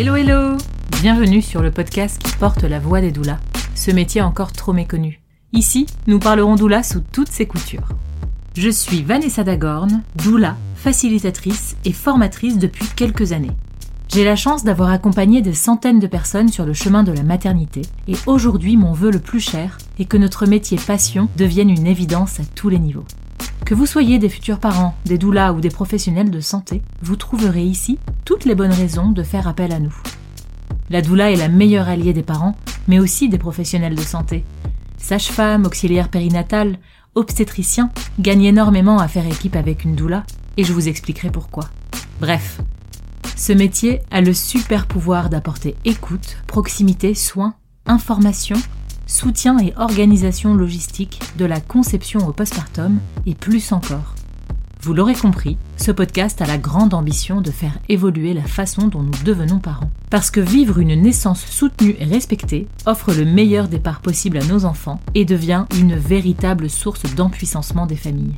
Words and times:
Hello 0.00 0.14
hello 0.14 0.56
Bienvenue 1.02 1.42
sur 1.42 1.60
le 1.60 1.72
podcast 1.72 2.22
qui 2.22 2.30
porte 2.36 2.62
la 2.62 2.78
voix 2.78 3.00
des 3.00 3.10
doulas, 3.10 3.40
ce 3.74 3.90
métier 3.90 4.22
encore 4.22 4.52
trop 4.52 4.72
méconnu. 4.72 5.20
Ici, 5.52 5.86
nous 6.06 6.20
parlerons 6.20 6.54
doula 6.54 6.84
sous 6.84 7.00
toutes 7.00 7.32
ses 7.32 7.46
coutures. 7.46 7.88
Je 8.54 8.70
suis 8.70 9.02
Vanessa 9.02 9.42
Dagorn, 9.42 10.02
doula, 10.14 10.56
facilitatrice 10.76 11.76
et 11.84 11.90
formatrice 11.90 12.58
depuis 12.58 12.86
quelques 12.94 13.32
années. 13.32 13.50
J'ai 14.06 14.24
la 14.24 14.36
chance 14.36 14.62
d'avoir 14.62 14.90
accompagné 14.90 15.42
des 15.42 15.52
centaines 15.52 15.98
de 15.98 16.06
personnes 16.06 16.48
sur 16.48 16.64
le 16.64 16.74
chemin 16.74 17.02
de 17.02 17.10
la 17.10 17.24
maternité 17.24 17.82
et 18.06 18.14
aujourd'hui 18.26 18.76
mon 18.76 18.92
vœu 18.92 19.10
le 19.10 19.18
plus 19.18 19.40
cher 19.40 19.78
est 19.98 20.04
que 20.04 20.16
notre 20.16 20.46
métier 20.46 20.78
passion 20.78 21.28
devienne 21.36 21.70
une 21.70 21.88
évidence 21.88 22.38
à 22.38 22.44
tous 22.54 22.68
les 22.68 22.78
niveaux. 22.78 23.04
Que 23.64 23.74
vous 23.74 23.86
soyez 23.86 24.18
des 24.18 24.28
futurs 24.28 24.60
parents, 24.60 24.94
des 25.04 25.18
doulas 25.18 25.52
ou 25.52 25.60
des 25.60 25.70
professionnels 25.70 26.30
de 26.30 26.40
santé, 26.40 26.82
vous 27.02 27.16
trouverez 27.16 27.64
ici 27.64 27.98
toutes 28.24 28.44
les 28.44 28.54
bonnes 28.54 28.72
raisons 28.72 29.10
de 29.10 29.22
faire 29.22 29.46
appel 29.46 29.72
à 29.72 29.78
nous. 29.78 29.94
La 30.90 31.02
doula 31.02 31.30
est 31.30 31.36
la 31.36 31.48
meilleure 31.48 31.88
alliée 31.88 32.14
des 32.14 32.22
parents, 32.22 32.56
mais 32.86 32.98
aussi 32.98 33.28
des 33.28 33.38
professionnels 33.38 33.94
de 33.94 34.00
santé. 34.02 34.44
Sage-femme, 34.96 35.66
auxiliaire 35.66 36.08
périnatale, 36.08 36.78
obstétricien 37.14 37.90
gagnent 38.18 38.44
énormément 38.44 38.98
à 38.98 39.08
faire 39.08 39.26
équipe 39.26 39.56
avec 39.56 39.84
une 39.84 39.94
doula, 39.94 40.24
et 40.56 40.64
je 40.64 40.72
vous 40.72 40.88
expliquerai 40.88 41.30
pourquoi. 41.30 41.68
Bref, 42.20 42.60
ce 43.36 43.52
métier 43.52 44.00
a 44.10 44.20
le 44.20 44.32
super 44.32 44.86
pouvoir 44.86 45.28
d'apporter 45.28 45.76
écoute, 45.84 46.38
proximité, 46.46 47.14
soins, 47.14 47.54
information 47.86 48.56
soutien 49.08 49.58
et 49.58 49.72
organisation 49.76 50.54
logistique 50.54 51.20
de 51.38 51.46
la 51.46 51.60
conception 51.60 52.28
au 52.28 52.32
postpartum 52.32 53.00
et 53.26 53.34
plus 53.34 53.72
encore. 53.72 54.14
Vous 54.82 54.94
l'aurez 54.94 55.14
compris, 55.14 55.56
ce 55.76 55.90
podcast 55.90 56.40
a 56.40 56.46
la 56.46 56.58
grande 56.58 56.94
ambition 56.94 57.40
de 57.40 57.50
faire 57.50 57.78
évoluer 57.88 58.32
la 58.32 58.44
façon 58.44 58.86
dont 58.86 59.02
nous 59.02 59.10
devenons 59.24 59.58
parents. 59.58 59.90
Parce 60.10 60.30
que 60.30 60.40
vivre 60.40 60.78
une 60.78 60.94
naissance 60.94 61.44
soutenue 61.44 61.96
et 61.98 62.04
respectée 62.04 62.68
offre 62.86 63.12
le 63.12 63.24
meilleur 63.24 63.66
départ 63.66 64.00
possible 64.00 64.36
à 64.38 64.44
nos 64.44 64.66
enfants 64.66 65.00
et 65.14 65.24
devient 65.24 65.64
une 65.76 65.96
véritable 65.96 66.70
source 66.70 67.02
d'empuissancement 67.16 67.86
des 67.86 67.96
familles. 67.96 68.36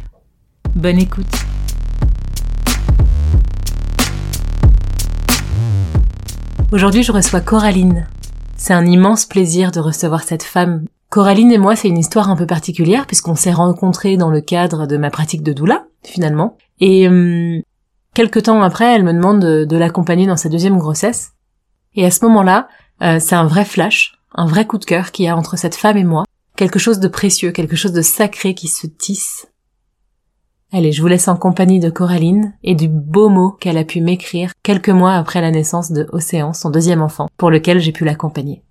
Bonne 0.74 0.98
écoute 0.98 1.26
Aujourd'hui, 6.72 7.02
je 7.02 7.10
reçois 7.10 7.40
Coraline, 7.40 8.06
c'est 8.60 8.74
un 8.74 8.84
immense 8.84 9.24
plaisir 9.24 9.72
de 9.72 9.80
recevoir 9.80 10.22
cette 10.22 10.42
femme. 10.42 10.84
Coraline 11.08 11.50
et 11.50 11.56
moi, 11.56 11.76
c'est 11.76 11.88
une 11.88 11.96
histoire 11.96 12.28
un 12.28 12.36
peu 12.36 12.46
particulière 12.46 13.06
puisqu'on 13.06 13.34
s'est 13.34 13.54
rencontrés 13.54 14.18
dans 14.18 14.30
le 14.30 14.42
cadre 14.42 14.86
de 14.86 14.98
ma 14.98 15.08
pratique 15.08 15.42
de 15.42 15.54
doula, 15.54 15.86
finalement. 16.04 16.58
Et 16.78 17.08
euh, 17.08 17.62
quelques 18.12 18.42
temps 18.44 18.62
après, 18.62 18.94
elle 18.94 19.02
me 19.02 19.14
demande 19.14 19.40
de, 19.40 19.76
l'accompagner 19.78 20.26
dans 20.26 20.36
sa 20.36 20.50
deuxième 20.50 20.76
grossesse. 20.76 21.32
Et 21.94 22.04
à 22.04 22.10
ce 22.10 22.22
moment-là, 22.26 22.68
euh, 23.00 23.18
c'est 23.18 23.34
un 23.34 23.46
vrai 23.46 23.64
flash, 23.64 24.12
un 24.34 24.46
vrai 24.46 24.66
coup 24.66 24.76
de 24.76 24.84
cœur 24.84 25.10
qu'il 25.10 25.24
y 25.24 25.28
a 25.28 25.36
entre 25.36 25.56
cette 25.56 25.74
femme 25.74 25.96
et 25.96 26.04
moi. 26.04 26.24
Quelque 26.54 26.78
chose 26.78 27.00
de 27.00 27.08
précieux, 27.08 27.52
quelque 27.52 27.76
chose 27.76 27.92
de 27.92 28.02
sacré 28.02 28.54
qui 28.54 28.68
se 28.68 28.86
tisse. 28.86 29.48
Allez, 30.72 30.92
je 30.92 31.02
vous 31.02 31.08
laisse 31.08 31.26
en 31.26 31.36
compagnie 31.36 31.80
de 31.80 31.90
Coraline 31.90 32.54
et 32.62 32.76
du 32.76 32.86
beau 32.86 33.28
mot 33.28 33.50
qu'elle 33.50 33.76
a 33.76 33.84
pu 33.84 34.00
m'écrire 34.00 34.52
quelques 34.62 34.88
mois 34.88 35.14
après 35.14 35.40
la 35.40 35.50
naissance 35.50 35.90
de 35.90 36.06
Océan, 36.12 36.52
son 36.52 36.70
deuxième 36.70 37.02
enfant, 37.02 37.28
pour 37.36 37.50
lequel 37.50 37.80
j'ai 37.80 37.90
pu 37.90 38.04
l'accompagner. 38.04 38.62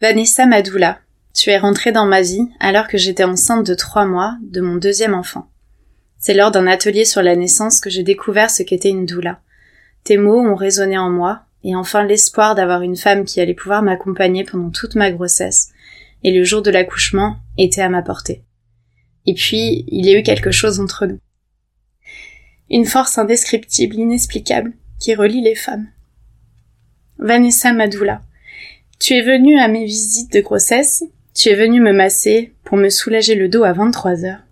Vanessa 0.00 0.46
Madoula, 0.46 1.00
tu 1.34 1.50
es 1.50 1.58
rentrée 1.58 1.90
dans 1.90 2.06
ma 2.06 2.22
vie 2.22 2.48
alors 2.60 2.86
que 2.86 2.96
j'étais 2.96 3.24
enceinte 3.24 3.66
de 3.66 3.74
trois 3.74 4.06
mois 4.06 4.36
de 4.40 4.60
mon 4.60 4.76
deuxième 4.76 5.14
enfant. 5.14 5.48
C'est 6.20 6.32
lors 6.32 6.52
d'un 6.52 6.68
atelier 6.68 7.04
sur 7.04 7.22
la 7.22 7.34
naissance 7.34 7.80
que 7.80 7.90
j'ai 7.90 8.04
découvert 8.04 8.50
ce 8.50 8.62
qu'était 8.62 8.90
une 8.90 9.04
doula. 9.04 9.40
Tes 10.04 10.18
mots 10.18 10.40
ont 10.40 10.54
résonné 10.54 10.96
en 10.96 11.10
moi, 11.10 11.42
et 11.64 11.74
enfin 11.74 12.04
l'espoir 12.04 12.54
d'avoir 12.54 12.82
une 12.82 12.96
femme 12.96 13.24
qui 13.24 13.40
allait 13.40 13.52
pouvoir 13.52 13.82
m'accompagner 13.82 14.44
pendant 14.44 14.70
toute 14.70 14.94
ma 14.94 15.10
grossesse, 15.10 15.70
et 16.22 16.30
le 16.30 16.44
jour 16.44 16.62
de 16.62 16.70
l'accouchement 16.70 17.38
était 17.58 17.82
à 17.82 17.88
ma 17.88 18.02
portée. 18.02 18.45
Et 19.26 19.34
puis, 19.34 19.84
il 19.88 20.06
y 20.06 20.14
a 20.14 20.18
eu 20.18 20.22
quelque 20.22 20.50
chose 20.50 20.80
entre 20.80 21.06
nous. 21.06 21.18
Une 22.70 22.86
force 22.86 23.18
indescriptible, 23.18 23.96
inexplicable, 23.96 24.72
qui 24.98 25.14
relie 25.14 25.42
les 25.42 25.54
femmes. 25.54 25.88
Vanessa 27.18 27.72
Madoula, 27.72 28.22
tu 28.98 29.14
es 29.14 29.22
venue 29.22 29.58
à 29.58 29.68
mes 29.68 29.84
visites 29.84 30.32
de 30.32 30.40
grossesse, 30.40 31.04
tu 31.34 31.48
es 31.48 31.54
venue 31.54 31.80
me 31.80 31.92
masser 31.92 32.52
pour 32.64 32.76
me 32.76 32.88
soulager 32.88 33.34
le 33.34 33.48
dos 33.48 33.64
à 33.64 33.72
23 33.72 34.24
heures. 34.24 34.42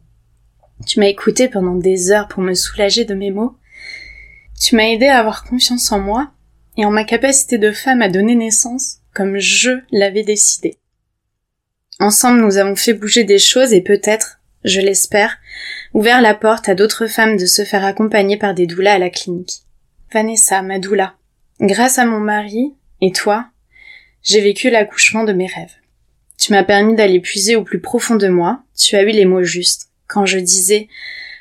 Tu 0.86 1.00
m'as 1.00 1.06
écouté 1.06 1.48
pendant 1.48 1.76
des 1.76 2.10
heures 2.10 2.28
pour 2.28 2.42
me 2.42 2.54
soulager 2.54 3.04
de 3.04 3.14
mes 3.14 3.30
maux. 3.30 3.56
Tu 4.60 4.76
m'as 4.76 4.88
aidé 4.88 5.06
à 5.06 5.18
avoir 5.18 5.44
confiance 5.44 5.92
en 5.92 5.98
moi 5.98 6.32
et 6.76 6.84
en 6.84 6.90
ma 6.90 7.04
capacité 7.04 7.58
de 7.58 7.72
femme 7.72 8.02
à 8.02 8.08
donner 8.08 8.34
naissance 8.34 8.98
comme 9.14 9.38
je 9.38 9.70
l'avais 9.92 10.24
décidé. 10.24 10.76
Ensemble, 12.00 12.40
nous 12.40 12.56
avons 12.56 12.76
fait 12.76 12.94
bouger 12.94 13.24
des 13.24 13.38
choses 13.38 13.72
et 13.72 13.80
peut-être, 13.80 14.40
je 14.64 14.80
l'espère, 14.80 15.38
ouvert 15.92 16.20
la 16.20 16.34
porte 16.34 16.68
à 16.68 16.74
d'autres 16.74 17.06
femmes 17.06 17.36
de 17.36 17.46
se 17.46 17.64
faire 17.64 17.84
accompagner 17.84 18.36
par 18.36 18.54
des 18.54 18.66
doulas 18.66 18.94
à 18.94 18.98
la 18.98 19.10
clinique. 19.10 19.62
Vanessa, 20.12 20.62
ma 20.62 20.78
doula. 20.78 21.14
Grâce 21.60 21.98
à 21.98 22.06
mon 22.06 22.20
mari 22.20 22.72
et 23.00 23.12
toi, 23.12 23.46
j'ai 24.22 24.40
vécu 24.40 24.70
l'accouchement 24.70 25.24
de 25.24 25.32
mes 25.32 25.46
rêves. 25.46 25.74
Tu 26.38 26.52
m'as 26.52 26.64
permis 26.64 26.94
d'aller 26.94 27.20
puiser 27.20 27.56
au 27.56 27.62
plus 27.62 27.80
profond 27.80 28.16
de 28.16 28.28
moi, 28.28 28.62
tu 28.76 28.96
as 28.96 29.02
eu 29.02 29.10
les 29.10 29.24
mots 29.24 29.44
justes. 29.44 29.88
Quand 30.06 30.26
je 30.26 30.38
disais 30.38 30.88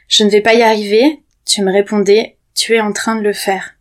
je 0.08 0.24
ne 0.24 0.30
vais 0.30 0.42
pas 0.42 0.54
y 0.54 0.62
arriver, 0.62 1.22
tu 1.46 1.64
me 1.64 1.72
répondais 1.72 2.38
tu 2.56 2.76
es 2.76 2.80
en 2.80 2.94
train 2.94 3.16
de 3.16 3.24
le 3.24 3.34
faire. 3.34 3.76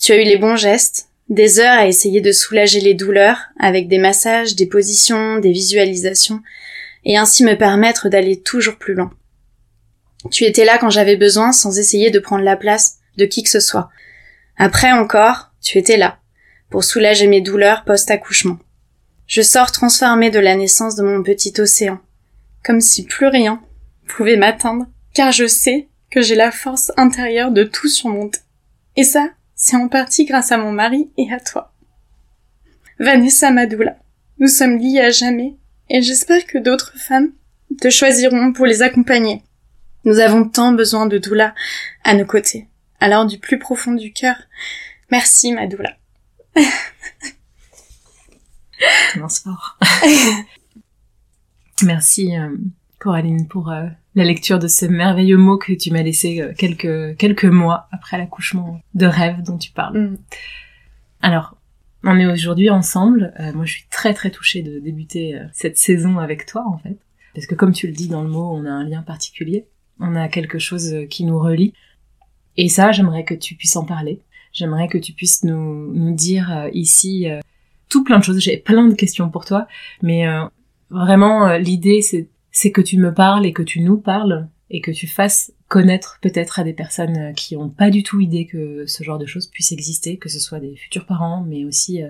Tu 0.00 0.12
as 0.12 0.16
eu 0.16 0.24
les 0.24 0.36
bons 0.36 0.56
gestes, 0.56 1.08
des 1.28 1.60
heures 1.60 1.78
à 1.78 1.86
essayer 1.86 2.20
de 2.20 2.32
soulager 2.32 2.80
les 2.80 2.94
douleurs 2.94 3.38
avec 3.58 3.88
des 3.88 3.98
massages, 3.98 4.56
des 4.56 4.66
positions, 4.66 5.38
des 5.38 5.52
visualisations, 5.52 6.42
et 7.04 7.16
ainsi 7.16 7.44
me 7.44 7.56
permettre 7.56 8.08
d'aller 8.08 8.40
toujours 8.40 8.76
plus 8.76 8.94
loin. 8.94 9.12
Tu 10.30 10.44
étais 10.44 10.64
là 10.64 10.78
quand 10.78 10.90
j'avais 10.90 11.16
besoin 11.16 11.52
sans 11.52 11.78
essayer 11.78 12.10
de 12.10 12.18
prendre 12.18 12.44
la 12.44 12.56
place 12.56 12.98
de 13.16 13.24
qui 13.24 13.42
que 13.42 13.50
ce 13.50 13.60
soit. 13.60 13.88
Après 14.56 14.92
encore, 14.92 15.52
tu 15.62 15.78
étais 15.78 15.96
là, 15.96 16.18
pour 16.68 16.84
soulager 16.84 17.26
mes 17.26 17.40
douleurs 17.40 17.84
post-accouchement. 17.84 18.58
Je 19.26 19.42
sors 19.42 19.72
transformée 19.72 20.30
de 20.30 20.38
la 20.38 20.56
naissance 20.56 20.96
de 20.96 21.02
mon 21.02 21.22
petit 21.22 21.54
océan, 21.58 22.00
comme 22.64 22.80
si 22.80 23.04
plus 23.04 23.28
rien 23.28 23.62
pouvait 24.06 24.36
m'atteindre, 24.36 24.86
car 25.14 25.32
je 25.32 25.46
sais 25.46 25.88
que 26.10 26.20
j'ai 26.20 26.34
la 26.34 26.50
force 26.50 26.92
intérieure 26.96 27.52
de 27.52 27.62
tout 27.62 27.88
surmonter. 27.88 28.40
Et 28.96 29.04
ça, 29.04 29.30
c'est 29.54 29.76
en 29.76 29.88
partie 29.88 30.24
grâce 30.24 30.52
à 30.52 30.58
mon 30.58 30.72
mari 30.72 31.10
et 31.16 31.32
à 31.32 31.38
toi. 31.38 31.72
Vanessa 32.98 33.50
Madoula, 33.50 33.96
nous 34.38 34.48
sommes 34.48 34.78
liés 34.78 35.00
à 35.00 35.10
jamais, 35.10 35.54
et 35.90 36.00
j'espère 36.00 36.46
que 36.46 36.56
d'autres 36.58 36.92
femmes 36.96 37.32
te 37.80 37.90
choisiront 37.90 38.52
pour 38.52 38.64
les 38.66 38.80
accompagner. 38.82 39.42
Nous 40.04 40.18
avons 40.18 40.48
tant 40.48 40.72
besoin 40.72 41.06
de 41.06 41.18
doula 41.18 41.54
à 42.04 42.14
nos 42.14 42.24
côtés. 42.24 42.68
Alors 43.00 43.26
du 43.26 43.38
plus 43.38 43.58
profond 43.58 43.92
du 43.92 44.12
cœur, 44.12 44.36
merci 45.10 45.52
Madoula. 45.52 45.96
Commence 49.12 49.40
fort. 49.40 49.78
Merci 51.82 52.36
euh, 52.36 52.56
Coraline 52.98 53.48
pour 53.48 53.70
euh, 53.70 53.86
la 54.14 54.24
lecture 54.24 54.58
de 54.58 54.68
ce 54.68 54.84
merveilleux 54.86 55.36
mot 55.38 55.56
que 55.56 55.72
tu 55.72 55.90
m'as 55.90 56.02
laissé 56.02 56.40
euh, 56.40 56.52
quelques 56.56 57.16
quelques 57.16 57.44
mois 57.46 57.88
après 57.92 58.18
l'accouchement 58.18 58.80
de 58.94 59.06
rêve 59.06 59.42
dont 59.42 59.58
tu 59.58 59.70
parles. 59.70 59.98
Mm. 59.98 60.18
Alors, 61.22 61.56
on 62.04 62.18
est 62.18 62.26
aujourd'hui 62.26 62.70
ensemble. 62.70 63.32
moi, 63.54 63.64
je 63.64 63.72
suis 63.72 63.86
très 63.90 64.14
très 64.14 64.30
touchée 64.30 64.62
de 64.62 64.78
débuter 64.78 65.38
cette 65.52 65.76
saison 65.76 66.18
avec 66.18 66.46
toi 66.46 66.64
en 66.66 66.78
fait, 66.78 66.96
parce 67.34 67.46
que 67.46 67.54
comme 67.54 67.72
tu 67.72 67.86
le 67.86 67.92
dis 67.92 68.08
dans 68.08 68.22
le 68.22 68.30
mot, 68.30 68.50
on 68.54 68.64
a 68.64 68.70
un 68.70 68.84
lien 68.84 69.02
particulier. 69.02 69.66
On 69.98 70.16
a 70.16 70.28
quelque 70.28 70.58
chose 70.58 70.94
qui 71.10 71.24
nous 71.24 71.38
relie. 71.38 71.74
Et 72.56 72.68
ça, 72.68 72.92
j'aimerais 72.92 73.24
que 73.24 73.34
tu 73.34 73.54
puisses 73.54 73.76
en 73.76 73.84
parler. 73.84 74.20
J'aimerais 74.52 74.88
que 74.88 74.98
tu 74.98 75.12
puisses 75.12 75.44
nous, 75.44 75.92
nous 75.92 76.14
dire 76.14 76.50
euh, 76.50 76.70
ici 76.72 77.30
euh, 77.30 77.40
tout 77.88 78.04
plein 78.04 78.18
de 78.18 78.24
choses. 78.24 78.40
J'ai 78.40 78.56
plein 78.56 78.88
de 78.88 78.94
questions 78.94 79.30
pour 79.30 79.44
toi, 79.44 79.68
mais 80.02 80.26
euh, 80.26 80.44
vraiment 80.90 81.56
l'idée 81.56 82.00
c'est 82.02 82.72
que 82.72 82.80
tu 82.80 82.98
me 82.98 83.14
parles 83.14 83.46
et 83.46 83.52
que 83.52 83.62
tu 83.62 83.80
nous 83.80 83.96
parles 83.96 84.48
et 84.70 84.80
que 84.80 84.90
tu 84.90 85.06
fasses 85.06 85.52
connaître 85.70 86.18
peut-être 86.20 86.58
à 86.58 86.64
des 86.64 86.74
personnes 86.74 87.32
qui 87.34 87.56
n'ont 87.56 87.70
pas 87.70 87.90
du 87.90 88.02
tout 88.02 88.20
idée 88.20 88.44
que 88.44 88.84
ce 88.86 89.04
genre 89.04 89.18
de 89.18 89.24
choses 89.24 89.46
puisse 89.46 89.72
exister, 89.72 90.18
que 90.18 90.28
ce 90.28 90.40
soit 90.40 90.60
des 90.60 90.76
futurs 90.76 91.06
parents, 91.06 91.44
mais 91.46 91.64
aussi 91.64 92.02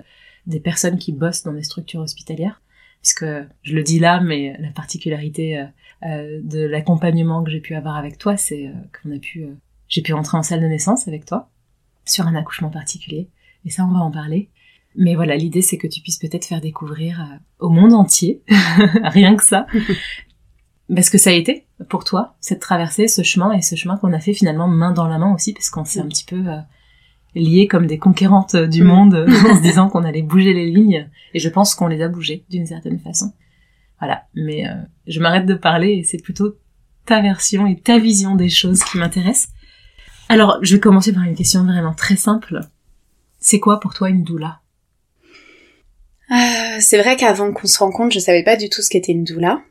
des 0.47 0.59
personnes 0.59 0.97
qui 0.97 1.11
bossent 1.11 1.43
dans 1.43 1.53
des 1.53 1.61
structures 1.61 2.01
hospitalières. 2.01 2.61
Puisque 3.03 3.25
je 3.61 3.75
le 3.75 3.83
dis 3.83 3.99
là, 3.99 4.19
mais 4.19 4.57
la 4.59 4.71
particularité 4.71 5.63
de 6.03 6.65
l'accompagnement 6.65 7.43
que 7.43 7.51
j'ai 7.51 7.61
pu 7.61 7.75
avoir 7.75 7.97
avec 7.97 8.17
toi, 8.17 8.35
c'est 8.35 8.71
qu'on 8.99 9.15
a 9.15 9.19
pu, 9.19 9.45
j'ai 9.87 10.01
pu 10.01 10.13
rentrer 10.13 10.37
en 10.37 10.43
salle 10.43 10.61
de 10.61 10.67
naissance 10.67 11.07
avec 11.07 11.25
toi, 11.25 11.49
sur 12.05 12.25
un 12.25 12.33
accouchement 12.33 12.71
particulier. 12.71 13.29
Et 13.63 13.69
ça, 13.69 13.85
on 13.85 13.93
va 13.93 13.99
en 13.99 14.11
parler. 14.11 14.49
Mais 14.95 15.15
voilà, 15.15 15.35
l'idée, 15.35 15.61
c'est 15.61 15.77
que 15.77 15.87
tu 15.87 16.01
puisses 16.01 16.17
peut-être 16.17 16.45
faire 16.45 16.61
découvrir 16.61 17.21
euh, 17.21 17.37
au 17.59 17.69
monde 17.69 17.93
entier, 17.93 18.41
rien 19.03 19.35
que 19.35 19.43
ça, 19.43 19.65
parce 20.95 21.09
que 21.09 21.17
ça 21.17 21.29
a 21.29 21.33
été 21.33 21.65
pour 21.89 22.03
toi, 22.03 22.35
cette 22.39 22.59
traversée, 22.59 23.07
ce 23.07 23.23
chemin, 23.23 23.51
et 23.53 23.61
ce 23.61 23.75
chemin 23.75 23.97
qu'on 23.97 24.13
a 24.13 24.19
fait 24.19 24.33
finalement 24.33 24.67
main 24.67 24.91
dans 24.91 25.07
la 25.07 25.17
main 25.17 25.33
aussi, 25.33 25.53
parce 25.53 25.69
qu'on 25.69 25.85
s'est 25.85 26.01
un 26.01 26.07
petit 26.07 26.25
peu 26.25 26.47
euh, 26.47 26.57
liées 27.35 27.67
comme 27.67 27.87
des 27.87 27.97
conquérantes 27.97 28.55
du 28.55 28.83
mm. 28.83 28.87
monde 28.87 29.25
en 29.49 29.55
se 29.55 29.61
disant 29.61 29.89
qu'on 29.89 30.03
allait 30.03 30.21
bouger 30.21 30.53
les 30.53 30.69
lignes. 30.69 31.09
Et 31.33 31.39
je 31.39 31.49
pense 31.49 31.75
qu'on 31.75 31.87
les 31.87 32.01
a 32.01 32.07
bougées 32.07 32.45
d'une 32.49 32.65
certaine 32.65 32.99
façon. 32.99 33.33
Voilà. 33.99 34.23
Mais 34.35 34.67
euh, 34.67 34.73
je 35.07 35.19
m'arrête 35.19 35.45
de 35.45 35.53
parler 35.53 35.93
et 35.93 36.03
c'est 36.03 36.21
plutôt 36.21 36.55
ta 37.05 37.21
version 37.21 37.67
et 37.67 37.79
ta 37.79 37.97
vision 37.97 38.35
des 38.35 38.49
choses 38.49 38.83
qui 38.83 38.97
m'intéressent. 38.97 39.49
Alors, 40.29 40.59
je 40.61 40.75
vais 40.75 40.79
commencer 40.79 41.13
par 41.13 41.23
une 41.23 41.35
question 41.35 41.63
vraiment 41.63 41.93
très 41.93 42.15
simple. 42.15 42.61
C'est 43.39 43.59
quoi 43.59 43.79
pour 43.79 43.93
toi 43.93 44.09
une 44.09 44.23
doula? 44.23 44.61
Euh, 46.31 46.77
C'est 46.79 47.01
vrai 47.01 47.15
qu'avant 47.17 47.51
qu'on 47.51 47.67
se 47.67 47.79
rencontre, 47.79 48.13
je 48.13 48.19
savais 48.19 48.43
pas 48.43 48.55
du 48.55 48.69
tout 48.69 48.81
ce 48.81 48.89
qu'était 48.89 49.11
une 49.11 49.23
doula. 49.23 49.61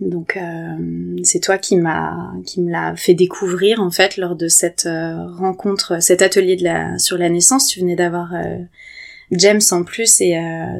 Donc 0.00 0.36
euh, 0.36 1.18
c'est 1.22 1.40
toi 1.40 1.58
qui 1.58 1.76
m'a 1.76 2.32
qui 2.46 2.62
me 2.62 2.70
l'a 2.70 2.96
fait 2.96 3.12
découvrir 3.12 3.80
en 3.80 3.90
fait 3.90 4.16
lors 4.16 4.34
de 4.34 4.48
cette 4.48 4.86
euh, 4.86 5.26
rencontre, 5.36 6.02
cet 6.02 6.22
atelier 6.22 6.56
de 6.56 6.64
la 6.64 6.98
sur 6.98 7.18
la 7.18 7.28
naissance. 7.28 7.66
Tu 7.66 7.80
venais 7.80 7.96
d'avoir 7.96 8.34
euh, 8.34 8.58
James 9.30 9.60
en 9.70 9.84
plus 9.84 10.22
et 10.22 10.36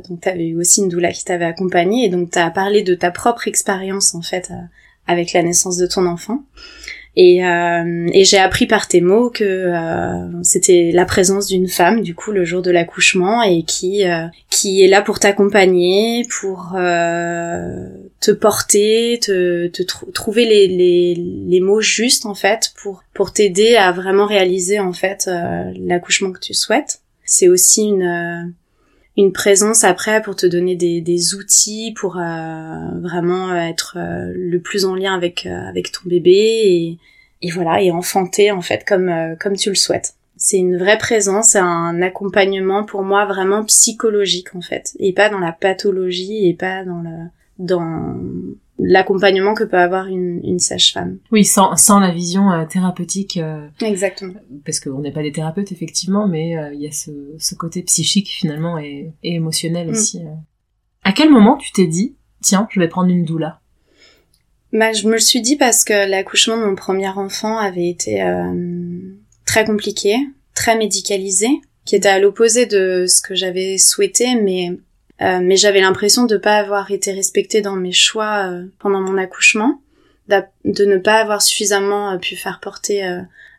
donc 0.09 0.23
tu 0.23 0.29
avais 0.29 0.49
eu 0.49 0.59
aussi 0.59 0.81
une 0.81 0.89
doula 0.89 1.13
qui 1.13 1.25
t'avait 1.25 1.45
accompagné 1.45 2.07
et 2.07 2.09
donc 2.09 2.33
tu 2.33 2.39
as 2.39 2.51
parlé 2.51 2.83
de 2.83 2.95
ta 2.95 3.11
propre 3.11 3.47
expérience 3.47 4.15
en 4.15 4.23
fait 4.23 4.51
avec 5.07 5.33
la 5.35 5.43
naissance 5.43 5.77
de 5.77 5.87
ton 5.87 6.07
enfant. 6.07 6.43
Et, 7.17 7.45
euh, 7.45 8.09
et 8.13 8.25
j'ai 8.25 8.39
appris 8.39 8.67
par 8.67 8.89
tes 8.89 9.01
mots 9.01 9.31
que 9.31 9.73
c'était 10.43 10.91
la 10.93 11.05
présence 11.05 11.47
d'une 11.47 11.69
femme 11.69 12.01
du 12.01 12.15
coup 12.15 12.33
le 12.33 12.45
jour 12.45 12.63
de 12.63 12.73
l'accouchement 12.73 13.43
et 13.43 13.63
qui 13.63 14.03
qui 14.61 14.85
est 14.85 14.89
là 14.89 15.01
pour 15.01 15.19
t'accompagner, 15.19 16.27
pour 16.41 16.75
euh, 16.77 17.87
te 18.21 18.31
porter, 18.31 19.19
te, 19.23 19.69
te 19.69 19.83
trouver 20.13 20.45
les, 20.45 20.69
les, 20.69 21.15
les 21.15 21.61
mots 21.61 21.81
justes 21.81 22.27
en 22.27 22.35
fait 22.35 22.73
pour 22.83 23.03
pour 23.15 23.33
t'aider 23.33 23.77
à 23.77 23.91
vraiment 23.93 24.27
réaliser 24.27 24.79
en 24.79 24.93
fait 24.93 25.29
euh, 25.29 25.73
l'accouchement 25.77 26.31
que 26.33 26.41
tu 26.41 26.53
souhaites. 26.53 27.01
C'est 27.25 27.49
aussi 27.49 27.85
une 27.85 28.53
une 29.17 29.33
présence 29.33 29.83
après 29.85 30.21
pour 30.23 30.37
te 30.37 30.47
donner 30.47 30.77
des, 30.77 31.01
des 31.01 31.35
outils 31.35 31.95
pour 31.99 32.19
euh, 32.19 33.01
vraiment 33.01 33.55
être 33.55 33.97
euh, 33.97 34.33
le 34.35 34.61
plus 34.61 34.85
en 34.85 34.95
lien 34.95 35.15
avec 35.15 35.47
euh, 35.47 35.69
avec 35.69 35.91
ton 35.93 36.09
bébé 36.09 36.31
et, 36.33 36.99
et 37.43 37.51
voilà 37.51 37.83
et 37.83 37.91
enfanter 37.91 38.51
en 38.51 38.61
fait 38.61 38.85
comme 38.87 39.11
comme 39.41 39.57
tu 39.57 39.71
le 39.71 39.75
souhaites. 39.75 40.15
C'est 40.43 40.57
une 40.57 40.79
vraie 40.79 40.97
présence, 40.97 41.55
un 41.55 42.01
accompagnement 42.01 42.83
pour 42.83 43.03
moi 43.03 43.27
vraiment 43.27 43.63
psychologique 43.65 44.55
en 44.55 44.63
fait 44.63 44.97
et 44.99 45.13
pas 45.13 45.29
dans 45.29 45.39
la 45.39 45.53
pathologie 45.53 46.49
et 46.49 46.55
pas 46.55 46.83
dans 46.83 47.03
le 47.03 47.29
dans 47.59 48.17
l'accompagnement 48.79 49.53
que 49.53 49.65
peut 49.65 49.77
avoir 49.77 50.07
une, 50.07 50.41
une 50.43 50.59
sage-femme. 50.59 51.19
Oui, 51.31 51.45
sans, 51.45 51.77
sans 51.77 52.01
la 52.01 52.11
vision 52.11 52.51
euh, 52.51 52.65
thérapeutique. 52.65 53.37
Euh, 53.37 53.69
Exactement. 53.83 54.33
Parce 54.65 54.81
qu'on 54.81 55.01
n'est 55.01 55.13
pas 55.13 55.23
des 55.23 55.33
thérapeutes, 55.33 55.71
effectivement, 55.71 56.27
mais 56.27 56.57
euh, 56.57 56.73
il 56.73 56.81
y 56.81 56.89
a 56.89 56.91
ce, 56.91 57.11
ce, 57.39 57.55
côté 57.55 57.83
psychique, 57.83 58.29
finalement, 58.29 58.79
et, 58.79 59.13
et 59.23 59.35
émotionnel 59.35 59.89
mm. 59.89 59.91
aussi. 59.91 60.23
À 61.05 61.13
quel 61.13 61.29
moment 61.29 61.59
tu 61.59 61.71
t'es 61.73 61.87
dit, 61.87 62.17
tiens, 62.41 62.67
je 62.71 62.81
vais 62.81 62.89
prendre 62.89 63.11
une 63.11 63.27
doula? 63.27 63.61
Bah, 64.73 64.93
Je 64.93 65.07
me 65.07 65.13
le 65.13 65.19
suis 65.19 65.43
dit 65.43 65.57
parce 65.57 65.85
que 65.85 66.09
l'accouchement 66.09 66.57
de 66.57 66.65
mon 66.65 66.77
premier 66.77 67.09
enfant 67.09 67.59
avait 67.59 67.89
été 67.89 68.23
très 69.51 69.65
compliqué, 69.65 70.17
très 70.55 70.77
médicalisé, 70.77 71.49
qui 71.85 71.97
était 71.97 72.09
à 72.09 72.21
l'opposé 72.21 72.67
de 72.67 73.07
ce 73.09 73.21
que 73.21 73.35
j'avais 73.35 73.79
souhaité, 73.79 74.37
mais 74.37 74.71
euh, 75.23 75.41
mais 75.43 75.57
j'avais 75.57 75.81
l'impression 75.81 76.25
de 76.25 76.35
ne 76.35 76.39
pas 76.39 76.57
avoir 76.57 76.93
été 76.93 77.11
respectée 77.11 77.61
dans 77.61 77.75
mes 77.75 77.93
choix 77.93 78.49
euh, 78.49 78.67
pendant 78.79 79.01
mon 79.01 79.19
accouchement, 79.19 79.83
de 80.29 80.85
ne 80.85 80.97
pas 80.99 81.17
avoir 81.21 81.43
suffisamment 81.43 82.13
euh, 82.13 82.19
pu 82.19 82.37
faire 82.37 82.61
porter 82.61 83.03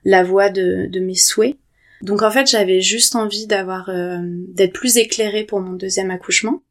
la 0.06 0.24
voix 0.24 0.50
de, 0.50 0.88
de, 0.88 1.00
mes 1.02 1.16
souhaits. 1.16 1.58
Donc 2.02 2.22
en 2.22 2.32
fait, 2.32 2.50
j'avais 2.50 2.80
juste 2.80 3.16
envie 3.18 3.46
d'avoir 3.46 3.92
d'être 4.24 4.74
plus 4.74 4.96
éclairée 4.98 5.44
pour 5.44 5.60
mon 5.60 5.74
deuxième 5.74 6.10
accouchement, 6.10 6.64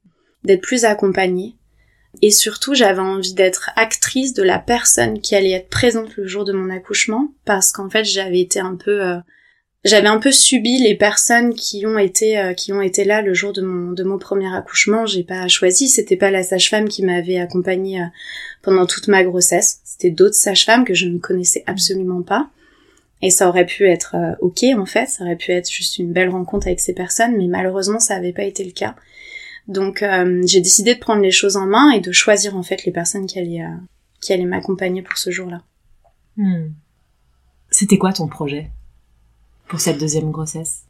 d'être 0.44 0.62
plus 0.62 0.86
accompagnée. 0.86 1.56
Et 2.22 2.30
surtout, 2.30 2.74
j'avais 2.74 3.00
envie 3.00 3.34
d'être 3.34 3.70
actrice 3.76 4.34
de 4.34 4.42
la 4.42 4.58
personne 4.58 5.20
qui 5.20 5.34
allait 5.34 5.52
être 5.52 5.70
présente 5.70 6.16
le 6.16 6.26
jour 6.26 6.44
de 6.44 6.52
mon 6.52 6.70
accouchement, 6.70 7.32
parce 7.44 7.72
qu'en 7.72 7.88
fait, 7.88 8.04
j'avais 8.04 8.40
été 8.40 8.60
un 8.60 8.76
peu 8.76 9.20
j'avais 9.82 10.08
un 10.08 10.18
peu 10.18 10.30
subi 10.30 10.78
les 10.78 10.94
personnes 10.94 11.54
qui 11.54 11.86
ont 11.86 11.98
été 11.98 12.38
euh, 12.38 12.52
qui 12.52 12.72
ont 12.72 12.82
été 12.82 13.04
là 13.04 13.22
le 13.22 13.32
jour 13.32 13.54
de 13.54 13.62
mon 13.62 13.92
de 13.92 14.04
mon 14.04 14.18
premier 14.18 14.54
accouchement. 14.54 15.06
J'ai 15.06 15.24
pas 15.24 15.48
choisi, 15.48 15.88
c'était 15.88 16.16
pas 16.16 16.30
la 16.30 16.42
sage-femme 16.42 16.88
qui 16.88 17.02
m'avait 17.02 17.38
accompagnée 17.38 18.02
euh, 18.02 18.06
pendant 18.62 18.86
toute 18.86 19.08
ma 19.08 19.24
grossesse. 19.24 19.80
C'était 19.84 20.10
d'autres 20.10 20.34
sages-femmes 20.34 20.84
que 20.84 20.92
je 20.92 21.06
ne 21.06 21.18
connaissais 21.18 21.64
absolument 21.66 22.22
pas. 22.22 22.50
Et 23.22 23.30
ça 23.30 23.48
aurait 23.48 23.66
pu 23.66 23.86
être 23.86 24.16
euh, 24.16 24.34
ok 24.40 24.64
en 24.76 24.84
fait, 24.84 25.06
ça 25.06 25.24
aurait 25.24 25.36
pu 25.36 25.52
être 25.52 25.70
juste 25.70 25.98
une 25.98 26.12
belle 26.12 26.28
rencontre 26.28 26.66
avec 26.66 26.80
ces 26.80 26.94
personnes, 26.94 27.36
mais 27.38 27.46
malheureusement 27.46 28.00
ça 28.00 28.16
avait 28.16 28.34
pas 28.34 28.44
été 28.44 28.64
le 28.64 28.72
cas. 28.72 28.96
Donc 29.70 30.04
j'ai 30.44 30.60
décidé 30.60 30.94
de 30.94 31.00
prendre 31.00 31.22
les 31.22 31.30
choses 31.30 31.56
en 31.56 31.64
main 31.64 31.92
et 31.92 32.00
de 32.00 32.12
choisir 32.12 32.56
en 32.56 32.62
fait 32.62 32.84
les 32.84 32.92
personnes 32.92 33.26
qui 33.26 33.38
allaient 33.38 33.64
qui 34.20 34.34
allaient 34.34 34.44
m'accompagner 34.44 35.00
pour 35.00 35.16
ce 35.16 35.30
jour-là. 35.30 35.62
Hmm. 36.36 36.72
C'était 37.70 37.96
quoi 37.96 38.12
ton 38.12 38.26
projet 38.26 38.70
pour 39.68 39.80
cette 39.80 39.98
deuxième 39.98 40.32
grossesse? 40.32 40.82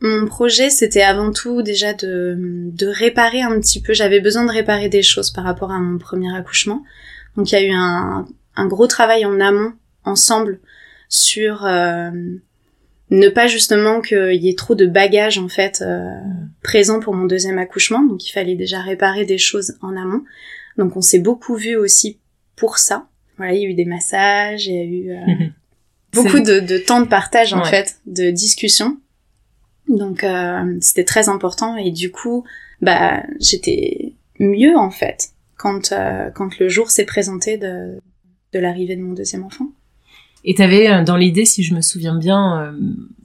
Mon 0.00 0.26
projet, 0.26 0.70
c'était 0.70 1.02
avant 1.02 1.32
tout 1.32 1.62
déjà 1.62 1.92
de, 1.92 2.36
de 2.72 2.86
réparer 2.86 3.42
un 3.42 3.60
petit 3.60 3.82
peu. 3.82 3.92
J'avais 3.92 4.20
besoin 4.20 4.44
de 4.44 4.50
réparer 4.50 4.88
des 4.88 5.02
choses 5.02 5.30
par 5.30 5.44
rapport 5.44 5.70
à 5.70 5.78
mon 5.78 5.98
premier 5.98 6.34
accouchement. 6.34 6.82
Donc 7.36 7.50
il 7.50 7.54
y 7.54 7.58
a 7.58 7.62
eu 7.62 7.72
un, 7.72 8.26
un 8.56 8.66
gros 8.66 8.86
travail 8.86 9.24
en 9.24 9.38
amont, 9.40 9.74
ensemble, 10.04 10.60
sur 11.08 11.64
euh, 11.64 12.10
ne 13.12 13.28
pas 13.28 13.46
justement 13.46 14.00
qu'il 14.00 14.42
y 14.42 14.48
ait 14.48 14.54
trop 14.54 14.74
de 14.74 14.86
bagages 14.86 15.38
en 15.38 15.48
fait 15.48 15.82
euh, 15.82 16.10
présents 16.62 16.98
pour 16.98 17.14
mon 17.14 17.26
deuxième 17.26 17.58
accouchement. 17.58 18.02
Donc 18.02 18.26
il 18.26 18.32
fallait 18.32 18.56
déjà 18.56 18.80
réparer 18.80 19.26
des 19.26 19.38
choses 19.38 19.76
en 19.82 19.96
amont. 19.96 20.24
Donc 20.78 20.96
on 20.96 21.02
s'est 21.02 21.18
beaucoup 21.18 21.54
vu 21.54 21.76
aussi 21.76 22.18
pour 22.56 22.78
ça. 22.78 23.06
Voilà, 23.36 23.52
il 23.52 23.62
y 23.62 23.66
a 23.66 23.68
eu 23.68 23.74
des 23.74 23.84
massages, 23.84 24.66
il 24.66 24.74
y 24.74 24.78
a 24.78 24.84
eu 24.84 25.10
euh, 25.10 25.46
beaucoup 26.14 26.40
de, 26.40 26.58
de, 26.58 26.78
temps 26.78 27.02
de 27.02 27.06
partage 27.06 27.52
en 27.52 27.64
fait, 27.64 28.00
de 28.06 28.30
discussion. 28.30 28.98
Donc 29.88 30.24
euh, 30.24 30.76
c'était 30.80 31.04
très 31.04 31.28
important 31.28 31.76
et 31.76 31.90
du 31.90 32.10
coup, 32.10 32.44
bah 32.80 33.22
j'étais 33.40 34.14
mieux 34.38 34.76
en 34.76 34.90
fait 34.90 35.30
quand 35.56 35.92
euh, 35.92 36.30
quand 36.30 36.58
le 36.58 36.68
jour 36.68 36.90
s'est 36.90 37.04
présenté 37.04 37.58
de 37.58 37.98
de 38.54 38.58
l'arrivée 38.58 38.96
de 38.96 39.02
mon 39.02 39.12
deuxième 39.12 39.44
enfant. 39.44 39.68
Et 40.44 40.54
t'avais 40.54 40.88
euh, 40.88 41.04
dans 41.04 41.16
l'idée, 41.16 41.44
si 41.44 41.62
je 41.62 41.74
me 41.74 41.80
souviens 41.80 42.16
bien, 42.16 42.74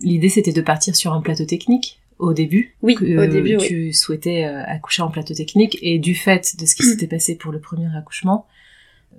l'idée 0.01 0.29
c'était 0.29 0.53
de 0.53 0.61
partir 0.61 0.95
sur 0.95 1.13
un 1.13 1.21
plateau 1.21 1.45
technique 1.45 1.99
au 2.19 2.33
début. 2.33 2.75
Oui, 2.81 2.95
au 2.99 3.25
début. 3.27 3.57
Tu 3.57 3.93
souhaitais 3.93 4.43
accoucher 4.43 5.01
en 5.01 5.09
plateau 5.09 5.33
technique 5.33 5.77
et 5.81 5.99
du 5.99 6.15
fait 6.15 6.55
de 6.59 6.65
ce 6.65 6.75
qui 6.75 6.83
s'était 6.83 7.07
passé 7.07 7.35
pour 7.35 7.51
le 7.51 7.59
premier 7.59 7.87
accouchement, 7.95 8.47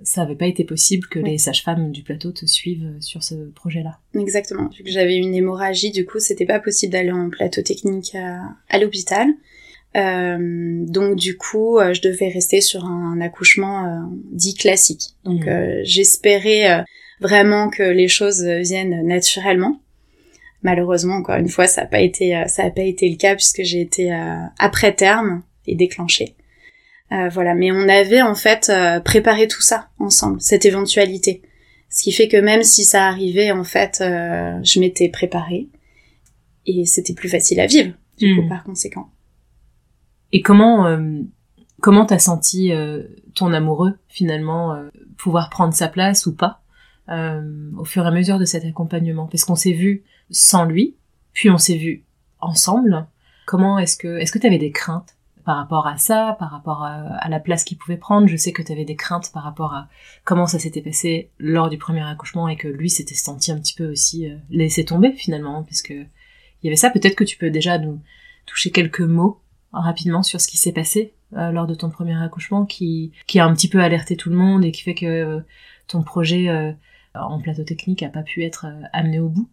ça 0.03 0.21
n'avait 0.21 0.35
pas 0.35 0.47
été 0.47 0.63
possible 0.63 1.07
que 1.07 1.19
les 1.19 1.37
sages-femmes 1.37 1.91
du 1.91 2.03
plateau 2.03 2.31
te 2.31 2.45
suivent 2.45 2.95
sur 2.99 3.23
ce 3.23 3.35
projet-là. 3.35 3.99
Exactement. 4.15 4.69
Vu 4.77 4.83
que 4.83 4.91
j'avais 4.91 5.15
une 5.15 5.33
hémorragie, 5.33 5.91
du 5.91 6.05
coup, 6.05 6.19
c'était 6.19 6.45
pas 6.45 6.59
possible 6.59 6.93
d'aller 6.93 7.11
en 7.11 7.29
plateau 7.29 7.61
technique 7.61 8.15
à, 8.15 8.79
l'hôpital. 8.79 9.27
Euh, 9.95 10.85
donc 10.85 11.15
du 11.15 11.35
coup, 11.35 11.79
euh, 11.79 11.93
je 11.93 12.01
devais 12.01 12.29
rester 12.29 12.61
sur 12.61 12.85
un, 12.85 13.19
accouchement 13.21 13.85
euh, 13.85 13.99
dit 14.31 14.53
classique. 14.53 15.15
Donc 15.25 15.45
mmh. 15.45 15.83
j'espérais 15.83 16.85
vraiment 17.21 17.69
que 17.69 17.83
les 17.83 18.07
choses 18.07 18.43
viennent 18.43 19.05
naturellement. 19.05 19.81
Malheureusement, 20.61 21.15
encore 21.15 21.37
une 21.37 21.47
fois, 21.47 21.67
ça 21.67 21.81
n'a 21.81 21.87
pas 21.87 22.01
été 22.01 22.43
ça 22.47 22.65
a 22.65 22.69
pas 22.69 22.81
été 22.81 23.09
le 23.09 23.15
cas 23.15 23.35
puisque 23.35 23.63
j'ai 23.63 23.81
été 23.81 24.11
après 24.57 24.93
terme 24.93 25.43
et 25.65 25.75
déclenchée. 25.75 26.35
Euh, 27.11 27.29
voilà, 27.29 27.55
mais 27.55 27.71
on 27.71 27.89
avait 27.89 28.21
en 28.21 28.35
fait 28.35 28.69
euh, 28.69 28.99
préparé 28.99 29.47
tout 29.47 29.61
ça 29.61 29.89
ensemble, 29.97 30.41
cette 30.41 30.65
éventualité. 30.65 31.41
Ce 31.89 32.03
qui 32.03 32.11
fait 32.11 32.27
que 32.27 32.37
même 32.37 32.63
si 32.63 32.83
ça 32.83 33.07
arrivait, 33.07 33.51
en 33.51 33.63
fait, 33.63 33.99
euh, 34.01 34.59
je 34.63 34.79
m'étais 34.79 35.09
préparée 35.09 35.69
et 36.67 36.85
c'était 36.85 37.15
plus 37.15 37.29
facile 37.29 37.59
à 37.59 37.65
vivre, 37.65 37.93
du 38.19 38.35
coup, 38.35 38.43
hmm. 38.43 38.49
par 38.49 38.63
conséquent. 38.63 39.09
Et 40.31 40.41
comment 40.41 40.99
comment 41.81 42.05
t'as 42.05 42.19
senti 42.19 42.71
ton 43.33 43.51
amoureux 43.51 43.97
finalement 44.07 44.77
pouvoir 45.17 45.49
prendre 45.49 45.73
sa 45.73 45.87
place 45.87 46.27
ou 46.27 46.35
pas? 46.35 46.61
Au 47.09 47.85
fur 47.85 48.05
et 48.05 48.07
à 48.07 48.11
mesure 48.11 48.37
de 48.37 48.45
cet 48.45 48.65
accompagnement 48.65 49.27
Parce 49.27 49.43
qu'on 49.43 49.55
s'est 49.55 49.73
vu 49.73 50.03
sans 50.29 50.65
lui, 50.65 50.95
puis 51.33 51.49
on 51.49 51.57
s'est 51.57 51.77
vu 51.77 52.03
ensemble. 52.39 53.07
Comment 53.45 53.79
est-ce 53.79 53.97
que 53.97 54.17
est-ce 54.17 54.31
que 54.31 54.39
t'avais 54.39 54.57
des 54.57 54.71
craintes 54.71 55.15
par 55.45 55.57
rapport 55.57 55.87
à 55.87 55.97
ça, 55.97 56.35
par 56.37 56.51
rapport 56.51 56.83
à, 56.83 57.27
la 57.27 57.39
place 57.39 57.63
qu'il 57.63 57.77
pouvait 57.77 57.97
prendre? 57.97 58.27
Je 58.27 58.37
sais 58.37 58.51
que 58.51 58.61
tu 58.61 58.71
avais 58.71 58.85
des 58.85 58.95
craintes 58.95 59.31
par 59.33 59.43
rapport 59.43 59.73
à 59.73 59.87
comment 60.23 60.45
ça 60.45 60.59
s'était 60.59 60.81
passé 60.81 61.31
lors 61.39 61.69
du 61.69 61.77
premier 61.77 62.01
accouchement 62.01 62.47
et 62.47 62.55
que 62.55 62.67
lui 62.67 62.89
s'était 62.89 63.15
senti 63.15 63.51
un 63.51 63.59
petit 63.59 63.73
peu 63.73 63.89
aussi 63.91 64.29
euh, 64.29 64.35
laissé 64.49 64.85
tomber 64.85 65.13
finalement, 65.13 65.63
puisque 65.63 65.89
il 65.89 66.07
y 66.63 66.67
avait 66.67 66.75
ça. 66.75 66.89
Peut-être 66.89 67.15
que 67.15 67.23
tu 67.23 67.37
peux 67.37 67.49
déjà 67.49 67.77
nous 67.79 67.99
toucher 68.45 68.71
quelques 68.71 69.01
mots 69.01 69.41
rapidement 69.71 70.23
sur 70.23 70.41
ce 70.41 70.47
qui 70.47 70.57
s'est 70.57 70.71
passé 70.71 71.13
euh, 71.33 71.51
lors 71.51 71.67
de 71.67 71.75
ton 71.75 71.89
premier 71.89 72.21
accouchement, 72.21 72.65
qui 72.65 73.11
qui 73.27 73.39
a 73.39 73.45
un 73.45 73.53
petit 73.53 73.69
peu 73.69 73.79
alerté 73.79 74.15
tout 74.15 74.29
le 74.29 74.35
monde 74.35 74.63
et 74.65 74.71
qui 74.71 74.83
fait 74.83 74.95
que 74.95 75.05
euh, 75.05 75.39
ton 75.87 76.03
projet 76.03 76.75
en 77.23 77.39
plateau 77.39 77.63
technique 77.63 78.03
a 78.03 78.09
pas 78.09 78.23
pu 78.23 78.43
être 78.43 78.67
amené 78.93 79.19
au 79.19 79.29
bout. 79.29 79.49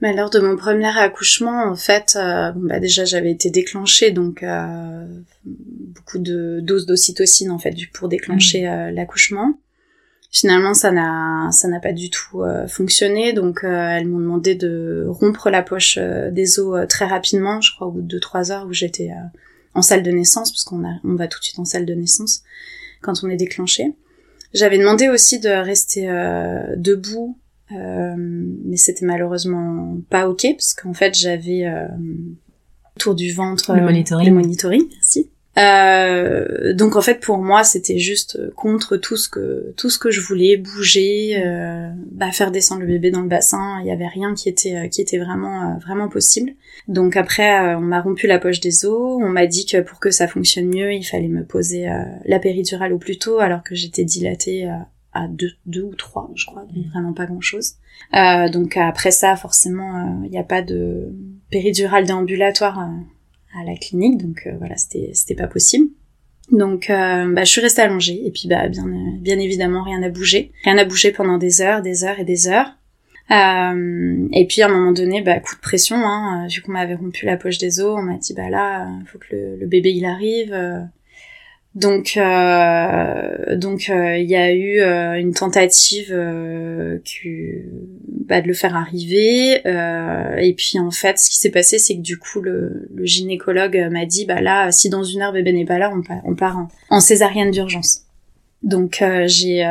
Mais 0.00 0.14
lors 0.14 0.30
de 0.30 0.38
mon 0.38 0.56
premier 0.56 0.98
accouchement, 0.98 1.64
en 1.64 1.76
fait, 1.76 2.16
euh, 2.16 2.52
bah 2.56 2.80
déjà 2.80 3.04
j'avais 3.04 3.30
été 3.30 3.50
déclenchée, 3.50 4.10
donc 4.12 4.42
euh, 4.42 5.06
beaucoup 5.44 6.18
de 6.18 6.60
doses 6.62 6.86
d'ocytocine 6.86 7.50
en 7.50 7.58
fait 7.58 7.74
pour 7.92 8.08
déclencher 8.08 8.62
mmh. 8.62 8.72
euh, 8.72 8.90
l'accouchement. 8.92 9.58
Finalement, 10.30 10.72
ça 10.74 10.90
n'a 10.90 11.50
ça 11.52 11.68
n'a 11.68 11.80
pas 11.80 11.92
du 11.92 12.08
tout 12.08 12.42
euh, 12.42 12.66
fonctionné, 12.66 13.34
donc 13.34 13.60
elles 13.62 14.06
m'ont 14.06 14.20
demandé 14.20 14.54
de 14.54 15.04
rompre 15.08 15.50
la 15.50 15.62
poche 15.62 15.98
des 15.98 16.58
os 16.58 16.86
très 16.88 17.04
rapidement, 17.04 17.60
je 17.60 17.74
crois 17.74 17.88
au 17.88 17.90
bout 17.90 18.02
de 18.02 18.18
2-3 18.18 18.52
heures 18.52 18.66
où 18.66 18.72
j'étais 18.72 19.10
en 19.74 19.82
salle 19.82 20.02
de 20.02 20.10
naissance, 20.10 20.50
parce 20.50 20.64
qu'on 20.64 20.82
on 21.04 21.14
va 21.14 21.28
tout 21.28 21.40
de 21.40 21.44
suite 21.44 21.58
en 21.58 21.64
salle 21.64 21.84
de 21.84 21.94
naissance 21.94 22.42
quand 23.02 23.22
on 23.22 23.28
est 23.28 23.36
déclenché. 23.36 23.92
J'avais 24.52 24.78
demandé 24.78 25.08
aussi 25.08 25.38
de 25.38 25.48
rester 25.48 26.08
debout 26.76 27.38
euh, 27.72 28.14
mais 28.16 28.76
c'était 28.76 29.06
malheureusement 29.06 29.98
pas 30.10 30.28
ok 30.28 30.46
parce 30.56 30.74
qu'en 30.74 30.92
fait 30.92 31.16
j'avais 31.16 31.66
euh, 31.66 31.86
autour 32.96 33.14
du 33.14 33.32
ventre 33.32 33.74
le 33.74 33.82
monitoring. 33.82 34.28
le 34.28 34.34
monitoring, 34.34 34.82
merci. 34.92 35.30
Euh, 35.58 36.72
donc 36.74 36.94
en 36.94 37.00
fait 37.00 37.18
pour 37.18 37.38
moi 37.38 37.64
c'était 37.64 37.98
juste 37.98 38.38
contre 38.54 38.96
tout 38.96 39.16
ce 39.16 39.28
que 39.28 39.74
tout 39.76 39.90
ce 39.90 39.98
que 39.98 40.10
je 40.10 40.20
voulais 40.20 40.56
bouger, 40.56 41.42
euh, 41.44 41.90
bah, 42.12 42.30
faire 42.30 42.52
descendre 42.52 42.82
le 42.82 42.86
bébé 42.86 43.10
dans 43.10 43.22
le 43.22 43.28
bassin. 43.28 43.80
Il 43.80 43.86
y 43.86 43.90
avait 43.90 44.06
rien 44.06 44.34
qui 44.34 44.48
était 44.48 44.88
qui 44.90 45.00
était 45.00 45.18
vraiment 45.18 45.76
vraiment 45.78 46.08
possible. 46.08 46.52
Donc 46.88 47.16
après 47.16 47.74
on 47.74 47.80
m'a 47.80 48.00
rompu 48.00 48.26
la 48.26 48.38
poche 48.38 48.60
des 48.60 48.84
os. 48.84 49.20
On 49.22 49.28
m'a 49.28 49.46
dit 49.46 49.66
que 49.66 49.80
pour 49.80 49.98
que 49.98 50.10
ça 50.10 50.28
fonctionne 50.28 50.66
mieux 50.66 50.92
il 50.92 51.04
fallait 51.04 51.28
me 51.28 51.44
poser 51.44 51.88
la 52.24 52.38
péridurale 52.38 52.92
au 52.92 52.98
plus 52.98 53.18
tôt 53.18 53.40
alors 53.40 53.62
que 53.62 53.74
j'étais 53.74 54.04
dilatée 54.04 54.70
à 55.12 55.26
deux, 55.26 55.50
deux 55.66 55.82
ou 55.82 55.94
trois, 55.94 56.30
je 56.34 56.46
crois, 56.46 56.64
donc 56.64 56.86
vraiment 56.86 57.12
pas 57.12 57.26
grand 57.26 57.40
chose. 57.40 57.74
Euh, 58.14 58.48
donc 58.48 58.76
après 58.76 59.10
ça, 59.10 59.36
forcément, 59.36 60.22
il 60.22 60.26
euh, 60.26 60.30
n'y 60.30 60.38
a 60.38 60.44
pas 60.44 60.62
de 60.62 61.12
péridurale 61.50 62.06
déambulatoire 62.06 62.78
euh, 62.80 62.86
à 63.58 63.64
la 63.64 63.76
clinique, 63.76 64.18
donc 64.18 64.42
euh, 64.46 64.52
voilà, 64.58 64.76
c'était 64.76 65.34
pas 65.34 65.46
possible. 65.46 65.88
Donc 66.50 66.86
bah, 66.88 67.44
je 67.44 67.48
suis 67.48 67.60
restée 67.60 67.82
allongée 67.82 68.22
et 68.26 68.32
puis 68.32 68.48
bah 68.48 68.66
bien 68.66 68.84
bien 69.20 69.38
évidemment 69.38 69.84
rien 69.84 70.00
n'a 70.00 70.08
bougé, 70.08 70.50
rien 70.64 70.74
n'a 70.74 70.84
bougé 70.84 71.12
pendant 71.12 71.38
des 71.38 71.60
heures, 71.62 71.80
des 71.80 72.02
heures 72.02 72.18
et 72.18 72.24
des 72.24 72.48
heures. 72.48 72.76
et 73.30 74.46
puis 74.48 74.62
à 74.62 74.66
un 74.66 74.68
moment 74.68 74.90
donné, 74.90 75.22
bah 75.22 75.38
coup 75.38 75.54
de 75.54 75.60
pression, 75.60 75.94
hein, 75.98 76.48
vu 76.48 76.60
qu'on 76.60 76.72
m'avait 76.72 76.96
rompu 76.96 77.24
la 77.24 77.36
poche 77.36 77.58
des 77.58 77.78
os, 77.78 77.96
on 77.96 78.02
m'a 78.02 78.16
dit 78.16 78.34
bah 78.34 78.50
là, 78.50 78.88
il 79.00 79.06
faut 79.06 79.18
que 79.18 79.26
le, 79.30 79.56
le, 79.60 79.66
bébé 79.68 79.92
il 79.92 80.04
arrive. 80.04 80.52
Donc, 81.76 82.14
euh, 82.16 83.56
donc 83.56 83.90
euh, 83.90 84.16
il 84.16 84.28
y 84.28 84.34
a 84.34 84.52
eu 84.52 84.80
euh, 84.80 85.14
une 85.20 85.32
tentative 85.32 86.08
que, 86.08 87.64
bah, 88.26 88.40
de 88.40 88.48
le 88.48 88.54
faire 88.54 88.74
arriver. 88.74 89.60
et 89.64 90.54
puis 90.56 90.78
en 90.80 90.90
fait, 90.90 91.18
ce 91.18 91.30
qui 91.30 91.36
s'est 91.36 91.50
passé, 91.50 91.78
c'est 91.78 91.94
que 91.94 92.00
du 92.00 92.18
coup, 92.18 92.40
le, 92.40 92.88
le 92.92 93.04
gynécologue 93.04 93.88
m'a 93.90 94.04
dit, 94.04 94.24
bah 94.24 94.40
là, 94.40 94.72
si 94.72 94.88
dans 94.88 95.04
une 95.04 95.22
heure 95.22 95.32
bébé 95.32 95.52
n'est 95.52 95.64
pas 95.64 95.78
là, 95.78 95.92
on 95.94 96.02
part, 96.02 96.20
on 96.24 96.34
part 96.34 96.68
en, 96.88 97.00
césarienne 97.00 97.52
d'urgence. 97.52 98.02
Donc 98.62 99.02
j'ai, 99.26 99.64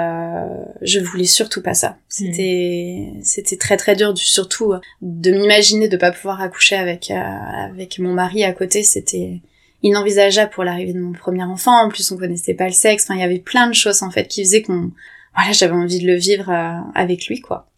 je 0.81 0.99
voulais 0.99 1.25
surtout 1.25 1.61
pas 1.61 1.73
ça. 1.73 1.97
C'était, 2.07 3.11
c'était 3.21 3.57
très 3.57 3.77
très 3.77 3.95
dur, 3.95 4.17
surtout 4.17 4.73
de 5.01 5.31
m'imaginer 5.31 5.89
de 5.89 5.97
pas 5.97 6.11
pouvoir 6.11 6.41
accoucher 6.41 6.75
avec 6.75 7.11
avec 7.11 7.99
mon 7.99 8.13
mari 8.13 8.45
à 8.45 8.53
côté. 8.53 8.83
C'était 8.83 9.41
inenvisageable 9.83 10.51
pour 10.51 10.63
l'arrivée 10.63 10.93
de 10.93 10.99
mon 10.99 11.13
premier 11.13 11.43
enfant. 11.43 11.85
En 11.85 11.89
plus, 11.89 12.11
on 12.11 12.17
connaissait 12.17 12.53
pas 12.53 12.65
le 12.65 12.71
sexe. 12.71 13.05
Enfin, 13.05 13.15
il 13.15 13.21
y 13.21 13.23
avait 13.23 13.39
plein 13.39 13.67
de 13.67 13.73
choses 13.73 14.03
en 14.03 14.11
fait 14.11 14.27
qui 14.27 14.43
faisaient 14.43 14.61
qu'on, 14.61 14.91
voilà, 15.35 15.51
j'avais 15.51 15.73
envie 15.73 15.99
de 15.99 16.07
le 16.07 16.15
vivre 16.15 16.49
euh, 16.49 16.79
avec 16.95 17.27
lui, 17.27 17.39
quoi. 17.39 17.69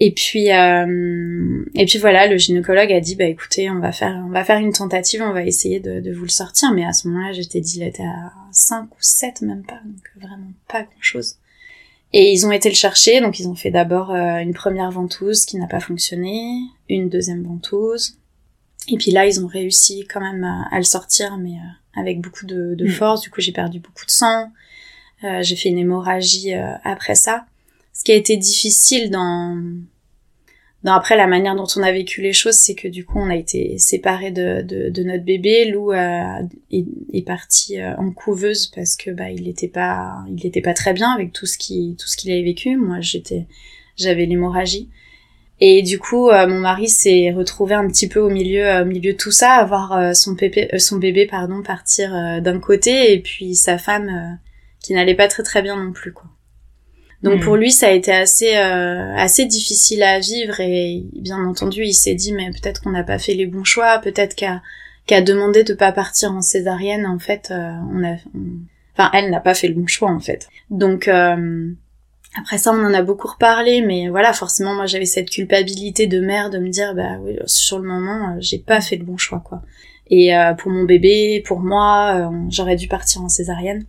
Et 0.00 0.12
puis, 0.12 0.52
euh, 0.52 1.64
et 1.74 1.84
puis 1.84 1.98
voilà, 1.98 2.28
le 2.28 2.36
gynécologue 2.36 2.92
a 2.92 3.00
dit, 3.00 3.16
bah 3.16 3.24
écoutez, 3.24 3.68
on 3.68 3.80
va 3.80 3.90
faire, 3.90 4.22
on 4.26 4.30
va 4.30 4.44
faire 4.44 4.58
une 4.58 4.72
tentative, 4.72 5.22
on 5.22 5.32
va 5.32 5.42
essayer 5.42 5.80
de, 5.80 6.00
de 6.00 6.12
vous 6.12 6.22
le 6.22 6.28
sortir. 6.28 6.72
Mais 6.72 6.84
à 6.84 6.92
ce 6.92 7.08
moment-là, 7.08 7.32
j'étais 7.32 7.60
dilatée 7.60 8.04
à 8.04 8.32
5 8.52 8.84
ou 8.84 8.98
7 9.00 9.42
même 9.42 9.64
pas, 9.64 9.80
donc 9.84 10.02
vraiment 10.20 10.52
pas 10.68 10.82
grand-chose. 10.82 11.38
Et 12.12 12.32
ils 12.32 12.46
ont 12.46 12.52
été 12.52 12.68
le 12.68 12.74
chercher, 12.74 13.20
donc 13.20 13.38
ils 13.40 13.48
ont 13.48 13.54
fait 13.54 13.70
d'abord 13.70 14.12
euh, 14.12 14.38
une 14.38 14.54
première 14.54 14.90
ventouse 14.90 15.44
qui 15.44 15.58
n'a 15.58 15.66
pas 15.66 15.80
fonctionné, 15.80 16.60
une 16.88 17.08
deuxième 17.08 17.42
ventouse, 17.42 18.18
et 18.90 18.96
puis 18.96 19.10
là, 19.10 19.26
ils 19.26 19.44
ont 19.44 19.46
réussi 19.46 20.06
quand 20.06 20.20
même 20.20 20.44
à, 20.44 20.76
le 20.76 20.84
sortir, 20.84 21.36
mais 21.36 21.52
euh, 21.52 22.00
avec 22.00 22.20
beaucoup 22.20 22.46
de, 22.46 22.74
de 22.74 22.86
mm. 22.86 22.90
force. 22.90 23.20
Du 23.20 23.30
coup, 23.30 23.40
j'ai 23.40 23.52
perdu 23.52 23.80
beaucoup 23.80 24.06
de 24.06 24.10
sang. 24.10 24.50
Euh, 25.24 25.42
j'ai 25.42 25.56
fait 25.56 25.68
une 25.68 25.78
hémorragie 25.78 26.54
euh, 26.54 26.72
après 26.84 27.14
ça. 27.14 27.44
Ce 27.92 28.04
qui 28.04 28.12
a 28.12 28.14
été 28.14 28.36
difficile 28.36 29.10
dans, 29.10 29.60
dans 30.84 30.94
après 30.94 31.16
la 31.16 31.26
manière 31.26 31.54
dont 31.54 31.66
on 31.76 31.82
a 31.82 31.92
vécu 31.92 32.22
les 32.22 32.32
choses, 32.32 32.54
c'est 32.54 32.76
que 32.76 32.88
du 32.88 33.04
coup, 33.04 33.18
on 33.18 33.28
a 33.28 33.36
été 33.36 33.76
séparés 33.78 34.30
de, 34.30 34.62
de, 34.62 34.88
de 34.88 35.02
notre 35.02 35.24
bébé. 35.24 35.66
Lou 35.66 35.92
est, 35.92 36.46
est, 36.70 37.26
parti 37.26 37.82
en 37.82 38.12
couveuse 38.12 38.68
parce 38.68 38.96
que 38.96 39.10
bah 39.10 39.30
il 39.30 39.48
était 39.48 39.66
pas 39.66 40.24
il 40.28 40.46
était 40.46 40.60
pas 40.60 40.74
très 40.74 40.92
bien 40.92 41.10
avec 41.10 41.32
tout 41.32 41.46
ce 41.46 41.58
qui 41.58 41.96
tout 41.98 42.06
ce 42.06 42.16
qu'il 42.16 42.30
avait 42.30 42.44
vécu. 42.44 42.76
Moi, 42.76 43.00
j'étais 43.00 43.48
j'avais 43.96 44.26
l'hémorragie. 44.26 44.88
Et 45.60 45.82
du 45.82 45.98
coup, 45.98 46.28
euh, 46.28 46.46
mon 46.46 46.60
mari 46.60 46.88
s'est 46.88 47.32
retrouvé 47.32 47.74
un 47.74 47.88
petit 47.88 48.08
peu 48.08 48.20
au 48.20 48.30
milieu, 48.30 48.66
euh, 48.66 48.82
au 48.82 48.84
milieu 48.84 49.12
de 49.12 49.18
tout 49.18 49.32
ça, 49.32 49.54
à 49.54 49.64
voir 49.64 49.92
euh, 49.92 50.12
son, 50.12 50.36
pépé, 50.36 50.68
son 50.78 50.98
bébé 50.98 51.26
pardon 51.26 51.62
partir 51.62 52.10
d'un 52.40 52.60
côté 52.60 53.12
et 53.12 53.20
puis 53.20 53.56
sa 53.56 53.76
femme 53.76 54.38
qui 54.80 54.94
n'allait 54.94 55.16
pas 55.16 55.26
très 55.26 55.42
très 55.42 55.62
bien 55.62 55.76
non 55.76 55.92
plus 55.92 56.12
quoi. 56.12 56.26
Donc 57.24 57.40
hmm. 57.40 57.44
pour 57.44 57.56
lui, 57.56 57.72
ça 57.72 57.88
a 57.88 57.90
été 57.90 58.12
assez 58.12 58.54
assez 58.54 59.46
difficile 59.46 60.04
à 60.04 60.20
vivre 60.20 60.60
et 60.60 61.02
bien 61.14 61.44
entendu, 61.44 61.82
il 61.82 61.94
s'est 61.94 62.14
dit 62.14 62.32
mais 62.32 62.50
peut-être 62.50 62.80
qu'on 62.80 62.90
n'a 62.90 63.02
pas 63.02 63.18
fait 63.18 63.34
les 63.34 63.46
bons 63.46 63.64
choix, 63.64 63.98
peut-être 63.98 64.36
qu'à 64.36 64.62
qu'à 65.06 65.20
demander 65.22 65.64
de 65.64 65.74
pas 65.74 65.90
partir 65.90 66.30
en 66.32 66.42
césarienne, 66.42 67.06
en 67.06 67.18
fait, 67.18 67.48
on 67.50 68.04
a, 68.04 68.16
enfin 68.94 69.10
elle 69.14 69.30
n'a 69.30 69.40
pas 69.40 69.54
fait 69.54 69.66
le 69.66 69.74
bon 69.74 69.88
choix 69.88 70.12
en 70.12 70.20
fait. 70.20 70.48
Donc 70.70 71.10
après 72.36 72.58
ça, 72.58 72.72
on 72.72 72.84
en 72.84 72.92
a 72.92 73.02
beaucoup 73.02 73.28
reparlé, 73.28 73.80
mais 73.80 74.08
voilà, 74.08 74.32
forcément, 74.32 74.74
moi, 74.74 74.86
j'avais 74.86 75.06
cette 75.06 75.30
culpabilité 75.30 76.06
de 76.06 76.20
mère 76.20 76.50
de 76.50 76.58
me 76.58 76.68
dire, 76.68 76.94
bah 76.94 77.18
oui, 77.22 77.36
sur 77.46 77.78
le 77.78 77.88
moment, 77.88 78.30
euh, 78.30 78.36
j'ai 78.40 78.58
pas 78.58 78.80
fait 78.80 78.96
le 78.96 79.04
bon 79.04 79.16
choix, 79.16 79.42
quoi. 79.44 79.62
Et 80.10 80.36
euh, 80.36 80.54
pour 80.54 80.70
mon 80.70 80.84
bébé, 80.84 81.42
pour 81.46 81.60
moi, 81.60 82.30
euh, 82.30 82.46
j'aurais 82.50 82.76
dû 82.76 82.88
partir 82.88 83.22
en 83.22 83.28
césarienne. 83.28 83.84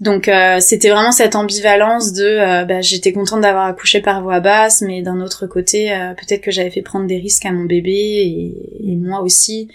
Donc 0.00 0.28
c'était 0.58 0.90
vraiment 0.90 1.12
cette 1.12 1.36
ambivalence 1.36 2.12
de, 2.12 2.64
bah, 2.66 2.80
j'étais 2.80 3.12
contente 3.12 3.42
d'avoir 3.42 3.66
accouché 3.66 4.00
par 4.00 4.20
voie 4.20 4.40
basse, 4.40 4.82
mais 4.82 5.00
d'un 5.00 5.20
autre 5.20 5.46
côté, 5.46 5.96
peut-être 6.18 6.40
que 6.40 6.50
j'avais 6.50 6.70
fait 6.70 6.82
prendre 6.82 7.06
des 7.06 7.18
risques 7.18 7.46
à 7.46 7.52
mon 7.52 7.66
bébé 7.66 7.92
et, 7.92 8.90
et 8.90 8.96
moi 8.96 9.20
aussi. 9.20 9.68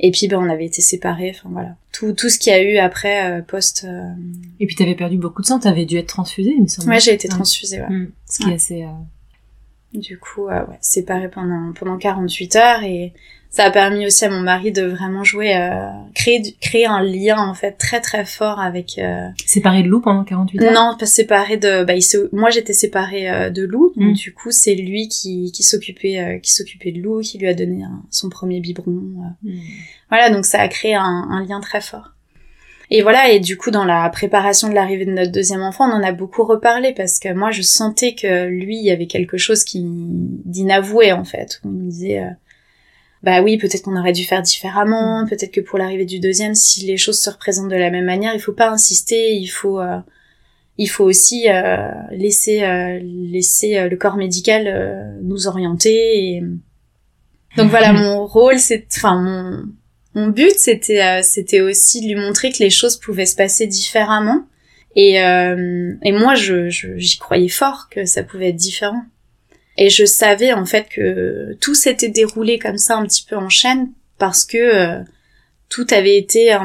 Et 0.00 0.10
puis 0.10 0.28
ben 0.28 0.38
on 0.38 0.48
avait 0.50 0.66
été 0.66 0.82
séparés. 0.82 1.32
Enfin 1.34 1.48
voilà, 1.52 1.76
tout 1.92 2.12
tout 2.12 2.28
ce 2.28 2.38
qu'il 2.38 2.52
y 2.52 2.56
a 2.56 2.62
eu 2.62 2.78
après 2.78 3.30
euh, 3.30 3.42
post. 3.42 3.84
Euh, 3.84 4.12
Et 4.60 4.66
puis 4.66 4.74
t'avais 4.74 4.94
perdu 4.94 5.16
beaucoup 5.16 5.42
de 5.42 5.46
sang. 5.46 5.58
T'avais 5.58 5.84
dû 5.86 5.96
être 5.96 6.08
transfusée, 6.08 6.52
il 6.56 6.62
me 6.62 6.66
semble. 6.66 6.88
Ouais, 6.88 7.00
j'ai 7.00 7.14
été 7.14 7.28
transfusée. 7.28 7.80
Ouais. 7.80 7.90
Mm. 7.90 8.12
Ce 8.28 8.38
qui 8.38 8.50
est 8.50 8.54
assez. 8.54 8.82
Euh, 8.82 9.98
du 9.98 10.18
coup, 10.18 10.46
ouais, 10.46 10.60
séparée 10.80 11.28
pendant 11.28 11.72
pendant 11.72 11.96
48 11.96 12.56
heures 12.56 12.82
et 12.82 13.12
ça 13.54 13.66
a 13.66 13.70
permis 13.70 14.04
aussi 14.04 14.24
à 14.24 14.30
mon 14.30 14.40
mari 14.40 14.72
de 14.72 14.82
vraiment 14.82 15.22
jouer, 15.22 15.54
euh, 15.54 15.88
créer, 16.12 16.56
créer 16.60 16.86
un 16.86 17.00
lien 17.04 17.38
en 17.38 17.54
fait 17.54 17.78
très 17.78 18.00
très 18.00 18.24
fort 18.24 18.58
avec. 18.58 18.98
Euh... 18.98 19.28
Séparé 19.46 19.84
de 19.84 19.88
Lou 19.88 20.00
pendant 20.00 20.24
48 20.24 20.60
heures? 20.60 20.72
Non, 20.72 20.96
pas 20.98 21.06
séparé 21.06 21.56
de. 21.56 21.84
Bah, 21.84 21.94
il 21.94 22.02
moi 22.32 22.50
j'étais 22.50 22.72
séparée 22.72 23.30
euh, 23.30 23.50
de 23.50 23.62
Lou, 23.62 23.92
donc 23.94 24.10
mm. 24.10 24.14
du 24.14 24.34
coup 24.34 24.50
c'est 24.50 24.74
lui 24.74 25.06
qui 25.06 25.52
qui 25.52 25.62
s'occupait 25.62 26.18
euh, 26.18 26.38
qui 26.40 26.50
s'occupait 26.52 26.90
de 26.90 27.00
Lou, 27.00 27.20
qui 27.20 27.38
lui 27.38 27.46
a 27.46 27.54
donné 27.54 27.84
son 28.10 28.28
premier 28.28 28.58
biberon. 28.58 28.90
Euh. 29.44 29.48
Mm. 29.48 29.60
Voilà, 30.08 30.30
donc 30.30 30.46
ça 30.46 30.60
a 30.60 30.66
créé 30.66 30.96
un, 30.96 31.04
un, 31.04 31.46
lien 31.46 31.60
très 31.60 31.80
fort. 31.80 32.10
Et 32.90 33.02
voilà, 33.02 33.30
et 33.30 33.38
du 33.38 33.56
coup 33.56 33.70
dans 33.70 33.84
la 33.84 34.08
préparation 34.10 34.68
de 34.68 34.74
l'arrivée 34.74 35.06
de 35.06 35.12
notre 35.12 35.30
deuxième 35.30 35.62
enfant, 35.62 35.88
on 35.88 35.94
en 35.94 36.02
a 36.02 36.10
beaucoup 36.10 36.42
reparlé 36.42 36.92
parce 36.92 37.20
que 37.20 37.32
moi 37.32 37.52
je 37.52 37.62
sentais 37.62 38.16
que 38.16 38.48
lui 38.48 38.78
il 38.78 38.84
y 38.84 38.90
avait 38.90 39.06
quelque 39.06 39.36
chose 39.36 39.62
qui 39.62 39.80
d'inavoué 39.84 41.12
en 41.12 41.24
fait. 41.24 41.60
On 41.64 41.68
me 41.68 41.88
disait 41.88 42.20
bah 43.24 43.40
oui, 43.40 43.56
peut-être 43.56 43.82
qu'on 43.82 43.96
aurait 43.98 44.12
dû 44.12 44.24
faire 44.24 44.42
différemment, 44.42 45.22
mm. 45.22 45.28
peut-être 45.30 45.50
que 45.50 45.62
pour 45.62 45.78
l'arrivée 45.78 46.04
du 46.04 46.20
deuxième, 46.20 46.54
si 46.54 46.84
les 46.84 46.98
choses 46.98 47.18
se 47.18 47.30
représentent 47.30 47.70
de 47.70 47.76
la 47.76 47.90
même 47.90 48.04
manière, 48.04 48.34
il 48.34 48.40
faut 48.40 48.52
pas 48.52 48.68
insister, 48.68 49.34
il 49.34 49.46
faut 49.46 49.80
euh, 49.80 49.98
il 50.76 50.88
faut 50.88 51.04
aussi 51.04 51.48
euh, 51.48 51.88
laisser 52.10 52.62
euh, 52.62 53.00
laisser 53.02 53.88
le 53.88 53.96
corps 53.96 54.16
médical 54.16 55.18
nous 55.22 55.46
orienter. 55.46 56.34
Et... 56.34 56.42
Donc 57.56 57.70
voilà, 57.70 57.92
mon 57.94 58.26
rôle, 58.26 58.58
c'est 58.58 58.86
enfin 58.94 59.18
mon 59.18 59.64
mon 60.14 60.28
but, 60.28 60.54
c'était 60.56 61.22
c'était 61.22 61.62
aussi 61.62 62.02
de 62.02 62.08
lui 62.08 62.16
montrer 62.16 62.52
que 62.52 62.58
les 62.58 62.70
choses 62.70 62.98
pouvaient 62.98 63.26
se 63.26 63.36
passer 63.36 63.66
différemment. 63.66 64.44
Et 64.96 65.14
et 65.14 66.12
moi, 66.12 66.34
je 66.34 66.68
j'y 66.68 67.18
croyais 67.18 67.48
fort 67.48 67.88
que 67.90 68.04
ça 68.04 68.22
pouvait 68.22 68.50
être 68.50 68.56
différent. 68.56 69.02
Et 69.76 69.90
je 69.90 70.04
savais 70.04 70.52
en 70.52 70.66
fait 70.66 70.88
que 70.88 71.56
tout 71.60 71.74
s'était 71.74 72.08
déroulé 72.08 72.58
comme 72.58 72.78
ça 72.78 72.96
un 72.96 73.06
petit 73.06 73.26
peu 73.28 73.36
en 73.36 73.48
chaîne 73.48 73.90
parce 74.18 74.44
que 74.44 74.58
euh, 74.58 75.00
tout 75.68 75.86
avait 75.90 76.16
été 76.16 76.56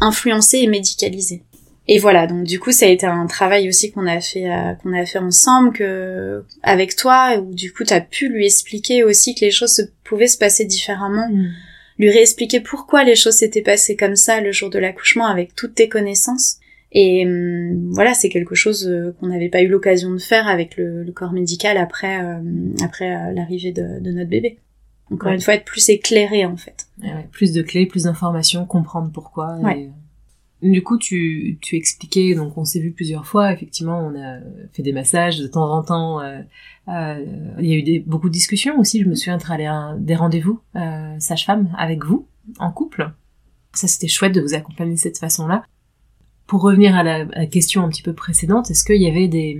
influencé 0.00 0.58
et 0.58 0.66
médicalisé. 0.68 1.42
et 1.88 1.98
voilà, 1.98 2.28
donc 2.28 2.44
du 2.44 2.60
coup 2.60 2.70
ça 2.70 2.86
a 2.86 2.88
été 2.88 3.06
un 3.06 3.26
travail 3.26 3.68
aussi 3.68 3.90
qu'on 3.90 4.06
a 4.06 4.20
fait 4.20 4.48
euh, 4.48 4.74
qu'on 4.74 4.92
a 4.92 5.04
fait 5.04 5.18
ensemble 5.18 5.72
que 5.72 6.44
avec 6.62 6.94
toi 6.94 7.36
où 7.38 7.52
du 7.52 7.72
coup 7.72 7.82
tu 7.84 7.92
as 7.92 8.00
pu 8.00 8.28
lui 8.28 8.46
expliquer 8.46 9.02
aussi 9.02 9.34
que 9.34 9.40
les 9.40 9.50
choses 9.50 9.72
se, 9.72 9.82
pouvaient 10.04 10.28
se 10.28 10.38
passer 10.38 10.64
différemment, 10.64 11.28
Mm. 11.28 11.50
lui 11.98 12.10
réexpliquer 12.10 12.60
pourquoi 12.60 13.02
les 13.02 13.16
choses 13.16 13.34
s'étaient 13.34 13.62
passées 13.62 13.96
comme 13.96 14.16
ça 14.16 14.40
le 14.40 14.52
jour 14.52 14.70
de 14.70 14.78
l'accouchement 14.78 15.26
avec 15.26 15.56
toutes 15.56 15.74
tes 15.74 15.88
connaissances. 15.88 16.58
Et 16.94 17.24
hum, 17.26 17.90
voilà, 17.92 18.12
c'est 18.14 18.28
quelque 18.28 18.54
chose 18.54 18.86
euh, 18.86 19.12
qu'on 19.18 19.28
n'avait 19.28 19.48
pas 19.48 19.62
eu 19.62 19.68
l'occasion 19.68 20.10
de 20.12 20.18
faire 20.18 20.46
avec 20.46 20.76
le, 20.76 21.02
le 21.04 21.12
corps 21.12 21.32
médical 21.32 21.76
après 21.78 22.22
euh, 22.22 22.40
après 22.84 23.14
euh, 23.14 23.32
l'arrivée 23.32 23.72
de, 23.72 23.98
de 24.00 24.12
notre 24.12 24.28
bébé. 24.30 24.58
Encore 25.10 25.28
Ouais. 25.28 25.34
une 25.34 25.40
fois, 25.40 25.54
être 25.54 25.64
plus 25.64 25.88
éclairé 25.90 26.44
en 26.44 26.56
fait. 26.56 26.86
Ouais, 27.02 27.08
ouais, 27.12 27.28
plus 27.32 27.52
de 27.52 27.62
clés, 27.62 27.86
plus 27.86 28.04
d'informations, 28.04 28.64
comprendre 28.66 29.10
pourquoi. 29.12 29.58
et- 29.60 29.64
Ouais. 29.64 29.90
Du 30.62 30.80
coup, 30.80 30.96
tu, 30.96 31.58
tu 31.60 31.74
expliquais, 31.74 32.36
donc 32.36 32.56
on 32.56 32.64
s'est 32.64 32.78
vu 32.78 32.92
plusieurs 32.92 33.26
fois, 33.26 33.52
effectivement, 33.52 33.98
on 34.06 34.14
a 34.14 34.38
fait 34.72 34.84
des 34.84 34.92
massages 34.92 35.38
de 35.40 35.48
temps 35.48 35.68
en 35.76 35.82
temps. 35.82 36.20
euh, 36.20 36.38
euh, 36.86 37.24
il 37.58 37.66
y 37.66 37.72
a 37.72 37.76
eu 37.76 37.82
des, 37.82 37.98
beaucoup 37.98 38.28
de 38.28 38.32
discussions 38.32 38.78
aussi, 38.78 39.02
je 39.02 39.08
me 39.08 39.16
souviens 39.16 39.38
à 39.44 39.96
des 39.98 40.14
rendez-vous 40.14 40.60
euh, 40.76 41.16
sage-femme 41.18 41.74
avec 41.76 42.04
vous, 42.04 42.28
en 42.60 42.70
couple. 42.70 43.10
Ça, 43.74 43.88
c'était 43.88 44.06
chouette 44.06 44.34
de 44.36 44.40
vous 44.40 44.54
accompagner 44.54 44.94
de 44.94 44.98
cette 45.00 45.18
façon-là. 45.18 45.64
Pour 46.52 46.60
revenir 46.60 46.94
à 46.94 47.02
la, 47.02 47.46
question 47.46 47.82
un 47.82 47.88
petit 47.88 48.02
peu 48.02 48.12
précédente, 48.12 48.70
est-ce 48.70 48.84
qu'il 48.84 49.00
y 49.00 49.08
avait 49.08 49.26
des, 49.26 49.58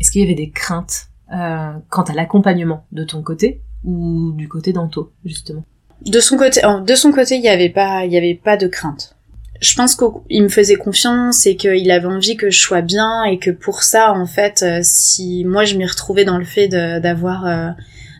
est-ce 0.00 0.10
qu'il 0.10 0.22
y 0.22 0.24
avait 0.24 0.34
des 0.34 0.48
craintes 0.48 1.08
euh, 1.30 1.72
quant 1.90 2.04
à 2.04 2.14
l'accompagnement 2.14 2.86
de 2.90 3.04
ton 3.04 3.20
côté 3.20 3.60
ou 3.84 4.32
du 4.32 4.48
côté 4.48 4.72
d'Anto, 4.72 5.12
justement? 5.26 5.62
De 6.06 6.20
son 6.20 6.38
côté, 6.38 6.62
de 6.62 6.94
son 6.94 7.12
côté, 7.12 7.36
il 7.36 7.42
y 7.42 7.50
avait 7.50 7.68
pas, 7.68 8.06
il 8.06 8.12
y 8.14 8.16
avait 8.16 8.34
pas 8.34 8.56
de 8.56 8.66
crainte. 8.66 9.14
Je 9.60 9.74
pense 9.74 9.94
qu'il 9.94 10.42
me 10.42 10.48
faisait 10.48 10.76
confiance 10.76 11.44
et 11.44 11.54
qu'il 11.56 11.90
avait 11.90 12.06
envie 12.06 12.38
que 12.38 12.48
je 12.48 12.58
sois 12.58 12.80
bien 12.80 13.24
et 13.24 13.38
que 13.38 13.50
pour 13.50 13.82
ça, 13.82 14.14
en 14.14 14.24
fait, 14.24 14.62
euh, 14.62 14.80
si 14.80 15.44
moi 15.44 15.66
je 15.66 15.76
m'y 15.76 15.84
retrouvais 15.84 16.24
dans 16.24 16.38
le 16.38 16.46
fait 16.46 16.68
d'avoir 16.68 17.44
euh, 17.44 17.68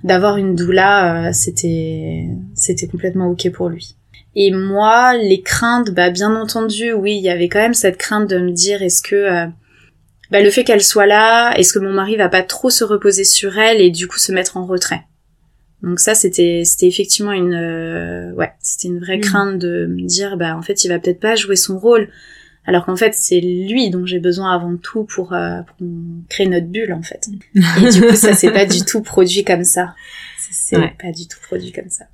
d'avoir 0.04 0.36
une 0.36 0.54
doula, 0.54 1.32
c'était 1.32 2.28
c'était 2.54 2.88
complètement 2.88 3.28
ok 3.28 3.50
pour 3.52 3.70
lui. 3.70 3.96
Et 4.34 4.50
moi, 4.50 5.14
les 5.16 5.42
craintes, 5.42 5.90
bah 5.90 6.10
bien 6.10 6.34
entendu, 6.34 6.92
oui, 6.92 7.16
il 7.16 7.22
y 7.22 7.28
avait 7.30 7.48
quand 7.48 7.58
même 7.58 7.74
cette 7.74 7.98
crainte 7.98 8.28
de 8.30 8.38
me 8.38 8.50
dire 8.50 8.82
est-ce 8.82 9.02
que 9.02 9.14
euh, 9.16 9.46
bah, 10.30 10.40
le 10.40 10.50
fait 10.50 10.64
qu'elle 10.64 10.82
soit 10.82 11.06
là, 11.06 11.52
est-ce 11.58 11.72
que 11.74 11.78
mon 11.78 11.92
mari 11.92 12.16
va 12.16 12.28
pas 12.30 12.42
trop 12.42 12.70
se 12.70 12.82
reposer 12.84 13.24
sur 13.24 13.58
elle 13.58 13.80
et 13.82 13.90
du 13.90 14.08
coup 14.08 14.18
se 14.18 14.32
mettre 14.32 14.56
en 14.56 14.64
retrait? 14.64 15.02
Donc 15.82 15.98
ça, 16.00 16.14
c'était 16.14 16.62
c'était 16.64 16.86
effectivement 16.86 17.32
une 17.32 17.54
euh, 17.54 18.32
ouais, 18.34 18.52
c'était 18.60 18.88
une 18.88 19.00
vraie 19.00 19.16
Mhm. 19.16 19.22
crainte 19.22 19.58
de 19.58 19.86
me 19.86 20.06
dire 20.06 20.36
bah 20.36 20.56
en 20.56 20.62
fait 20.62 20.84
il 20.84 20.88
va 20.88 20.98
peut-être 20.98 21.18
pas 21.20 21.34
jouer 21.34 21.56
son 21.56 21.76
rôle, 21.78 22.08
alors 22.64 22.86
qu'en 22.86 22.94
fait 22.96 23.12
c'est 23.14 23.40
lui 23.40 23.90
dont 23.90 24.06
j'ai 24.06 24.20
besoin 24.20 24.54
avant 24.54 24.76
tout 24.76 25.04
pour, 25.04 25.32
euh, 25.34 25.60
pour 25.66 25.86
créer 26.30 26.46
notre 26.46 26.68
bulle 26.68 26.92
en 26.92 27.02
fait. 27.02 27.26
Et 27.84 27.90
du 27.90 28.00
coup 28.00 28.14
ça 28.14 28.32
c'est 28.34 28.52
pas 28.52 28.64
du 28.64 28.82
tout 28.84 29.02
produit 29.02 29.42
comme 29.44 29.64
ça. 29.64 29.94
C'est 30.52 30.76
Ouais. 30.78 30.94
pas 31.02 31.10
du 31.10 31.26
tout 31.28 31.38
produit 31.42 31.72
comme 31.72 31.90
ça. 31.90 32.04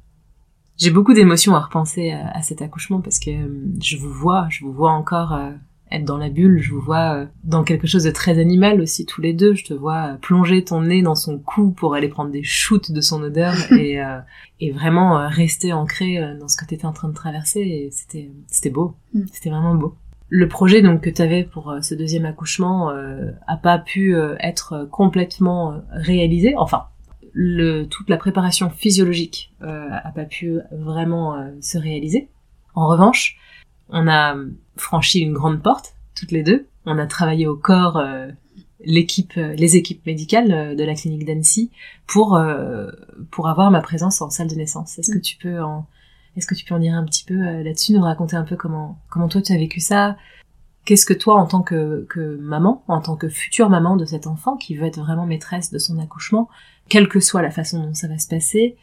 J'ai 0.79 0.91
beaucoup 0.91 1.13
d'émotions 1.13 1.55
à 1.55 1.61
repenser 1.61 2.13
à, 2.13 2.31
à 2.31 2.43
cet 2.43 2.63
accouchement 2.63 3.01
parce 3.01 3.19
que 3.19 3.31
euh, 3.31 3.49
je 3.83 3.97
vous 3.97 4.13
vois, 4.13 4.47
je 4.51 4.65
vous 4.65 4.73
vois 4.73 4.93
encore 4.93 5.35
euh, 5.35 5.51
être 5.91 6.05
dans 6.05 6.19
la 6.19 6.29
bulle, 6.29 6.61
je 6.61 6.71
vous 6.71 6.81
vois 6.81 7.15
euh, 7.15 7.27
dans 7.45 7.65
quelque 7.65 7.87
chose 7.87 8.05
de 8.05 8.11
très 8.11 8.39
animal 8.39 8.81
aussi 8.81 9.07
tous 9.07 9.21
les 9.21 9.33
deux. 9.33 9.55
Je 9.55 9.65
te 9.65 9.75
vois 9.75 10.13
euh, 10.13 10.15
plonger 10.17 10.63
ton 10.65 10.83
nez 10.83 11.03
dans 11.03 11.15
son 11.15 11.39
cou 11.39 11.71
pour 11.73 11.95
aller 11.95 12.09
prendre 12.09 12.31
des 12.31 12.43
shoots 12.45 12.93
de 12.93 13.01
son 13.01 13.23
odeur 13.23 13.55
et, 13.73 14.01
euh, 14.03 14.19
et 14.61 14.71
vraiment 14.71 15.19
euh, 15.19 15.29
rester 15.29 15.73
ancré 15.73 16.19
euh, 16.19 16.39
dans 16.39 16.49
ce 16.49 16.57
que 16.57 16.65
tu 16.65 16.75
étais 16.75 16.87
en 16.87 16.93
train 16.93 17.09
de 17.09 17.15
traverser. 17.15 17.61
Et 17.61 17.89
c'était 17.91 18.31
c'était 18.47 18.71
beau, 18.71 18.95
Mm. 19.15 19.23
c'était 19.33 19.51
vraiment 19.51 19.75
beau. 19.75 19.95
Le 20.31 20.47
projet 20.47 20.83
donc 20.83 21.01
que 21.01 21.09
tu 21.11 21.23
avais 21.23 21.43
pour 21.43 21.71
euh, 21.71 21.81
ce 21.81 21.95
deuxième 21.95 22.27
accouchement 22.27 22.91
euh, 22.91 23.31
a 23.47 23.57
pas 23.57 23.79
pu 23.79 24.15
euh, 24.15 24.37
être 24.41 24.87
complètement 24.91 25.73
euh, 25.73 25.79
réalisé. 25.91 26.55
Enfin, 26.59 26.85
le, 27.41 27.85
toute 27.85 28.11
la 28.11 28.17
préparation 28.17 28.69
physiologique 28.69 29.53
euh, 29.63 29.89
a 29.93 30.11
pas 30.11 30.25
pu 30.25 30.59
vraiment 30.73 31.37
euh, 31.37 31.53
se 31.61 31.79
réaliser. 31.79 32.29
En 32.75 32.89
revanche, 32.89 33.39
on 33.91 34.09
a 34.09 34.35
franchi 34.77 35.21
une 35.21 35.35
grande 35.35 35.63
porte 35.63 35.95
toutes 36.17 36.33
les 36.33 36.43
deux. 36.43 36.67
On 36.85 36.99
a 36.99 37.07
travaillé 37.07 37.47
au 37.47 37.55
corps 37.55 37.97
euh, 37.97 38.27
l'équipe, 38.85 39.35
les 39.35 39.77
équipes 39.77 40.05
médicales 40.05 40.75
de 40.75 40.83
la 40.83 40.95
clinique 40.95 41.25
d'Annecy 41.25 41.71
pour 42.09 42.35
euh, 42.35 42.91
pour 43.31 43.49
avoir 43.49 43.71
ma 43.71 43.83
présence 43.83 44.21
en 44.21 44.31
salle 44.31 44.49
de 44.49 44.57
naissance. 44.57 44.99
Est-ce 44.99 45.13
que 45.13 45.19
tu 45.19 45.37
peux 45.37 45.63
en 45.63 45.87
est-ce 46.35 46.49
que 46.49 46.57
tu 46.57 46.65
peux 46.65 46.75
en 46.75 46.81
dire 46.81 46.95
un 46.95 47.05
petit 47.05 47.25
peu 47.25 47.35
euh, 47.35 47.63
là-dessus, 47.63 47.93
nous 47.93 48.03
raconter 48.03 48.35
un 48.35 48.43
peu 48.43 48.57
comment 48.57 48.99
comment 49.11 49.29
toi 49.29 49.43
tu 49.43 49.53
as 49.53 49.59
vécu 49.59 49.79
ça? 49.79 50.17
Qu'est-ce 50.85 51.05
que 51.05 51.15
toi, 51.15 51.35
en 51.35 51.45
tant 51.45 51.61
que, 51.61 52.07
que 52.09 52.39
maman, 52.39 52.83
en 52.89 53.03
tant 53.03 53.15
que 53.15 53.29
future 53.29 53.69
maman 53.69 53.97
de 53.97 54.07
cet 54.07 54.27
enfant 54.27 54.57
qui 54.57 54.75
veut 54.75 54.87
être 54.87 54.99
vraiment 54.99 55.27
maîtresse 55.27 55.71
de 55.71 55.79
son 55.79 55.99
accouchement, 55.99 56.49
quelle 56.89 57.09
que 57.09 57.21
soit 57.21 57.43
la 57.43 57.51
façon 57.51 57.83
dont 57.83 57.95
ça 57.95 58.09
va 58.09 58.19
se 58.19 58.29
passer, 58.29 58.77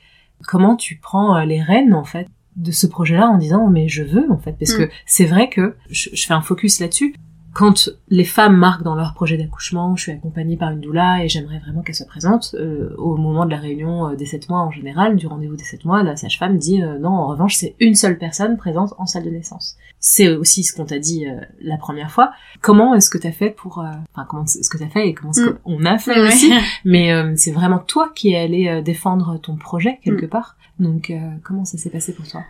comment 0.47 0.75
tu 0.75 0.97
prends 0.97 1.37
euh, 1.37 1.45
les 1.45 1.61
rênes 1.61 1.93
en 1.93 2.03
fait 2.03 2.27
de 2.55 2.71
ce 2.71 2.87
projet-là 2.87 3.27
en 3.27 3.37
disant 3.37 3.69
mais 3.69 3.87
je 3.89 4.03
veux 4.03 4.31
en 4.31 4.37
fait 4.37 4.53
parce 4.57 4.73
Mm. 4.73 4.77
que 4.87 4.89
c'est 5.05 5.25
vrai 5.25 5.49
que 5.49 5.75
je, 5.89 6.09
je 6.13 6.25
fais 6.25 6.33
un 6.33 6.41
focus 6.41 6.79
là-dessus. 6.79 7.15
Quand 7.55 7.89
les 8.09 8.25
femmes 8.25 8.57
marquent 8.57 8.83
dans 8.83 8.95
leur 8.95 9.13
projet 9.13 9.37
d'accouchement, 9.37 9.95
je 9.95 10.01
suis 10.03 10.11
accompagnée 10.11 10.57
par 10.57 10.71
une 10.71 10.81
doula 10.81 11.23
et 11.23 11.29
j'aimerais 11.29 11.57
vraiment 11.59 11.81
qu'elle 11.83 11.95
soit 11.95 12.05
présente 12.05 12.53
euh, 12.59 12.93
au 12.97 13.15
moment 13.15 13.45
de 13.45 13.51
la 13.51 13.57
réunion 13.57 14.09
euh, 14.09 14.15
des 14.15 14.25
7 14.25 14.49
mois 14.49 14.59
en 14.59 14.71
général, 14.71 15.15
du 15.15 15.25
rendez-vous 15.25 15.55
des 15.55 15.63
7 15.63 15.85
mois, 15.85 16.03
la 16.03 16.17
sage-femme 16.17 16.57
dit 16.57 16.83
euh, 16.83 16.99
non, 16.99 17.11
en 17.11 17.27
revanche, 17.27 17.55
c'est 17.55 17.75
une 17.79 17.95
seule 17.95 18.17
personne 18.17 18.57
présente 18.57 18.93
en 18.97 19.05
salle 19.05 19.23
de 19.23 19.29
naissance. 19.29 19.77
C'est 20.01 20.35
aussi 20.35 20.63
ce 20.65 20.75
qu'on 20.75 20.83
t'a 20.85 20.99
dit 20.99 21.27
euh, 21.27 21.39
la 21.61 21.77
première 21.77 22.11
fois. 22.11 22.31
Comment 22.61 22.93
est-ce 22.93 23.09
que 23.09 23.17
t'as 23.17 23.31
fait 23.31 23.51
pour... 23.51 23.79
euh, 23.79 23.85
Enfin, 24.13 24.27
comment 24.29 24.43
est-ce 24.43 24.69
que 24.69 24.77
t'as 24.77 24.89
fait 24.89 25.07
et 25.07 25.13
comment 25.13 25.31
est-ce 25.31 25.49
Mm. 25.49 25.57
qu'on 25.63 25.85
a 25.85 25.97
fait 25.97 26.19
aussi 26.27 26.51
mais 26.85 27.13
euh, 27.13 27.33
c'est 27.37 27.51
vraiment 27.53 27.79
toi 27.79 28.11
qui 28.13 28.33
es 28.33 28.37
allé 28.37 28.67
euh, 28.67 28.81
défendre 28.81 29.39
ton 29.39 29.55
projet 29.55 29.99
quelque 30.03 30.25
part. 30.25 30.57
Donc 30.79 31.09
euh, 31.09 31.15
comment 31.43 31.63
ça 31.63 31.77
s'est 31.77 31.89
passé 31.89 32.13
pour 32.13 32.27
toi? 32.27 32.43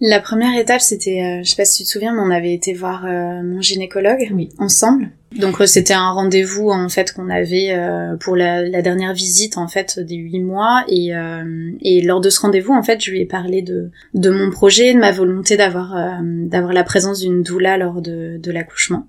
La 0.00 0.20
première 0.20 0.56
étape, 0.58 0.80
c'était, 0.80 1.22
euh, 1.22 1.42
je 1.42 1.50
sais 1.50 1.56
pas 1.56 1.64
si 1.64 1.78
tu 1.78 1.84
te 1.84 1.90
souviens, 1.90 2.12
mais 2.14 2.20
on 2.20 2.30
avait 2.30 2.54
été 2.54 2.72
voir 2.72 3.04
euh, 3.04 3.42
mon 3.42 3.60
gynécologue 3.60 4.28
Oui. 4.32 4.50
ensemble. 4.58 5.10
Donc 5.36 5.60
euh, 5.60 5.66
c'était 5.66 5.92
un 5.94 6.10
rendez-vous 6.10 6.70
en 6.70 6.88
fait 6.88 7.12
qu'on 7.12 7.28
avait 7.28 7.72
euh, 7.72 8.16
pour 8.16 8.34
la, 8.36 8.62
la 8.62 8.80
dernière 8.80 9.12
visite 9.12 9.58
en 9.58 9.68
fait 9.68 9.98
des 9.98 10.14
huit 10.14 10.40
mois 10.40 10.84
et, 10.88 11.14
euh, 11.14 11.72
et 11.82 12.00
lors 12.00 12.20
de 12.22 12.30
ce 12.30 12.40
rendez-vous 12.40 12.72
en 12.72 12.82
fait 12.82 13.04
je 13.04 13.10
lui 13.10 13.20
ai 13.20 13.26
parlé 13.26 13.60
de 13.60 13.90
de 14.14 14.30
mon 14.30 14.50
projet, 14.50 14.94
de 14.94 14.98
ma 14.98 15.12
volonté 15.12 15.58
d'avoir 15.58 15.94
d'avoir 16.22 16.72
la 16.72 16.82
présence 16.82 17.20
d'une 17.20 17.42
doula 17.42 17.76
lors 17.76 18.00
de 18.00 18.38
de 18.38 18.50
l'accouchement. 18.50 19.06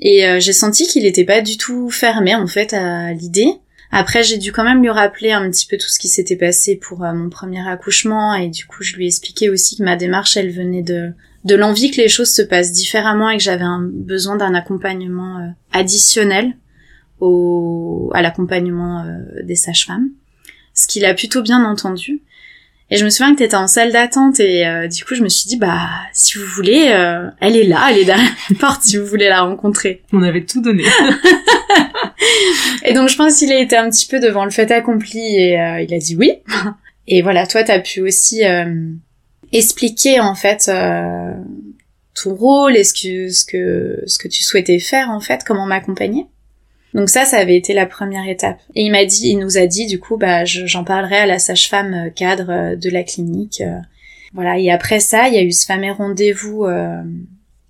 Et 0.00 0.26
euh, 0.26 0.40
j'ai 0.40 0.54
senti 0.54 0.86
qu'il 0.86 1.04
était 1.04 1.26
pas 1.26 1.42
du 1.42 1.58
tout 1.58 1.90
fermé 1.90 2.34
en 2.34 2.46
fait 2.46 2.72
à 2.72 3.12
l'idée. 3.12 3.50
Après, 3.92 4.22
j'ai 4.22 4.38
dû 4.38 4.52
quand 4.52 4.64
même 4.64 4.82
lui 4.82 4.90
rappeler 4.90 5.32
un 5.32 5.50
petit 5.50 5.66
peu 5.66 5.76
tout 5.76 5.88
ce 5.88 5.98
qui 5.98 6.08
s'était 6.08 6.36
passé 6.36 6.76
pour 6.76 7.04
euh, 7.04 7.12
mon 7.12 7.28
premier 7.28 7.66
accouchement 7.68 8.34
et 8.34 8.48
du 8.48 8.64
coup, 8.66 8.82
je 8.82 8.94
lui 8.94 9.04
ai 9.04 9.08
expliqué 9.08 9.50
aussi 9.50 9.76
que 9.76 9.82
ma 9.82 9.96
démarche, 9.96 10.36
elle 10.36 10.50
venait 10.50 10.82
de 10.82 11.12
de 11.44 11.54
l'envie 11.54 11.90
que 11.90 11.96
les 11.96 12.08
choses 12.08 12.34
se 12.34 12.42
passent 12.42 12.72
différemment 12.72 13.30
et 13.30 13.38
que 13.38 13.42
j'avais 13.42 13.64
un 13.64 13.80
besoin 13.80 14.36
d'un 14.36 14.54
accompagnement 14.54 15.38
euh, 15.38 15.48
additionnel 15.72 16.56
au 17.18 18.10
à 18.14 18.22
l'accompagnement 18.22 19.04
euh, 19.04 19.42
des 19.42 19.56
sages-femmes. 19.56 20.10
Ce 20.74 20.86
qu'il 20.86 21.04
a 21.04 21.14
plutôt 21.14 21.42
bien 21.42 21.64
entendu. 21.64 22.20
Et 22.90 22.96
je 22.96 23.04
me 23.04 23.10
souviens 23.10 23.32
que 23.32 23.38
t'étais 23.38 23.56
en 23.56 23.68
salle 23.68 23.92
d'attente 23.92 24.40
et 24.40 24.66
euh, 24.66 24.88
du 24.88 25.04
coup, 25.04 25.14
je 25.14 25.22
me 25.22 25.28
suis 25.28 25.48
dit 25.48 25.56
bah 25.56 25.88
si 26.12 26.38
vous 26.38 26.46
voulez, 26.46 26.88
euh, 26.88 27.28
elle 27.40 27.56
est 27.56 27.64
là, 27.64 27.88
elle 27.90 27.98
est 27.98 28.04
derrière 28.04 28.32
la 28.50 28.56
porte 28.60 28.82
si 28.82 28.96
vous 28.96 29.06
voulez 29.06 29.28
la 29.28 29.42
rencontrer. 29.42 30.02
On 30.12 30.22
avait 30.22 30.44
tout 30.44 30.60
donné. 30.60 30.84
Et 32.84 32.92
donc 32.92 33.08
je 33.08 33.16
pense 33.16 33.38
qu'il 33.38 33.52
a 33.52 33.58
été 33.58 33.76
un 33.76 33.88
petit 33.90 34.06
peu 34.06 34.20
devant 34.20 34.44
le 34.44 34.50
fait 34.50 34.70
accompli 34.70 35.20
et 35.20 35.60
euh, 35.60 35.80
il 35.80 35.92
a 35.94 35.98
dit 35.98 36.16
oui. 36.16 36.32
Et 37.06 37.22
voilà, 37.22 37.46
toi 37.46 37.62
t'as 37.64 37.80
pu 37.80 38.00
aussi 38.00 38.44
euh, 38.44 38.92
expliquer 39.52 40.20
en 40.20 40.34
fait 40.34 40.68
euh, 40.68 41.32
ton 42.20 42.34
rôle 42.34 42.76
et 42.76 42.84
ce 42.84 42.94
que 42.94 43.30
ce 43.30 43.44
que 43.44 44.02
ce 44.06 44.18
que 44.18 44.28
tu 44.28 44.42
souhaitais 44.42 44.78
faire 44.78 45.10
en 45.10 45.20
fait, 45.20 45.42
comment 45.46 45.66
m'accompagner. 45.66 46.26
Donc 46.94 47.08
ça, 47.08 47.24
ça 47.24 47.38
avait 47.38 47.56
été 47.56 47.72
la 47.72 47.86
première 47.86 48.28
étape. 48.28 48.58
Et 48.74 48.82
il 48.84 48.90
m'a 48.90 49.04
dit, 49.04 49.28
il 49.30 49.38
nous 49.38 49.58
a 49.58 49.66
dit 49.66 49.86
du 49.86 50.00
coup, 50.00 50.16
bah 50.16 50.44
je- 50.44 50.66
j'en 50.66 50.84
parlerai 50.84 51.16
à 51.18 51.26
la 51.26 51.38
sage-femme 51.38 51.94
euh, 51.94 52.10
cadre 52.10 52.50
euh, 52.50 52.76
de 52.76 52.90
la 52.90 53.02
clinique. 53.04 53.60
euh. 53.60 53.78
Voilà. 54.34 54.58
Et 54.58 54.70
après 54.70 55.00
ça, 55.00 55.28
il 55.28 55.34
y 55.34 55.38
a 55.38 55.42
eu 55.42 55.52
ce 55.52 55.66
fameux 55.66 55.92
rendez-vous 55.92 56.64
euh, 56.64 57.00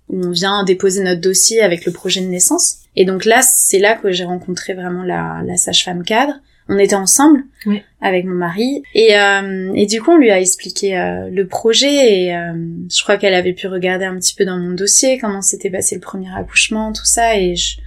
où 0.09 0.25
on 0.25 0.31
vient 0.31 0.63
déposer 0.63 1.03
notre 1.03 1.21
dossier 1.21 1.61
avec 1.61 1.85
le 1.85 1.91
projet 1.91 2.21
de 2.21 2.27
naissance. 2.27 2.77
Et 2.95 3.05
donc 3.05 3.25
là, 3.25 3.41
c'est 3.41 3.79
là 3.79 3.95
que 3.95 4.11
j'ai 4.11 4.23
rencontré 4.25 4.73
vraiment 4.73 5.03
la, 5.03 5.41
la 5.45 5.55
sage-femme 5.57 6.03
cadre. 6.03 6.33
On 6.69 6.77
était 6.77 6.95
ensemble 6.95 7.43
Oui. 7.65 7.81
avec 8.01 8.23
mon 8.25 8.35
mari 8.35 8.81
et, 8.93 9.17
euh, 9.17 9.73
et 9.75 9.87
du 9.87 10.01
coup 10.01 10.11
on 10.11 10.17
lui 10.17 10.31
a 10.31 10.39
expliqué 10.39 10.97
euh, 10.97 11.27
le 11.29 11.45
projet 11.47 12.21
et 12.21 12.35
euh, 12.35 12.53
je 12.89 13.01
crois 13.03 13.17
qu'elle 13.17 13.33
avait 13.33 13.51
pu 13.53 13.67
regarder 13.67 14.05
un 14.05 14.15
petit 14.15 14.35
peu 14.35 14.45
dans 14.45 14.57
mon 14.57 14.71
dossier 14.71 15.17
comment 15.17 15.41
s'était 15.41 15.71
passé 15.71 15.95
le 15.95 16.01
premier 16.01 16.29
accouchement 16.33 16.93
tout 16.93 17.03
ça 17.03 17.35
et 17.37 17.55
je, 17.57 17.79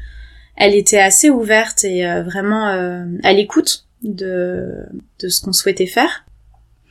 elle 0.56 0.74
était 0.74 1.00
assez 1.00 1.30
ouverte 1.30 1.84
et 1.84 2.06
euh, 2.06 2.22
vraiment 2.22 2.68
euh, 2.68 3.04
à 3.22 3.32
l'écoute 3.32 3.86
de, 4.02 4.86
de 5.20 5.28
ce 5.28 5.40
qu'on 5.40 5.52
souhaitait 5.52 5.86
faire. 5.86 6.24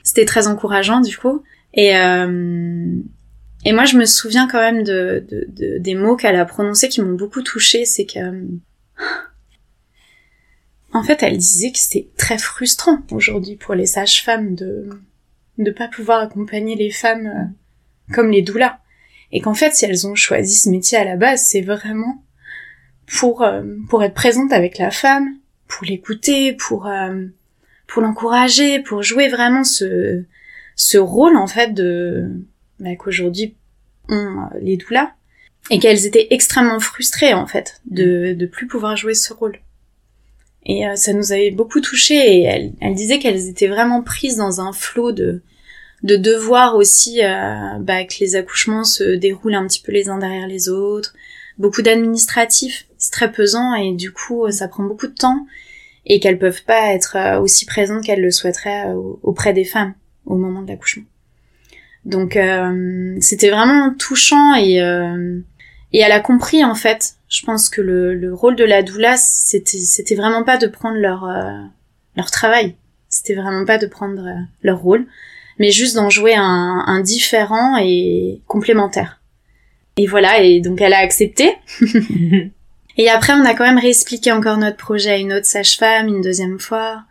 C'était 0.04 0.26
très 0.26 0.48
encourageant 0.48 1.02
du 1.02 1.18
coup 1.18 1.44
et 1.74 1.98
euh, 1.98 2.96
Et 3.66 3.72
moi, 3.72 3.86
je 3.86 3.98
me 3.98 4.06
souviens 4.06 4.48
quand 4.50 4.60
même 4.60 4.84
de, 4.84 5.26
de, 5.30 5.78
des 5.78 5.96
mots 5.96 6.18
qu'elle 6.18 6.36
a 6.36 6.46
prononcés 6.46 6.90
qui 6.90 7.02
m'ont 7.02 7.16
beaucoup 7.16 7.42
touchée. 7.42 7.86
C'est 7.86 8.06
que, 8.06 8.20
en 10.92 11.04
fait, 11.04 11.24
elle 11.24 11.38
disait 11.38 11.72
que 11.72 11.80
c'était 11.80 12.10
très 12.18 12.38
frustrant 12.38 13.00
aujourd'hui 13.12 13.56
pour 13.56 13.74
les 13.74 13.86
sages-femmes 13.86 14.56
de 14.56 14.90
ne 15.58 15.72
pas 15.72 15.88
pouvoir 15.88 16.20
accompagner 16.20 16.76
les 16.76 16.92
femmes 16.92 17.28
euh, 17.28 18.14
comme 18.14 18.32
les 18.32 18.42
doulas. 18.42 18.80
Et 19.32 19.40
qu'en 19.40 19.54
fait, 19.54 19.74
si 19.74 19.86
elles 19.86 20.06
ont 20.06 20.16
choisi 20.16 20.56
ce 20.56 20.70
métier 20.70 20.98
à 20.98 21.06
la 21.06 21.16
base, 21.16 21.46
c'est 21.46 21.62
vraiment 21.62 22.23
pour 23.20 23.44
euh, 23.44 23.64
pour 23.90 24.04
être 24.04 24.14
présente 24.14 24.52
avec 24.52 24.78
la 24.78 24.92
femme, 24.92 25.38
pour 25.68 25.86
l'écouter, 25.86 26.54
pour 26.54 26.88
euh, 26.88 27.26
pour 27.88 28.02
l'encourager, 28.02 28.80
pour 28.80 29.04
jouer 29.04 29.28
vraiment 29.28 29.64
ce 29.64 30.24
ce 30.76 30.98
rôle 30.98 31.38
en 31.38 31.48
fait 31.48 31.74
de 31.74 32.30
bah, 32.80 32.96
qu'aujourd'hui 32.96 33.56
ont 34.10 34.16
euh, 34.16 34.60
les 34.62 34.78
doulas. 34.78 35.12
Et 35.70 35.80
qu'elles 35.80 36.06
étaient 36.06 36.28
extrêmement 36.32 36.82
frustrées 36.82 37.34
en 37.34 37.48
fait 37.48 37.82
de 37.86 38.34
de 38.34 38.46
plus 38.46 38.68
pouvoir 38.68 38.98
jouer 38.98 39.14
ce 39.14 39.32
rôle. 39.32 39.60
Et 40.66 40.86
euh, 40.86 40.96
ça 40.96 41.14
nous 41.14 41.32
avait 41.32 41.52
beaucoup 41.52 41.80
touché 41.80 42.16
et 42.16 42.44
elle, 42.44 42.74
elle 42.82 42.96
disait 42.96 43.20
qu'elles 43.20 43.48
étaient 43.48 43.68
vraiment 43.68 44.02
prises 44.02 44.38
dans 44.38 44.60
un 44.60 44.74
flot 44.74 45.12
de 45.14 45.42
de 46.04 46.18
devoir 46.18 46.76
aussi 46.76 47.24
euh, 47.24 47.80
bah, 47.80 48.04
que 48.04 48.16
les 48.20 48.36
accouchements 48.36 48.84
se 48.84 49.16
déroulent 49.16 49.56
un 49.56 49.66
petit 49.66 49.82
peu 49.82 49.94
les 49.94 50.10
uns 50.10 50.18
derrière 50.18 50.48
les 50.48 50.68
autres, 50.68 51.14
beaucoup 51.58 51.82
d'administratifs, 51.82 52.88
très 53.12 53.32
pesant 53.32 53.74
et 53.74 53.94
du 53.94 54.12
coup 54.12 54.50
ça 54.52 54.68
prend 54.68 54.84
beaucoup 54.84 55.08
de 55.08 55.14
temps 55.14 55.46
et 56.06 56.20
qu'elles 56.20 56.40
peuvent 56.40 56.64
pas 56.64 56.94
être 56.94 57.40
aussi 57.42 57.66
présentes 57.66 58.04
qu'elles 58.04 58.22
le 58.22 58.32
souhaiteraient 58.32 58.94
auprès 59.24 59.54
des 59.54 59.66
femmes 59.66 59.94
au 60.26 60.36
moment 60.36 60.62
de 60.62 60.68
l'accouchement. 60.68 61.06
Donc 62.06 62.36
euh, 62.36 63.16
c'était 63.22 63.50
vraiment 63.50 63.94
touchant 63.94 64.56
et 64.56 64.82
euh, 64.82 65.40
et 65.94 66.00
elle 66.00 66.12
a 66.12 66.20
compris 66.20 66.64
en 66.64 66.76
fait. 66.76 67.16
Je 67.30 67.46
pense 67.46 67.70
que 67.70 67.82
le, 67.82 68.14
le 68.14 68.34
rôle 68.34 68.56
de 68.56 68.64
la 68.64 68.84
doula 68.84 69.16
c'était 69.18 69.80
c'était 69.80 70.16
vraiment 70.16 70.44
pas 70.44 70.58
de 70.58 70.68
prendre 70.68 70.98
leur 70.98 71.24
euh, 71.26 71.62
leur 72.18 72.30
travail. 72.30 72.76
C'était 73.10 73.36
vraiment 73.36 73.66
pas 73.66 73.78
de 73.78 73.86
prendre 73.86 74.28
leur 74.64 74.80
rôle, 74.80 75.06
mais 75.60 75.70
juste 75.70 75.96
d'en 75.96 76.10
jouer 76.10 76.34
un 76.36 77.00
différent 77.02 77.78
et 77.78 78.42
complémentaire. 78.48 79.22
Et 79.98 80.08
voilà, 80.08 80.42
et 80.42 80.60
donc 80.62 80.82
elle 80.82 80.94
a 80.94 80.98
accepté. 80.98 81.54
et 82.98 83.10
après, 83.10 83.34
on 83.34 83.46
a 83.46 83.54
quand 83.54 83.64
même 83.64 83.80
réexpliqué 83.80 84.32
encore 84.32 84.58
notre 84.58 84.78
projet 84.78 85.12
à 85.12 85.18
une 85.18 85.34
autre 85.34 85.46
sage-femme 85.46 86.08
une 86.08 86.22
deuxième 86.22 86.60
fois. 86.60 87.04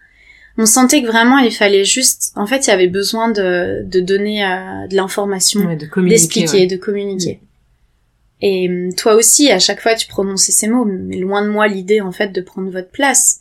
On 0.58 0.66
sentait 0.66 1.02
que 1.02 1.06
vraiment 1.06 1.38
il 1.38 1.50
fallait 1.50 1.84
juste 1.84 2.32
en 2.36 2.46
fait 2.46 2.66
il 2.66 2.70
y 2.70 2.72
avait 2.72 2.88
besoin 2.88 3.30
de, 3.30 3.82
de 3.84 4.00
donner 4.00 4.44
euh, 4.44 4.86
de 4.86 4.94
l'information 4.94 5.60
d'expliquer 5.96 6.66
de 6.66 6.76
communiquer. 6.76 7.40
Mm. 7.40 8.44
et 8.44 8.68
hum, 8.68 8.94
toi 8.94 9.14
aussi 9.14 9.50
à 9.50 9.58
chaque 9.58 9.80
fois 9.80 9.94
tu 9.94 10.06
prononçais 10.08 10.52
ces 10.52 10.68
mots 10.68 10.84
mais 10.84 11.16
loin 11.16 11.42
de 11.42 11.48
moi 11.48 11.68
l'idée 11.68 12.02
en 12.02 12.12
fait 12.12 12.28
de 12.28 12.40
prendre 12.42 12.70
votre 12.70 12.90
place. 12.90 13.40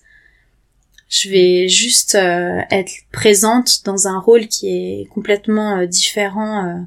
Je 1.09 1.27
vais 1.27 1.67
juste 1.67 2.15
euh, 2.15 2.61
être 2.71 2.93
présente 3.11 3.81
dans 3.83 4.07
un 4.07 4.17
rôle 4.17 4.47
qui 4.47 4.69
est 4.69 5.09
complètement 5.09 5.79
euh, 5.79 5.85
différent 5.85 6.85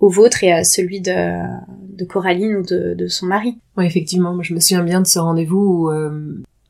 au 0.00 0.08
vôtre 0.08 0.44
et 0.44 0.52
à 0.52 0.64
celui 0.64 1.00
de, 1.00 1.42
de 1.96 2.04
Coraline 2.04 2.56
ou 2.56 2.62
de, 2.62 2.94
de 2.94 3.06
son 3.08 3.26
mari. 3.26 3.58
Oui, 3.76 3.86
effectivement, 3.86 4.34
moi 4.34 4.42
je 4.42 4.54
me 4.54 4.60
souviens 4.60 4.84
bien 4.84 5.00
de 5.00 5.06
ce 5.06 5.18
rendez-vous 5.18 5.88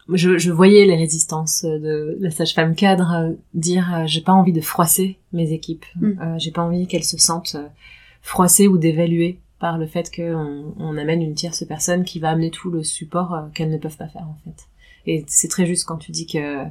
où 0.09 0.17
je, 0.17 0.39
je, 0.39 0.51
voyais 0.51 0.87
les 0.87 0.97
résistances 0.97 1.65
de 1.65 2.17
la 2.21 2.31
sage-femme 2.31 2.75
cadre 2.75 3.13
euh, 3.13 3.33
dire 3.55 3.95
euh, 3.95 4.07
j'ai 4.07 4.21
pas 4.21 4.33
envie 4.33 4.53
de 4.53 4.61
froisser 4.61 5.19
mes 5.33 5.53
équipes, 5.53 5.85
mm. 5.97 6.07
euh, 6.07 6.39
j'ai 6.39 6.51
pas 6.51 6.63
envie 6.63 6.87
qu'elles 6.87 7.05
se 7.05 7.19
sentent 7.19 7.57
froissées 8.23 8.69
ou 8.69 8.79
dévaluées 8.79 9.39
par 9.59 9.77
le 9.77 9.87
fait 9.87 10.11
qu'on 10.15 10.75
on 10.79 10.97
amène 10.97 11.21
une 11.21 11.35
tierce 11.35 11.65
personne 11.65 12.05
qui 12.05 12.21
va 12.21 12.31
amener 12.31 12.51
tout 12.51 12.71
le 12.71 12.83
support 12.83 13.49
qu'elles 13.55 13.71
ne 13.71 13.79
peuvent 13.79 13.97
pas 13.97 14.09
faire 14.09 14.23
en 14.23 14.37
fait. 14.45 14.67
Et 15.07 15.25
c'est 15.27 15.49
très 15.49 15.67
juste 15.67 15.85
quand 15.85 15.97
tu 15.97 16.13
dis 16.13 16.27
que 16.27 16.65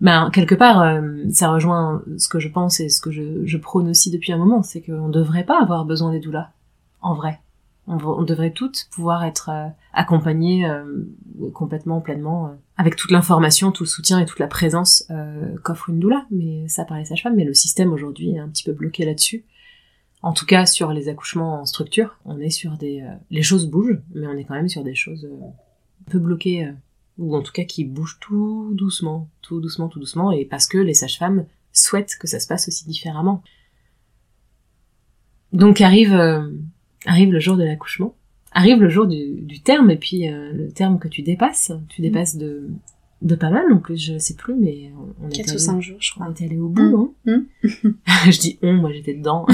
ben 0.00 0.30
quelque 0.32 0.54
part 0.54 1.00
ça 1.30 1.50
rejoint 1.50 2.02
ce 2.18 2.28
que 2.28 2.38
je 2.38 2.48
pense 2.48 2.80
et 2.80 2.88
ce 2.88 3.00
que 3.00 3.10
je, 3.10 3.44
je 3.44 3.56
prône 3.56 3.88
aussi 3.88 4.10
depuis 4.10 4.32
un 4.32 4.38
moment, 4.38 4.62
c'est 4.62 4.82
qu'on 4.82 5.08
devrait 5.08 5.44
pas 5.44 5.60
avoir 5.60 5.84
besoin 5.84 6.10
des 6.10 6.20
doulas 6.20 6.50
en 7.04 7.14
vrai. 7.14 7.38
On, 7.86 8.22
devrait 8.22 8.50
toutes 8.50 8.88
pouvoir 8.92 9.24
être 9.24 9.50
euh, 9.50 9.68
accompagnées 9.92 10.66
euh, 10.66 11.04
complètement, 11.52 12.00
pleinement, 12.00 12.46
euh, 12.46 12.52
avec 12.78 12.96
toute 12.96 13.10
l'information, 13.10 13.72
tout 13.72 13.82
le 13.82 13.88
soutien 13.88 14.18
et 14.20 14.24
toute 14.24 14.38
la 14.38 14.46
présence 14.46 15.06
qu'offre 15.62 15.90
une 15.90 16.00
doula. 16.00 16.24
Mais 16.30 16.66
ça 16.66 16.86
par 16.86 16.96
les 16.96 17.04
sages-femmes, 17.04 17.36
mais 17.36 17.44
le 17.44 17.52
système 17.52 17.92
aujourd'hui 17.92 18.36
est 18.36 18.38
un 18.38 18.48
petit 18.48 18.64
peu 18.64 18.72
bloqué 18.72 19.04
là-dessus. 19.04 19.44
En 20.22 20.32
tout 20.32 20.46
cas, 20.46 20.64
sur 20.64 20.92
les 20.92 21.10
accouchements 21.10 21.60
en 21.60 21.66
structure, 21.66 22.16
on 22.24 22.40
est 22.40 22.48
sur 22.48 22.78
des... 22.78 23.06
les 23.30 23.42
choses 23.42 23.68
bougent, 23.68 24.00
mais 24.14 24.26
on 24.26 24.32
est 24.32 24.44
quand 24.44 24.54
même 24.54 24.70
sur 24.70 24.82
des 24.82 24.94
choses 24.94 25.28
un 25.28 26.10
peu 26.10 26.18
bloquées, 26.18 26.72
ou 27.18 27.36
en 27.36 27.42
tout 27.42 27.52
cas 27.52 27.64
qui 27.64 27.84
bougent 27.84 28.18
tout 28.20 28.72
doucement, 28.74 29.28
tout 29.42 29.60
doucement, 29.60 29.88
tout 29.88 30.00
doucement, 30.00 30.32
et 30.32 30.44
parce 30.44 30.66
que 30.66 30.78
les 30.78 30.94
sages-femmes 30.94 31.46
souhaitent 31.72 32.16
que 32.18 32.26
ça 32.26 32.40
se 32.40 32.46
passe 32.46 32.68
aussi 32.68 32.86
différemment. 32.86 33.42
Donc 35.52 35.80
arrive 35.80 36.14
arrive 37.06 37.32
le 37.32 37.40
jour 37.40 37.56
de 37.56 37.64
l'accouchement, 37.64 38.14
arrive 38.52 38.80
le 38.80 38.88
jour 38.88 39.06
du, 39.06 39.40
du 39.40 39.60
terme, 39.60 39.90
et 39.90 39.96
puis 39.96 40.28
euh, 40.28 40.52
le 40.52 40.70
terme 40.70 40.98
que 40.98 41.08
tu 41.08 41.22
dépasses, 41.22 41.72
tu 41.88 42.00
mm. 42.00 42.04
dépasses 42.04 42.36
de, 42.36 42.68
de 43.22 43.34
pas 43.34 43.50
mal, 43.50 43.72
en 43.72 43.78
plus 43.78 43.96
je 43.96 44.18
sais 44.18 44.34
plus, 44.34 44.54
mais 44.54 44.90
on, 45.22 45.28
est 45.28 45.36
4 45.36 45.54
ou 45.54 45.58
5 45.58 45.80
jours, 45.80 45.96
je 46.00 46.12
crois. 46.12 46.26
On 46.28 46.32
était 46.32 46.44
allé 46.44 46.58
au 46.58 46.68
bout, 46.68 47.12
mm. 47.24 47.30
hein 47.30 47.44
mm. 47.82 47.90
Je 48.30 48.38
dis 48.38 48.58
on, 48.62 48.74
moi 48.74 48.92
j'étais 48.92 49.14
dedans. 49.14 49.46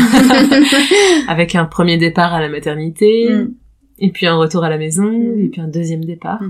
Avec 1.29 1.55
un 1.55 1.65
premier 1.65 1.99
départ 1.99 2.33
à 2.35 2.41
la 2.41 2.49
maternité, 2.49 3.29
et 3.99 4.11
puis 4.11 4.27
un 4.27 4.37
retour 4.37 4.65
à 4.65 4.71
la 4.71 4.79
maison, 4.79 5.11
et 5.13 5.49
puis 5.49 5.61
un 5.61 5.69
deuxième 5.69 6.05
départ. 6.05 6.43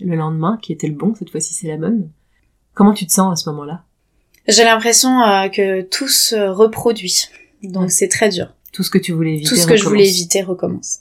Le 0.00 0.14
lendemain, 0.14 0.58
qui 0.60 0.72
était 0.72 0.88
le 0.88 0.94
bon, 0.94 1.14
cette 1.14 1.30
fois-ci 1.30 1.54
c'est 1.54 1.68
la 1.68 1.76
bonne. 1.76 2.10
Comment 2.74 2.92
tu 2.92 3.06
te 3.06 3.12
sens 3.12 3.32
à 3.32 3.36
ce 3.36 3.48
moment-là? 3.50 3.84
J'ai 4.48 4.64
l'impression 4.64 5.22
euh, 5.22 5.48
que 5.48 5.82
tout 5.82 6.08
se 6.08 6.36
reproduit, 6.36 7.24
donc 7.62 7.90
c'est 7.90 8.08
très 8.08 8.28
dur. 8.28 8.54
Tout 8.72 8.82
ce 8.82 8.90
que 8.90 8.98
tu 8.98 9.12
voulais 9.12 9.34
éviter. 9.34 9.48
Tout 9.48 9.56
ce 9.56 9.66
que 9.66 9.76
je 9.76 9.84
voulais 9.84 10.08
éviter 10.08 10.42
recommence. 10.42 11.00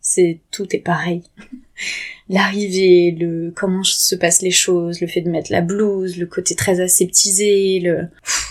C'est 0.00 0.40
tout 0.50 0.66
est 0.74 0.80
pareil. 0.80 1.22
L'arrivée, 2.28 3.16
le 3.18 3.52
comment 3.54 3.84
se 3.84 4.14
passent 4.14 4.42
les 4.42 4.50
choses, 4.50 5.00
le 5.00 5.06
fait 5.06 5.20
de 5.20 5.30
mettre 5.30 5.52
la 5.52 5.60
blouse, 5.60 6.16
le 6.16 6.26
côté 6.26 6.54
très 6.54 6.80
aseptisé, 6.80 7.80
le 7.80 8.08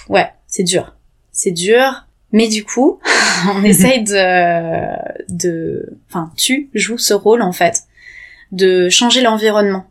ouais, 0.09 0.29
c'est 0.47 0.63
dur. 0.63 0.95
C'est 1.31 1.51
dur, 1.51 2.07
mais 2.31 2.47
du 2.47 2.63
coup, 2.63 2.99
on 3.55 3.63
essaye 3.65 4.03
de 4.03 5.33
de 5.33 5.97
enfin, 6.09 6.31
tu 6.37 6.69
joues 6.73 6.97
ce 6.97 7.13
rôle 7.13 7.41
en 7.41 7.51
fait 7.51 7.83
de 8.51 8.89
changer 8.89 9.21
l'environnement 9.21 9.85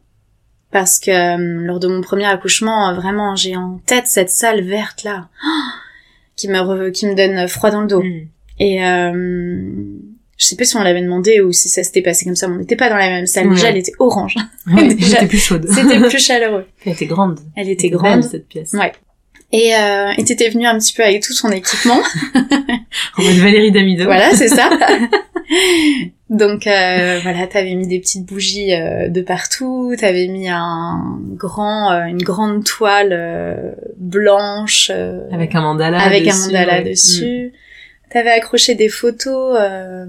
parce 0.71 0.99
que 0.99 1.11
euh, 1.11 1.67
lors 1.67 1.81
de 1.81 1.89
mon 1.89 2.01
premier 2.01 2.27
accouchement, 2.27 2.95
vraiment, 2.95 3.35
j'ai 3.35 3.57
en 3.57 3.81
tête 3.87 4.07
cette 4.07 4.31
salle 4.31 4.63
verte 4.63 5.03
là, 5.05 5.29
qui 6.37 6.49
me 6.49 6.91
qui 6.91 7.07
me 7.07 7.15
donne 7.15 7.49
froid 7.49 7.71
dans 7.71 7.81
le 7.81 7.87
dos. 7.87 8.03
Mm. 8.03 8.29
Et 8.61 8.85
euh, 8.85 9.73
je 10.37 10.47
sais 10.47 10.57
pas 10.57 10.65
si 10.65 10.77
on 10.77 10.83
l'avait 10.83 11.03
demandé 11.03 11.41
ou 11.41 11.53
si 11.53 11.69
ça 11.69 11.83
s'était 11.83 12.03
passé 12.03 12.25
comme 12.25 12.37
ça, 12.37 12.47
mais 12.47 12.55
on 12.57 12.59
n'était 12.59 12.77
pas 12.77 12.89
dans 12.89 12.97
la 12.97 13.09
même 13.09 13.27
salle. 13.27 13.49
Déjà, 13.51 13.71
elle 13.71 13.79
était 13.79 13.93
orange. 13.99 14.37
Ouais, 14.67 14.95
Déjà, 14.95 15.17
était 15.19 15.27
plus 15.27 15.39
chaude. 15.39 15.67
C'était 15.69 15.99
plus 16.09 16.19
chaleureux. 16.19 16.67
Elle 16.85 16.93
était 16.93 17.07
grande. 17.07 17.41
Elle 17.57 17.69
était, 17.69 17.89
grande. 17.89 18.23
cette 18.23 18.47
pièce. 18.47 18.73
Ouais. 18.75 18.93
Et 19.53 19.75
euh, 19.75 20.13
et 20.17 20.25
t'étais 20.25 20.49
venue 20.51 20.67
un 20.67 20.79
petit 20.79 20.93
peu 20.93 21.03
avec 21.03 21.23
tout 21.23 21.33
son 21.33 21.51
équipement. 21.51 21.99
en 23.17 23.23
mode 23.23 23.37
Valérie 23.37 23.73
Damido. 23.73 24.05
Voilà, 24.05 24.31
c'est 24.37 24.49
ça. 24.49 24.71
Donc 26.31 26.67
euh, 26.67 27.19
voilà, 27.23 27.47
t'avais 27.47 27.75
mis 27.75 27.87
des 27.87 27.99
petites 27.99 28.25
bougies 28.25 28.73
euh, 28.75 29.09
de 29.09 29.21
partout, 29.21 29.95
t'avais 29.99 30.29
mis 30.29 30.49
un 30.49 31.19
grand, 31.35 31.93
euh, 31.93 32.05
une 32.05 32.23
grande 32.23 32.65
toile 32.65 33.13
euh, 33.13 33.73
blanche 33.97 34.91
avec 35.33 35.55
un 35.55 35.61
mandala 35.61 36.01
avec 36.01 36.27
un 36.29 36.37
mandala 36.37 36.83
dessus. 36.83 37.53
Mm. 37.53 38.11
T'avais 38.11 38.31
accroché 38.31 38.75
des 38.75 38.89
photos 38.89 39.57
euh, 39.61 40.07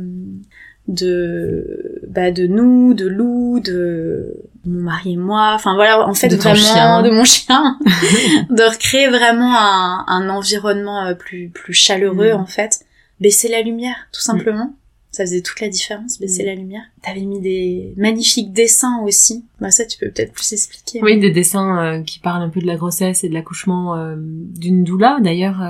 de 0.88 2.02
bah 2.08 2.32
de 2.32 2.48
nous, 2.48 2.94
de 2.94 3.08
Lou, 3.08 3.60
de 3.60 4.44
mon 4.66 4.82
mari 4.82 5.14
et 5.14 5.18
moi. 5.18 5.54
Enfin 5.56 5.76
voilà, 5.76 6.08
en 6.08 6.14
fait 6.14 6.28
de 6.28 6.36
vraiment 6.36 7.02
de 7.02 7.10
mon 7.10 7.26
chien, 7.26 7.78
de 8.50 8.64
recréer 8.64 9.08
vraiment 9.08 9.56
un, 9.58 10.06
un 10.08 10.30
environnement 10.30 11.06
euh, 11.06 11.14
plus 11.14 11.50
plus 11.50 11.74
chaleureux 11.74 12.34
mm. 12.34 12.40
en 12.40 12.46
fait. 12.46 12.82
Baisser 13.20 13.50
la 13.50 13.62
lumière, 13.62 14.08
tout 14.12 14.22
simplement. 14.22 14.74
Ça 15.12 15.24
faisait 15.24 15.42
toute 15.42 15.60
la 15.60 15.68
différence, 15.68 16.20
baisser 16.20 16.44
mm. 16.44 16.46
la 16.46 16.56
lumière. 16.56 16.84
T'avais 17.04 17.26
mis 17.26 17.42
des 17.42 17.94
magnifiques 17.98 18.54
dessins 18.54 19.02
aussi. 19.04 19.46
Bah 19.60 19.72
ça, 19.72 19.86
tu 19.86 19.98
peux 19.98 20.10
peut-être 20.10 20.34
plus 20.34 20.54
expliquer. 20.54 21.02
Oui, 21.04 21.20
des 21.20 21.32
dessins 21.32 21.84
euh, 21.84 22.02
qui 22.02 22.20
parlent 22.20 22.44
un 22.44 22.50
peu 22.50 22.62
de 22.62 22.68
la 22.68 22.78
grossesse 22.78 23.24
et 23.24 23.30
de 23.30 23.34
l'accouchement 23.34 23.96
euh, 23.96 24.16
d'une 24.18 24.84
doula. 24.84 25.20
D'ailleurs, 25.22 25.62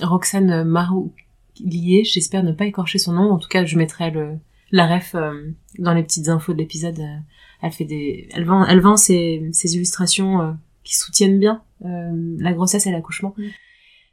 Roxane 0.00 0.64
Marou, 0.64 1.12
liée, 1.60 2.04
j'espère 2.04 2.42
ne 2.42 2.52
pas 2.52 2.66
écorcher 2.66 2.98
son 2.98 3.12
nom, 3.12 3.30
en 3.30 3.38
tout 3.38 3.48
cas 3.48 3.64
je 3.64 3.76
mettrai 3.76 4.10
le, 4.10 4.38
la 4.70 4.86
ref 4.86 5.14
euh, 5.14 5.52
dans 5.78 5.94
les 5.94 6.02
petites 6.02 6.28
infos 6.28 6.52
de 6.52 6.58
l'épisode. 6.58 6.98
Euh, 6.98 7.16
elle 7.60 7.72
fait 7.72 7.84
des, 7.84 8.28
elle 8.32 8.44
vend, 8.44 8.66
elle 8.66 8.80
vend 8.80 8.96
ses, 8.96 9.48
ses 9.52 9.74
illustrations 9.74 10.40
euh, 10.40 10.52
qui 10.82 10.96
soutiennent 10.96 11.38
bien 11.38 11.62
la 11.84 12.52
grossesse 12.52 12.86
et 12.86 12.92
l'accouchement. 12.92 13.34
Mm. 13.36 13.42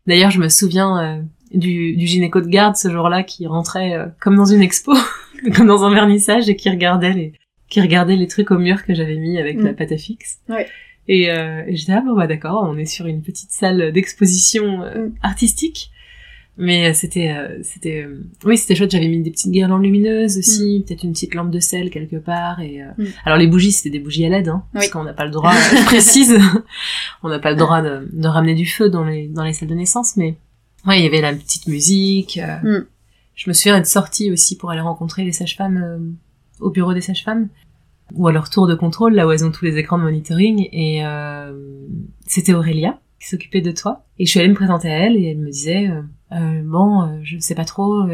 D'ailleurs, 0.08 0.32
je 0.32 0.40
me 0.40 0.50
souviens 0.50 1.24
du, 1.54 1.96
du 1.96 2.06
gynéco 2.08 2.42
de 2.42 2.48
garde 2.48 2.76
ce 2.76 2.90
jour-là 2.90 3.24
qui 3.24 3.48
rentrait 3.48 3.96
euh, 3.96 4.06
comme 4.20 4.36
dans 4.36 4.46
une 4.46 4.62
expo, 4.62 4.94
comme 5.56 5.68
dans 5.68 5.84
un 5.84 5.94
vernissage 5.94 6.50
et 6.50 6.56
qui 6.56 6.70
regardait 6.70 7.14
les 7.14 7.34
qui 7.70 7.82
regardait 7.82 8.16
les 8.16 8.28
trucs 8.28 8.50
au 8.50 8.58
mur 8.58 8.84
que 8.84 8.94
j'avais 8.96 9.18
mis 9.18 9.38
avec 9.38 9.58
Mm. 9.58 9.64
la 9.66 9.74
pâte 9.74 9.92
à 9.92 9.98
fixe. 9.98 10.40
Ouais. 10.50 10.66
Et, 11.08 11.32
euh, 11.32 11.64
et 11.68 11.76
j'étais 11.76 11.92
ah 11.94 12.02
bon 12.06 12.16
bah 12.16 12.26
d'accord, 12.28 12.68
on 12.68 12.78
est 12.78 12.86
sur 12.86 13.06
une 13.06 13.22
petite 13.22 13.52
salle 13.52 13.92
d'exposition 13.92 14.82
euh, 14.84 15.08
Mm. 15.08 15.12
artistique. 15.22 15.92
Mais 16.62 16.90
euh, 16.90 16.94
c'était 16.94 17.30
euh, 17.32 17.58
c'était 17.64 18.04
euh, 18.06 18.22
oui 18.44 18.58
c'était 18.58 18.76
chouette. 18.76 18.92
J'avais 18.92 19.08
mis 19.08 19.22
des 19.22 19.32
petites 19.32 19.52
guirlandes 19.52 19.82
lumineuses 19.84 20.38
aussi, 20.38 20.84
peut-être 20.86 21.04
une 21.04 21.14
petite 21.14 21.34
lampe 21.34 21.52
de 21.52 21.60
sel 21.62 21.90
quelque 21.90 22.18
part. 22.18 22.60
Et 22.60 22.82
euh, 22.82 22.88
Mm. 22.98 23.06
alors 23.26 23.38
les 23.38 23.48
bougies 23.48 23.72
c'était 23.72 23.92
des 23.92 24.00
bougies 24.04 24.26
à 24.26 24.30
LED, 24.30 24.50
hein, 24.50 24.64
parce 24.74 24.86
Oui. 24.88 24.92
qu'on 24.92 25.04
n'a 25.04 25.14
pas 25.14 25.26
le 25.26 25.32
droit. 25.32 25.54
je 25.54 25.86
précise, 25.86 26.38
on 27.24 27.30
n'a 27.30 27.40
pas 27.40 27.52
le 27.52 27.56
droit 27.58 27.82
de, 27.82 28.10
de 28.12 28.28
ramener 28.28 28.56
du 28.56 28.66
feu 28.66 28.90
dans 28.90 29.06
les 29.06 29.28
dans 29.28 29.44
les 29.46 29.54
salles 29.54 29.70
de 29.70 29.76
naissance, 29.76 30.18
mais 30.18 30.36
ouais 30.88 31.00
il 31.00 31.04
y 31.04 31.08
avait 31.08 31.22
la 31.22 31.34
petite 31.34 31.68
musique. 31.68 32.38
euh, 32.38 32.80
Mm. 32.80 32.86
Je 33.36 33.50
me 33.50 33.54
souviens 33.54 33.78
être 33.78 33.88
sortie 33.88 34.32
aussi 34.32 34.58
pour 34.58 34.70
aller 34.72 34.82
rencontrer 34.82 35.24
les 35.24 35.32
sages-femmes 35.32 35.78
euh, 35.78 35.98
au 36.60 36.72
bureau 36.72 36.94
des 36.94 37.00
sages-femmes 37.02 37.48
ou 38.14 38.28
à 38.28 38.32
leur 38.34 38.50
tour 38.50 38.68
de 38.68 38.76
contrôle, 38.76 39.14
là 39.14 39.28
où 39.28 39.32
elles 39.32 39.46
ont 39.46 39.52
tous 39.52 39.64
les 39.66 39.78
écrans 39.78 39.98
de 39.98 40.04
monitoring. 40.04 40.68
Et 40.74 41.06
euh, 41.06 41.54
c'était 42.26 42.54
Aurélia 42.54 43.00
qui 43.22 43.28
s'occupait 43.30 43.62
de 43.62 43.72
toi. 43.72 44.04
Et 44.18 44.26
je 44.26 44.32
suis 44.32 44.40
allée 44.40 44.50
me 44.50 44.56
présenter 44.56 44.90
à 44.90 44.98
elle 45.06 45.16
et 45.16 45.32
elle 45.32 45.38
me 45.38 45.52
disait, 45.52 45.90
euh, 45.90 46.02
euh, 46.34 46.62
bon, 46.66 47.20
je 47.24 47.38
sais 47.40 47.56
pas 47.56 47.66
trop, 47.66 48.08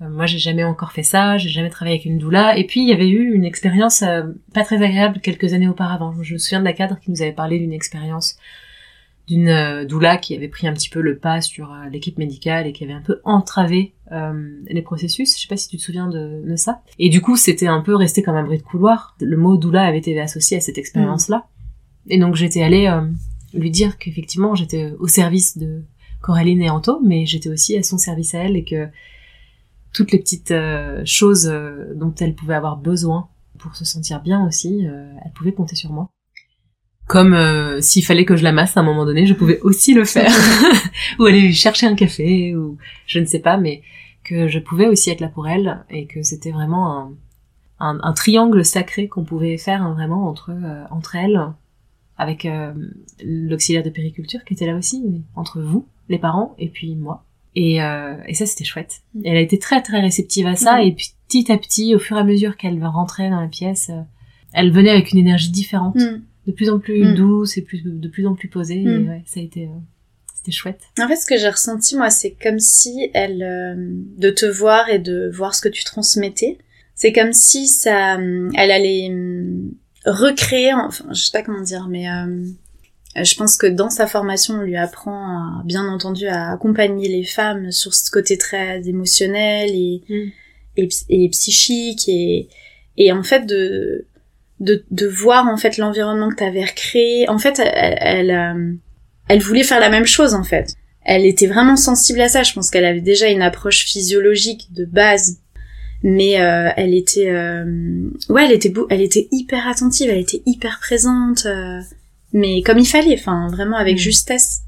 moi 0.00 0.24
j'ai 0.26 0.38
jamais 0.38 0.64
encore 0.64 0.92
fait 0.92 1.02
ça, 1.02 1.36
j'ai 1.36 1.50
jamais 1.50 1.68
travaillé 1.70 1.96
avec 1.96 2.06
une 2.06 2.18
doula. 2.18 2.58
Et 2.58 2.66
puis 2.66 2.80
il 2.80 2.88
y 2.88 2.92
avait 2.92 3.08
eu 3.08 3.32
une 3.34 3.44
expérience 3.44 4.02
pas 4.52 4.64
très 4.64 4.82
agréable 4.82 5.20
quelques 5.20 5.52
années 5.52 5.68
auparavant. 5.68 6.14
Je 6.22 6.34
me 6.34 6.38
souviens 6.38 6.60
de 6.60 6.64
la 6.64 6.72
cadre 6.72 6.98
qui 7.00 7.10
nous 7.10 7.22
avait 7.22 7.32
parlé 7.32 7.58
d'une 7.58 7.72
expérience 7.72 8.36
d'une 9.30 9.48
euh, 9.48 9.84
doula 9.84 10.18
qui 10.18 10.34
avait 10.34 10.48
pris 10.48 10.66
un 10.66 10.72
petit 10.72 10.90
peu 10.90 11.00
le 11.00 11.18
pas 11.18 11.40
sur 11.40 11.72
euh, 11.72 11.88
l'équipe 11.90 12.18
médicale 12.18 12.66
et 12.66 12.72
qui 12.72 12.84
avait 12.84 12.92
un 12.92 13.00
peu 13.00 13.20
entravé 13.24 13.94
euh, 14.10 14.50
les 14.66 14.82
processus. 14.82 15.36
Je 15.36 15.42
sais 15.42 15.48
pas 15.48 15.56
si 15.56 15.68
tu 15.68 15.76
te 15.76 15.82
souviens 15.82 16.08
de, 16.08 16.42
de 16.44 16.56
ça. 16.56 16.82
Et 16.98 17.08
du 17.08 17.22
coup, 17.22 17.36
c'était 17.36 17.68
un 17.68 17.80
peu 17.80 17.94
resté 17.94 18.22
comme 18.22 18.34
un 18.34 18.42
bruit 18.42 18.58
de 18.58 18.62
couloir. 18.62 19.16
Le 19.20 19.36
mot 19.36 19.56
doula 19.56 19.84
avait 19.84 19.98
été 19.98 20.20
associé 20.20 20.56
à 20.56 20.60
cette 20.60 20.78
expérience-là. 20.78 21.46
Et 22.08 22.18
donc 22.18 22.34
j'étais 22.34 22.62
allée 22.62 22.86
euh, 22.86 23.02
lui 23.54 23.70
dire 23.70 23.98
qu'effectivement 23.98 24.54
j'étais 24.54 24.92
au 24.98 25.06
service 25.06 25.56
de 25.56 25.84
Coraline 26.20 26.60
et 26.60 26.70
Anto, 26.70 27.00
mais 27.00 27.24
j'étais 27.24 27.48
aussi 27.48 27.76
à 27.76 27.82
son 27.82 27.98
service 27.98 28.34
à 28.34 28.40
elle 28.40 28.56
et 28.56 28.64
que 28.64 28.88
toutes 29.92 30.12
les 30.12 30.18
petites 30.18 30.50
euh, 30.50 31.02
choses 31.04 31.48
euh, 31.48 31.94
dont 31.94 32.14
elle 32.20 32.34
pouvait 32.34 32.54
avoir 32.54 32.76
besoin 32.76 33.28
pour 33.58 33.76
se 33.76 33.84
sentir 33.84 34.22
bien 34.22 34.46
aussi, 34.46 34.86
euh, 34.86 35.12
elle 35.24 35.32
pouvait 35.32 35.52
compter 35.52 35.76
sur 35.76 35.92
moi. 35.92 36.10
Comme 37.10 37.34
euh, 37.34 37.80
s'il 37.80 38.04
fallait 38.04 38.24
que 38.24 38.36
je 38.36 38.44
la 38.44 38.52
masse 38.52 38.76
à 38.76 38.80
un 38.80 38.82
moment 38.84 39.04
donné, 39.04 39.26
je 39.26 39.34
pouvais 39.34 39.58
aussi 39.62 39.94
le 39.94 40.04
faire. 40.04 40.30
ou 41.18 41.24
aller 41.24 41.40
lui 41.40 41.52
chercher 41.52 41.86
un 41.88 41.96
café, 41.96 42.54
ou 42.54 42.78
je 43.06 43.18
ne 43.18 43.24
sais 43.24 43.40
pas, 43.40 43.56
mais 43.56 43.82
que 44.22 44.46
je 44.46 44.60
pouvais 44.60 44.86
aussi 44.86 45.10
être 45.10 45.20
là 45.20 45.28
pour 45.28 45.48
elle, 45.48 45.84
et 45.90 46.06
que 46.06 46.22
c'était 46.22 46.52
vraiment 46.52 46.96
un, 46.98 47.12
un, 47.80 47.98
un 48.00 48.12
triangle 48.12 48.64
sacré 48.64 49.08
qu'on 49.08 49.24
pouvait 49.24 49.56
faire 49.56 49.82
hein, 49.82 49.92
vraiment 49.94 50.28
entre, 50.28 50.50
euh, 50.52 50.84
entre 50.92 51.16
elles, 51.16 51.40
avec 52.16 52.44
euh, 52.44 52.72
l'auxiliaire 53.24 53.82
de 53.82 53.90
périculture 53.90 54.44
qui 54.44 54.54
était 54.54 54.66
là 54.66 54.76
aussi, 54.76 55.02
mais 55.04 55.22
entre 55.34 55.60
vous, 55.60 55.88
les 56.08 56.18
parents, 56.18 56.54
et 56.60 56.68
puis 56.68 56.94
moi. 56.94 57.24
Et, 57.56 57.82
euh, 57.82 58.14
et 58.28 58.34
ça, 58.34 58.46
c'était 58.46 58.62
chouette. 58.64 59.00
Mm. 59.14 59.22
Elle 59.24 59.36
a 59.36 59.40
été 59.40 59.58
très 59.58 59.82
très 59.82 60.00
réceptive 60.00 60.46
à 60.46 60.54
ça, 60.54 60.76
Mm. 60.78 60.82
et 60.82 60.96
petit 61.26 61.50
à 61.50 61.58
petit, 61.58 61.96
au 61.96 61.98
fur 61.98 62.16
et 62.16 62.20
à 62.20 62.24
mesure 62.24 62.56
qu'elle 62.56 62.80
rentrait 62.84 63.30
dans 63.30 63.40
la 63.40 63.48
pièce, 63.48 63.90
euh, 63.90 64.00
elle 64.52 64.70
venait 64.70 64.90
avec 64.90 65.10
une 65.12 65.18
énergie 65.18 65.50
différente, 65.50 65.96
Mm. 65.96 66.22
De 66.50 66.54
plus 66.54 66.68
en 66.70 66.78
plus 66.78 67.04
Mm. 67.04 67.14
douce 67.14 67.56
et 67.56 67.62
plus, 67.62 67.82
de 67.84 68.08
plus 68.08 68.26
en 68.26 68.34
plus 68.34 68.48
posée. 68.48 68.80
Et 68.82 68.84
Mm. 68.98 69.08
ouais, 69.08 69.22
ça 69.26 69.40
a 69.40 69.42
été, 69.42 69.64
euh, 69.64 69.78
c'était 70.34 70.52
chouette. 70.52 70.80
En 70.98 71.08
fait, 71.08 71.16
ce 71.16 71.26
que 71.26 71.36
j'ai 71.38 71.48
ressenti, 71.48 71.96
moi, 71.96 72.10
c'est 72.10 72.32
comme 72.42 72.58
si 72.58 73.10
elle, 73.14 73.42
euh, 73.42 73.74
de 74.18 74.30
te 74.30 74.46
voir 74.46 74.88
et 74.88 74.98
de 74.98 75.30
voir 75.32 75.54
ce 75.54 75.60
que 75.62 75.68
tu 75.68 75.84
transmettais, 75.84 76.58
c'est 76.94 77.12
comme 77.12 77.32
si 77.32 77.66
ça, 77.66 78.18
euh, 78.18 78.50
elle 78.56 78.70
allait 78.70 79.10
recréer, 80.06 80.72
enfin, 80.74 81.04
je 81.12 81.20
sais 81.20 81.30
pas 81.32 81.42
comment 81.42 81.62
dire, 81.62 81.86
mais 81.88 82.08
euh, 82.10 82.44
je 83.22 83.34
pense 83.34 83.56
que 83.56 83.66
dans 83.66 83.90
sa 83.90 84.06
formation, 84.06 84.54
on 84.54 84.62
lui 84.62 84.76
apprend, 84.76 85.60
à, 85.60 85.62
bien 85.64 85.86
entendu, 85.86 86.26
à 86.26 86.50
accompagner 86.52 87.08
les 87.08 87.24
femmes 87.24 87.70
sur 87.70 87.92
ce 87.94 88.10
côté 88.10 88.38
très 88.38 88.86
émotionnel 88.88 89.70
et, 89.72 90.02
Mm. 90.08 90.30
et, 90.76 90.88
et 91.10 91.28
psychique 91.30 92.08
et, 92.08 92.48
et 92.96 93.12
en 93.12 93.22
fait 93.22 93.44
de, 93.46 94.06
de, 94.60 94.84
de 94.90 95.06
voir 95.06 95.46
en 95.48 95.56
fait 95.56 95.78
l'environnement 95.78 96.28
que 96.30 96.36
tu 96.36 96.44
avais 96.44 96.64
recréé. 96.64 97.28
En 97.28 97.38
fait, 97.38 97.58
elle, 97.58 97.96
elle, 98.00 98.30
euh, 98.30 98.72
elle 99.28 99.40
voulait 99.40 99.64
faire 99.64 99.80
la 99.80 99.90
même 99.90 100.06
chose 100.06 100.34
en 100.34 100.44
fait. 100.44 100.74
Elle 101.02 101.24
était 101.24 101.46
vraiment 101.46 101.76
sensible 101.76 102.20
à 102.20 102.28
ça. 102.28 102.42
Je 102.42 102.52
pense 102.52 102.70
qu'elle 102.70 102.84
avait 102.84 103.00
déjà 103.00 103.28
une 103.28 103.42
approche 103.42 103.84
physiologique 103.86 104.68
de 104.72 104.84
base, 104.84 105.38
mais 106.02 106.40
euh, 106.40 106.70
elle 106.76 106.94
était, 106.94 107.30
euh, 107.30 108.10
ouais, 108.28 108.44
elle 108.44 108.52
était 108.52 108.68
beau, 108.68 108.86
elle 108.90 109.00
était 109.00 109.28
hyper 109.32 109.66
attentive, 109.66 110.10
elle 110.10 110.18
était 110.20 110.42
hyper 110.46 110.78
présente, 110.80 111.46
euh, 111.46 111.80
mais 112.32 112.62
comme 112.62 112.78
il 112.78 112.86
fallait, 112.86 113.16
enfin 113.18 113.48
vraiment 113.50 113.76
avec 113.76 113.94
Mm. 113.94 113.98
justesse. 113.98 114.59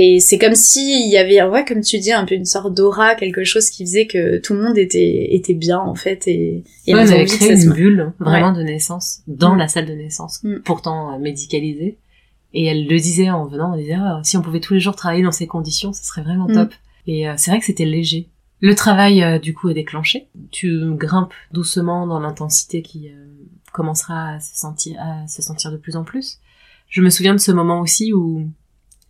Et 0.00 0.20
c'est 0.20 0.38
comme 0.38 0.54
si 0.54 0.80
il 1.06 1.10
y 1.10 1.16
avait, 1.16 1.42
ouais, 1.42 1.64
comme 1.64 1.80
tu 1.80 1.98
dis, 1.98 2.12
un 2.12 2.24
peu 2.24 2.36
une 2.36 2.44
sorte 2.44 2.72
d'aura, 2.72 3.16
quelque 3.16 3.42
chose 3.42 3.68
qui 3.68 3.84
faisait 3.84 4.06
que 4.06 4.38
tout 4.38 4.54
le 4.54 4.62
monde 4.62 4.78
était 4.78 5.34
était 5.34 5.54
bien 5.54 5.78
en 5.80 5.96
fait 5.96 6.28
et, 6.28 6.62
et 6.86 6.94
Ouais, 6.94 7.00
on 7.02 7.12
avait 7.12 7.24
créé 7.24 7.60
une 7.60 7.72
bulle 7.72 8.12
vraiment 8.20 8.52
de 8.52 8.62
naissance 8.62 9.22
dans 9.26 9.54
Mm. 9.54 9.58
la 9.58 9.66
salle 9.68 9.86
de 9.86 9.94
naissance, 9.94 10.40
Mm. 10.44 10.58
pourtant 10.64 11.14
euh, 11.14 11.18
médicalisée. 11.18 11.98
Et 12.54 12.66
elle 12.66 12.86
le 12.86 12.96
disait 12.98 13.28
en 13.30 13.46
venant, 13.46 13.74
elle 13.74 13.80
disait 13.80 13.96
Ah, 13.98 14.20
si 14.22 14.36
on 14.36 14.42
pouvait 14.42 14.60
tous 14.60 14.74
les 14.74 14.80
jours 14.80 14.94
travailler 14.94 15.24
dans 15.24 15.32
ces 15.32 15.46
conditions, 15.48 15.92
ce 15.92 16.04
serait 16.04 16.22
vraiment 16.22 16.46
Mm. 16.48 16.54
top. 16.54 16.72
Et 17.08 17.28
euh, 17.28 17.34
c'est 17.36 17.50
vrai 17.50 17.58
que 17.58 17.66
c'était 17.66 17.84
léger. 17.84 18.28
Le 18.60 18.74
travail 18.76 19.22
euh, 19.22 19.38
du 19.40 19.52
coup 19.54 19.68
est 19.68 19.74
déclenché. 19.74 20.28
Tu 20.52 20.80
grimpes 20.94 21.34
doucement 21.52 22.06
dans 22.06 22.20
l'intensité 22.20 22.82
qui 22.82 23.08
euh, 23.08 23.26
commencera 23.72 24.34
à 24.34 24.40
se 24.40 24.56
sentir 24.56 24.96
à 25.00 25.26
se 25.26 25.42
sentir 25.42 25.72
de 25.72 25.76
plus 25.76 25.96
en 25.96 26.04
plus. 26.04 26.38
Je 26.88 27.02
me 27.02 27.10
souviens 27.10 27.34
de 27.34 27.40
ce 27.40 27.50
moment 27.52 27.80
aussi 27.80 28.12
où 28.12 28.46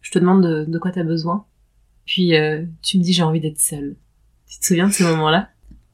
je 0.00 0.10
te 0.10 0.18
demande 0.18 0.42
de, 0.42 0.64
de 0.64 0.78
quoi 0.78 0.90
t'as 0.90 1.04
besoin. 1.04 1.44
Puis 2.06 2.34
euh, 2.34 2.64
tu 2.82 2.98
me 2.98 3.02
dis 3.02 3.12
j'ai 3.12 3.22
envie 3.22 3.40
d'être 3.40 3.60
seule. 3.60 3.96
Tu 4.48 4.58
te 4.58 4.64
souviens 4.64 4.88
de 4.88 4.92
ce 4.92 5.04
moment-là? 5.04 5.48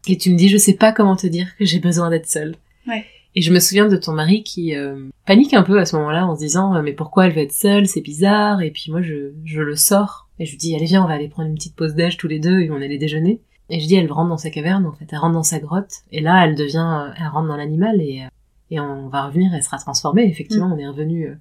Et 0.06 0.16
tu 0.16 0.30
me 0.30 0.36
dis 0.36 0.48
je 0.48 0.58
sais 0.58 0.74
pas 0.74 0.92
comment 0.92 1.16
te 1.16 1.26
dire 1.26 1.56
que 1.56 1.64
j'ai 1.64 1.80
besoin 1.80 2.10
d'être 2.10 2.28
seule. 2.28 2.54
Ouais. 2.86 3.04
Et 3.34 3.42
je 3.42 3.52
me 3.52 3.58
souviens 3.58 3.88
de 3.88 3.96
ton 3.96 4.12
mari 4.12 4.44
qui 4.44 4.76
euh, 4.76 5.08
panique 5.26 5.54
un 5.54 5.64
peu 5.64 5.80
à 5.80 5.86
ce 5.86 5.96
moment-là 5.96 6.24
en 6.26 6.36
se 6.36 6.40
disant 6.40 6.74
euh, 6.76 6.82
mais 6.82 6.92
pourquoi 6.92 7.26
elle 7.26 7.32
veut 7.32 7.42
être 7.42 7.52
seule, 7.52 7.88
c'est 7.88 8.00
bizarre. 8.00 8.62
Et 8.62 8.70
puis 8.70 8.92
moi 8.92 9.02
je, 9.02 9.32
je 9.44 9.60
le 9.60 9.74
sors 9.74 10.28
et 10.38 10.44
je 10.44 10.52
lui 10.52 10.58
dis 10.58 10.74
allez 10.76 10.84
viens 10.84 11.02
on 11.04 11.08
va 11.08 11.14
aller 11.14 11.28
prendre 11.28 11.48
une 11.48 11.56
petite 11.56 11.74
pause 11.74 11.94
déj 11.94 12.16
tous 12.16 12.28
les 12.28 12.38
deux 12.38 12.60
et 12.60 12.70
on 12.70 12.76
allait 12.76 12.98
déjeuner. 12.98 13.40
Et 13.70 13.80
je 13.80 13.86
dis 13.86 13.96
elle 13.96 14.10
rentre 14.12 14.28
dans 14.28 14.36
sa 14.36 14.50
caverne 14.50 14.86
en 14.86 14.92
fait, 14.92 15.06
elle 15.10 15.18
rentre 15.18 15.34
dans 15.34 15.42
sa 15.42 15.58
grotte 15.58 16.02
et 16.12 16.20
là 16.20 16.44
elle 16.44 16.54
devient, 16.54 17.08
euh, 17.08 17.12
elle 17.18 17.26
rentre 17.26 17.48
dans 17.48 17.56
l'animal 17.56 18.00
et 18.00 18.22
euh, 18.22 18.28
et 18.70 18.80
on 18.80 19.08
va 19.08 19.26
revenir, 19.26 19.52
elle 19.54 19.62
sera 19.62 19.78
transformée. 19.78 20.24
Effectivement 20.24 20.72
on 20.72 20.78
est 20.78 20.86
revenu 20.86 21.36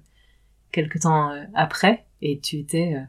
euh, 0.78 0.82
quelque 0.82 0.98
temps 0.98 1.30
euh, 1.32 1.42
après 1.54 2.04
et 2.22 2.38
tu 2.40 2.56
étais 2.56 2.94
euh, 2.96 3.00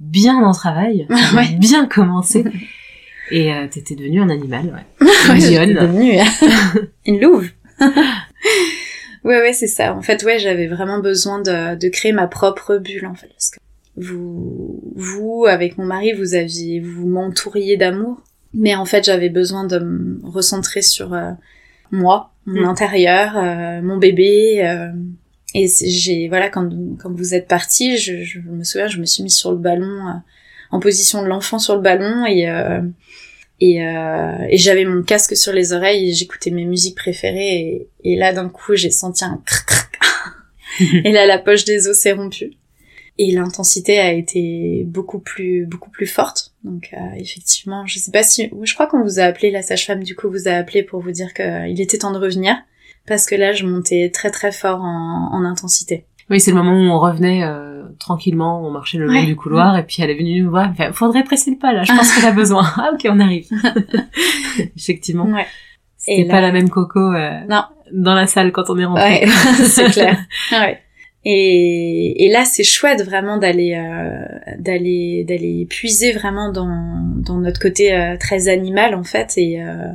bien 0.00 0.36
en 0.36 0.52
travail, 0.52 1.06
Ouais. 1.34 1.56
bien 1.58 1.86
commencé 1.86 2.44
et 3.30 3.52
euh, 3.54 3.66
t'étais 3.68 3.94
devenu 3.94 4.20
un 4.20 4.28
animal 4.30 4.66
ouais. 5.00 5.06
Une 5.66 5.74
devenue 5.74 6.18
une 7.06 7.20
louve. 7.20 7.50
ouais, 9.24 9.40
ouais, 9.40 9.52
c'est 9.52 9.66
ça. 9.66 9.94
En 9.94 10.02
fait, 10.02 10.22
ouais, 10.24 10.38
j'avais 10.38 10.66
vraiment 10.66 11.00
besoin 11.00 11.40
de, 11.40 11.76
de 11.76 11.88
créer 11.88 12.12
ma 12.12 12.26
propre 12.26 12.76
bulle, 12.76 13.06
en 13.06 13.14
fait. 13.14 13.28
Parce 13.28 13.50
que 13.50 13.58
vous, 13.96 14.82
vous, 14.94 15.46
avec 15.48 15.78
mon 15.78 15.84
mari, 15.84 16.12
vous 16.12 16.34
aviez, 16.34 16.80
vous 16.80 17.06
m'entouriez 17.08 17.76
d'amour. 17.76 18.20
Mais 18.52 18.74
en 18.74 18.84
fait, 18.84 19.04
j'avais 19.04 19.30
besoin 19.30 19.64
de 19.66 19.78
me 19.78 20.20
recentrer 20.22 20.82
sur 20.82 21.12
euh, 21.14 21.30
moi, 21.90 22.32
mon 22.46 22.62
Mm. 22.62 22.64
intérieur, 22.66 23.36
euh, 23.38 23.80
mon 23.82 23.96
bébé. 23.96 24.60
Euh, 25.54 25.58
et 25.60 25.68
j'ai, 25.68 26.28
voilà, 26.28 26.48
quand, 26.48 26.68
quand 26.98 27.12
vous 27.12 27.34
êtes 27.34 27.48
parti, 27.48 27.96
je, 27.96 28.22
je 28.22 28.40
me 28.40 28.64
souviens, 28.64 28.88
je 28.88 28.98
me 28.98 29.04
suis 29.04 29.22
mise 29.22 29.36
sur 29.36 29.52
le 29.52 29.58
ballon, 29.58 30.08
euh, 30.08 30.18
en 30.74 30.80
position 30.80 31.22
de 31.22 31.28
l'enfant 31.28 31.60
sur 31.60 31.76
le 31.76 31.80
ballon 31.80 32.26
et, 32.26 32.48
euh, 32.48 32.82
et, 33.60 33.86
euh, 33.86 34.46
et 34.50 34.58
j'avais 34.58 34.84
mon 34.84 35.04
casque 35.04 35.36
sur 35.36 35.52
les 35.52 35.72
oreilles 35.72 36.10
et 36.10 36.12
j'écoutais 36.12 36.50
mes 36.50 36.64
musiques 36.64 36.96
préférées 36.96 37.60
et, 37.60 37.88
et 38.02 38.16
là 38.16 38.32
d'un 38.32 38.48
coup 38.48 38.74
j'ai 38.74 38.90
senti 38.90 39.24
un 39.24 39.40
crac 39.46 39.66
crac 39.66 40.00
et 41.04 41.12
là 41.12 41.26
la 41.26 41.38
poche 41.38 41.64
des 41.64 41.86
os 41.86 41.96
s'est 41.96 42.12
rompue. 42.12 42.54
Et 43.16 43.30
l'intensité 43.30 44.00
a 44.00 44.12
été 44.12 44.82
beaucoup 44.84 45.20
plus 45.20 45.66
beaucoup 45.66 45.90
plus 45.90 46.08
forte. 46.08 46.52
Donc 46.64 46.90
euh, 46.92 47.14
effectivement 47.16 47.86
je 47.86 48.00
sais 48.00 48.10
pas 48.10 48.24
si 48.24 48.50
je 48.60 48.74
crois 48.74 48.88
qu'on 48.88 49.04
vous 49.04 49.20
a 49.20 49.22
appelé 49.22 49.52
la 49.52 49.62
sage-femme 49.62 50.02
du 50.02 50.16
coup 50.16 50.28
vous 50.28 50.48
a 50.48 50.52
appelé 50.52 50.82
pour 50.82 51.00
vous 51.00 51.12
dire 51.12 51.32
qu'il 51.34 51.80
était 51.80 51.98
temps 51.98 52.10
de 52.10 52.18
revenir 52.18 52.56
parce 53.06 53.26
que 53.26 53.34
là 53.34 53.52
je 53.52 53.66
montais 53.66 54.10
très 54.12 54.30
très 54.30 54.52
fort 54.52 54.80
en, 54.80 55.30
en 55.32 55.44
intensité 55.44 56.06
Oui, 56.30 56.40
c'est 56.40 56.50
le 56.52 56.56
moment 56.56 56.72
où 56.72 56.90
on 56.96 56.98
revenait 56.98 57.42
euh, 57.44 57.82
tranquillement, 57.98 58.66
on 58.66 58.70
marchait 58.70 58.98
le 58.98 59.06
long 59.06 59.12
Ouais. 59.20 59.26
du 59.26 59.36
couloir, 59.36 59.76
et 59.78 59.82
puis 59.84 59.96
elle 60.00 60.10
est 60.10 60.18
venue 60.18 60.42
nous 60.42 60.50
voir, 60.50 60.68
elle 60.70 60.74
fait, 60.86 60.92
faudrait 60.92 61.22
presser 61.24 61.50
le 61.52 61.58
pas 61.58 61.72
là, 61.72 61.82
je 61.84 61.92
pense 61.92 62.12
qu'elle 62.14 62.26
a 62.28 62.32
besoin. 62.32 62.64
ah 62.76 62.90
ok, 62.94 63.06
on 63.10 63.20
arrive. 63.20 63.46
Effectivement, 64.76 65.24
ouais 65.26 65.46
c'était 65.96 66.28
pas 66.28 66.42
la 66.42 66.52
même 66.52 66.68
coco 66.68 66.98
euh, 67.00 67.40
Non. 67.48 67.62
dans 67.92 68.14
la 68.14 68.26
salle 68.26 68.52
quand 68.52 68.64
on 68.68 68.78
est 68.78 68.84
rentré. 68.84 69.02
ouais 69.20 69.26
c'est 69.64 69.90
clair 69.90 70.18
ouais 70.52 70.78
Et, 71.24 72.26
et 72.26 72.30
là, 72.30 72.44
c'est 72.44 72.62
chouette 72.64 73.02
vraiment 73.02 73.38
d'aller 73.38 73.74
euh, 73.74 74.54
d'aller 74.58 75.24
d'aller 75.26 75.66
puiser 75.70 76.12
vraiment 76.12 76.52
dans 76.52 76.68
dans 77.16 77.38
notre 77.38 77.58
côté 77.58 77.94
euh, 77.94 78.18
très 78.18 78.48
animal 78.48 78.94
en 78.94 79.02
fait 79.04 79.32
et 79.38 79.62
euh, 79.62 79.86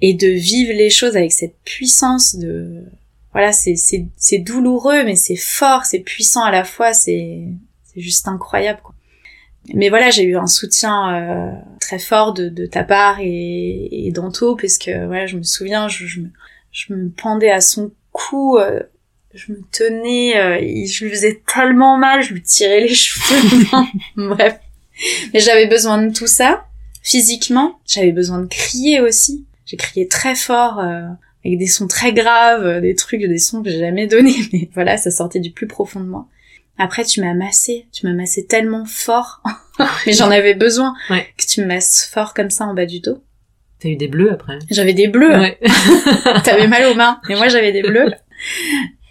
et 0.00 0.14
de 0.14 0.28
vivre 0.28 0.72
les 0.72 0.90
choses 0.90 1.16
avec 1.16 1.32
cette 1.32 1.56
puissance 1.64 2.36
de 2.36 2.84
voilà 3.32 3.52
c'est 3.52 3.76
c'est 3.76 4.06
c'est 4.16 4.38
douloureux 4.38 5.04
mais 5.04 5.16
c'est 5.16 5.36
fort 5.36 5.84
c'est 5.84 6.00
puissant 6.00 6.42
à 6.44 6.50
la 6.50 6.64
fois 6.64 6.92
c'est 6.92 7.44
c'est 7.84 8.00
juste 8.00 8.28
incroyable 8.28 8.80
quoi. 8.82 8.94
mais 9.74 9.88
voilà 9.88 10.10
j'ai 10.10 10.24
eu 10.24 10.36
un 10.36 10.46
soutien 10.46 11.14
euh, 11.14 11.50
très 11.80 11.98
fort 11.98 12.32
de, 12.32 12.48
de 12.48 12.66
ta 12.66 12.84
part 12.84 13.18
et, 13.20 13.88
et 14.06 14.10
d'Anto 14.12 14.56
parce 14.56 14.78
que 14.78 15.06
voilà 15.06 15.26
je 15.26 15.36
me 15.36 15.42
souviens 15.42 15.88
je, 15.88 16.06
je, 16.06 16.20
me, 16.20 16.28
je 16.70 16.92
me 16.92 17.10
pendais 17.10 17.50
à 17.50 17.60
son 17.60 17.90
cou 18.12 18.58
euh, 18.58 18.80
je 19.34 19.52
me 19.52 19.60
tenais 19.72 20.36
euh, 20.38 20.86
je 20.86 21.04
lui 21.04 21.10
faisais 21.10 21.42
tellement 21.52 21.98
mal 21.98 22.22
je 22.22 22.32
lui 22.34 22.42
tirais 22.42 22.80
les 22.80 22.94
cheveux. 22.94 23.84
Bref. 24.16 24.58
Mais 25.32 25.40
j'avais 25.40 25.66
besoin 25.66 26.04
de 26.04 26.12
tout 26.12 26.26
ça 26.26 26.66
physiquement. 27.02 27.78
J'avais 27.86 28.12
besoin 28.12 28.40
de 28.40 28.46
crier 28.46 29.00
aussi 29.00 29.46
j'ai 29.68 29.76
crié 29.76 30.08
très 30.08 30.34
fort, 30.34 30.80
euh, 30.80 31.02
avec 31.44 31.58
des 31.58 31.66
sons 31.66 31.86
très 31.86 32.12
graves, 32.12 32.64
euh, 32.66 32.80
des 32.80 32.94
trucs, 32.94 33.20
des 33.20 33.38
sons 33.38 33.62
que 33.62 33.68
j'ai 33.70 33.78
jamais 33.78 34.06
donnés, 34.06 34.34
mais 34.52 34.68
voilà, 34.74 34.96
ça 34.96 35.10
sortait 35.10 35.40
du 35.40 35.50
plus 35.52 35.66
profond 35.68 36.00
de 36.00 36.06
moi. 36.06 36.26
Après, 36.78 37.04
tu 37.04 37.20
m'as 37.20 37.34
massé, 37.34 37.86
tu 37.92 38.06
m'as 38.06 38.12
massé 38.14 38.46
tellement 38.46 38.84
fort, 38.86 39.42
mais 40.06 40.12
j'en 40.14 40.30
avais 40.30 40.54
besoin, 40.54 40.94
Ouais. 41.10 41.26
que 41.36 41.44
tu 41.46 41.60
me 41.60 41.66
masses 41.66 42.08
fort 42.12 42.32
comme 42.34 42.50
ça 42.50 42.64
en 42.64 42.72
bas 42.74 42.86
du 42.86 43.00
dos. 43.00 43.22
T'as 43.80 43.90
eu 43.90 43.96
des 43.96 44.08
bleus 44.08 44.32
après. 44.32 44.58
J'avais 44.70 44.94
des 44.94 45.06
bleus, 45.06 45.30
Ouais. 45.38 45.58
t'avais 46.44 46.66
mal 46.66 46.86
aux 46.86 46.94
mains, 46.94 47.20
mais 47.28 47.36
moi 47.36 47.46
j'avais 47.48 47.70
des 47.72 47.82
bleus. 47.82 48.10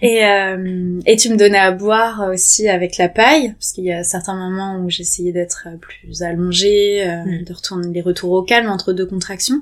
Et, 0.01 0.23
euh, 0.25 0.99
et 1.07 1.15
tu 1.17 1.29
me 1.29 1.37
donnais 1.37 1.57
à 1.57 1.71
boire 1.71 2.29
aussi 2.31 2.69
avec 2.69 2.97
la 2.97 3.09
paille, 3.09 3.53
parce 3.53 3.71
qu'il 3.71 3.83
y 3.85 3.91
a 3.91 4.03
certains 4.03 4.35
moments 4.35 4.79
où 4.83 4.89
j'essayais 4.89 5.31
d'être 5.31 5.67
plus 5.81 6.21
allongée, 6.21 7.03
euh, 7.07 7.23
Mm. 7.25 7.43
de 7.45 7.53
retourner 7.53 7.87
les 7.93 8.01
retours 8.01 8.31
au 8.31 8.43
calme 8.43 8.69
entre 8.69 8.93
deux 8.93 9.05
contractions. 9.07 9.61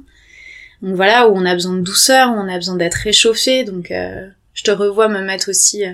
Donc 0.86 0.96
voilà, 0.96 1.28
où 1.28 1.36
on 1.36 1.46
a 1.48 1.54
besoin 1.56 1.74
de 1.74 1.82
douceur, 1.82 2.30
où 2.30 2.36
on 2.36 2.48
a 2.48 2.56
besoin 2.56 2.76
d'être 2.76 2.94
réchauffé. 2.94 3.64
Donc 3.64 3.90
euh, 3.90 4.28
je 4.54 4.64
te 4.64 4.70
revois 4.70 5.08
me 5.08 5.22
mettre 5.22 5.50
aussi 5.50 5.84
euh, 5.84 5.94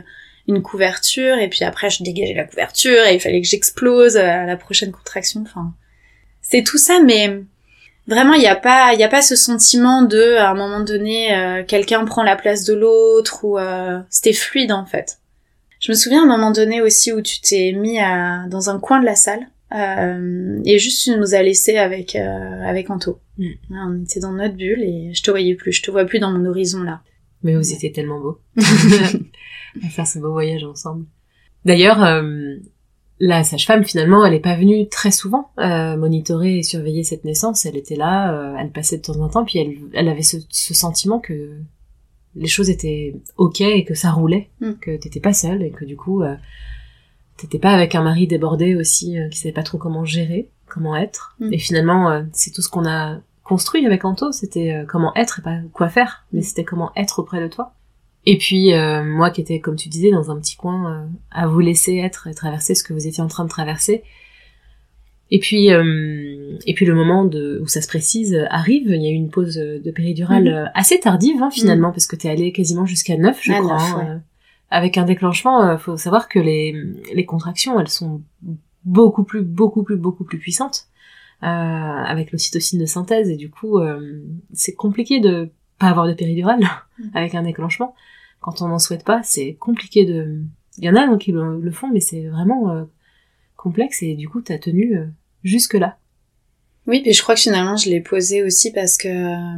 une 0.50 0.62
couverture, 0.62 1.38
et 1.38 1.48
puis 1.48 1.64
après 1.64 1.90
je 1.90 2.04
dégageais 2.04 2.34
la 2.34 2.44
couverture, 2.44 3.06
et 3.06 3.16
il 3.16 3.22
fallait 3.22 3.42
que 3.42 3.48
j'explose 3.48 4.18
euh, 4.18 4.28
à 4.28 4.46
la 4.46 4.58
prochaine 4.58 4.92
contraction. 4.92 5.44
Enfin, 5.46 5.74
c'est 6.42 6.64
tout 6.64 6.78
ça, 6.78 7.00
mais 7.00 7.42
vraiment 8.06 8.34
il 8.34 8.42
n'y 8.42 8.48
a 8.48 8.58
pas, 8.58 8.94
il 8.94 9.00
y 9.00 9.04
a 9.04 9.08
pas 9.08 9.22
ce 9.22 9.38
sentiment 9.38 10.02
de, 10.02 10.36
à 10.36 10.50
un 10.50 10.56
moment 10.56 10.82
donné, 10.82 11.34
euh, 11.34 11.64
quelqu'un 11.64 12.04
prend 12.04 12.24
la 12.24 12.36
place 12.36 12.66
de 12.66 12.74
l'autre, 12.74 13.46
ou 13.46 13.58
euh, 13.58 13.98
c'était 14.10 14.34
fluide 14.34 14.74
en 14.74 14.86
fait. 14.86 15.20
Je 15.80 15.92
me 15.92 15.96
souviens 15.96 16.22
à 16.22 16.26
un 16.26 16.38
moment 16.38 16.52
donné 16.52 16.82
aussi 16.82 17.14
où 17.14 17.22
tu 17.22 17.40
t'es 17.40 17.72
mis 17.72 17.98
à, 17.98 18.44
dans 18.50 18.70
un 18.70 18.78
coin 18.78 19.00
de 19.00 19.06
la 19.06 19.16
salle. 19.16 19.48
Euh, 19.74 20.60
et 20.66 20.80
juste 20.80 21.04
tu 21.04 21.18
nous 21.18 21.34
as 21.34 21.44
laissé 21.44 21.78
avec 21.78 22.16
euh, 22.16 22.62
avec 22.64 22.90
Anto. 22.90 23.20
Mm. 23.38 23.50
On 23.72 24.04
était 24.04 24.20
dans 24.20 24.34
notre 24.34 24.56
bulle 24.56 24.84
et 24.84 25.14
je 25.14 25.24
te 25.24 25.32
voyais 25.32 25.56
plus, 25.56 25.72
je 25.72 25.82
te 25.82 25.92
vois 25.92 26.06
plus 26.06 26.20
dans 26.20 26.32
mon 26.32 26.46
horizon 26.46 26.84
là. 26.84 27.02
Mais 27.44 27.56
vous 27.56 27.74
étiez 27.74 27.92
tellement 27.92 28.20
beaux. 28.20 28.40
à 28.58 28.62
faire 29.90 30.06
ce 30.08 30.20
beau 30.20 30.32
voyage 30.32 30.64
ensemble. 30.64 31.06
D'ailleurs, 31.66 32.04
euh, 32.04 32.56
la 33.20 33.44
sage-femme, 33.44 33.84
finalement, 33.84 34.26
elle 34.26 34.34
est 34.34 34.40
pas 34.40 34.56
venue 34.56 34.90
très 34.90 35.12
souvent 35.12 35.52
euh, 35.60 35.96
monitorer 35.96 36.58
et 36.58 36.64
surveiller 36.64 37.04
cette 37.04 37.24
naissance. 37.24 37.66
Elle 37.66 37.78
était 37.78 37.96
là, 37.96 38.34
euh, 38.34 38.56
elle 38.60 38.72
passait 38.72 38.98
de 38.98 39.04
temps 39.04 39.20
en 39.20 39.30
temps, 39.30 39.46
puis 39.46 39.60
elle, 39.60 39.76
elle 39.94 40.08
avait 40.10 40.24
ce, 40.24 40.38
ce 40.50 40.74
sentiment 40.74 41.20
que 41.20 41.52
les 42.36 42.48
choses 42.48 42.70
étaient 42.70 43.16
ok 43.38 43.62
et 43.62 43.86
que 43.86 43.94
ça 43.94 44.12
roulait, 44.12 44.50
Mm. 44.60 44.74
que 44.82 44.98
t'étais 44.98 45.20
pas 45.20 45.34
seule 45.34 45.64
et 45.64 45.72
que 45.72 45.86
du 45.86 45.96
coup, 45.98 46.24
euh, 46.24 46.36
t'étais 47.42 47.60
pas 47.60 47.72
avec 47.72 47.96
un 47.96 48.04
mari 48.04 48.28
débordé 48.28 48.76
aussi 48.76 49.20
euh, 49.20 49.28
qui 49.30 49.38
savait 49.40 49.54
pas 49.54 49.64
trop 49.64 49.78
comment 49.78 50.06
gérer, 50.06 50.50
comment 50.68 50.96
être. 50.96 51.36
Mm. 51.40 51.54
Et 51.54 51.58
finalement, 51.58 52.10
euh, 52.12 52.22
c'est 52.34 52.52
tout 52.52 52.62
ce 52.62 52.70
qu'on 52.70 52.86
a 52.88 53.18
construit 53.44 53.86
avec 53.86 54.06
Anto, 54.06 54.32
c'était 54.32 54.72
euh, 54.74 54.86
comment 54.88 55.14
être 55.16 55.40
et 55.40 55.42
pas 55.42 55.58
quoi 55.74 55.90
faire, 55.90 56.26
mais 56.32 56.40
Mm. 56.40 56.44
c'était 56.44 56.64
comment 56.64 56.92
être 56.96 57.20
auprès 57.20 57.42
de 57.42 57.48
toi. 57.48 57.74
Et 58.26 58.38
puis 58.38 58.74
euh, 58.74 59.04
moi 59.04 59.32
qui 59.32 59.42
étais, 59.42 59.60
comme 59.60 59.76
tu 59.76 59.90
disais, 59.90 60.12
dans 60.12 60.30
un 60.32 60.40
petit 60.40 60.56
coin 60.56 60.92
euh, 60.94 61.06
à 61.32 61.48
vous 61.48 61.60
laisser 61.60 61.98
être 61.98 62.28
et 62.28 62.34
traverser 62.36 62.76
ce 62.76 62.84
que 62.84 62.94
vous 62.94 63.08
étiez 63.08 63.24
en 63.24 63.28
train 63.28 63.44
de 63.46 63.50
traverser. 63.50 64.04
Et 65.34 65.40
puis 65.40 65.72
euh, 65.72 66.58
et 66.68 66.74
puis 66.74 66.86
le 66.86 66.94
moment 66.94 67.24
de, 67.24 67.60
où 67.64 67.68
ça 67.68 67.82
se 67.82 67.88
précise 67.88 68.38
arrive. 68.50 68.90
Il 68.90 69.02
y 69.02 69.08
a 69.08 69.10
eu 69.10 69.14
une 69.16 69.30
pause 69.30 69.56
de 69.56 69.92
péridurale 69.92 70.48
euh, 70.50 70.66
assez 70.76 71.00
tardive 71.00 71.42
hein, 71.42 71.50
finalement 71.50 71.92
parce 71.92 72.06
que 72.06 72.16
t'es 72.18 72.30
allé 72.30 72.52
quasiment 72.52 72.86
jusqu'à 72.86 73.16
9 73.18 73.40
je 73.42 73.52
À 73.54 73.60
crois. 73.60 73.82
hein, 73.82 73.98
ouais. 74.16 74.20
Avec 74.72 74.98
un 74.98 75.04
déclenchement, 75.06 75.64
euh, 75.64 75.78
faut 75.78 75.98
savoir 75.98 76.28
que 76.30 76.40
les 76.40 76.74
les 77.14 77.26
contractions 77.26 77.80
elles 77.80 77.90
sont 77.90 78.22
beaucoup 78.86 79.24
plus 79.24 79.42
beaucoup 79.44 79.84
plus 79.84 79.98
beaucoup 79.98 80.24
plus 80.24 80.40
puissantes 80.40 80.88
euh, 81.44 81.46
avec 82.14 82.32
l'ocytocine 82.32 82.80
de 82.80 82.86
synthèse. 82.86 83.30
Et 83.30 83.36
du 83.36 83.50
coup 83.52 83.78
euh, 83.80 84.22
c'est 84.54 84.74
compliqué 84.74 85.20
de 85.20 85.52
pas 85.78 85.88
avoir 85.90 86.08
de 86.08 86.14
péridurale 86.14 86.62
Mhm. 87.00 87.12
avec 87.14 87.36
un 87.36 87.44
déclenchement. 87.44 87.94
Quand 88.40 88.62
on 88.62 88.68
n'en 88.70 88.80
souhaite 88.80 89.04
pas 89.04 89.22
c'est 89.24 89.54
compliqué 89.60 90.06
de 90.06 90.42
il 90.78 90.86
y 90.86 90.90
en 90.90 90.96
a 90.96 91.02
hein, 91.02 91.18
qui 91.18 91.32
le, 91.32 91.60
le 91.60 91.72
font 91.72 91.90
mais 91.92 92.00
c'est 92.00 92.28
vraiment 92.28 92.72
euh, 92.72 92.84
complexe. 93.58 94.02
Et 94.04 94.16
du 94.16 94.28
coup 94.30 94.42
t'as 94.42 94.58
tenu 94.58 94.98
jusque 95.44 95.74
là 95.76 95.98
Oui, 96.88 97.02
puis 97.02 97.14
je 97.14 97.22
crois 97.22 97.36
que 97.36 97.42
finalement 97.42 97.78
je 97.78 97.90
l'ai 97.90 98.02
posé 98.02 98.44
aussi 98.44 98.72
parce 98.72 98.98
que 98.98 99.08
euh, 99.08 99.58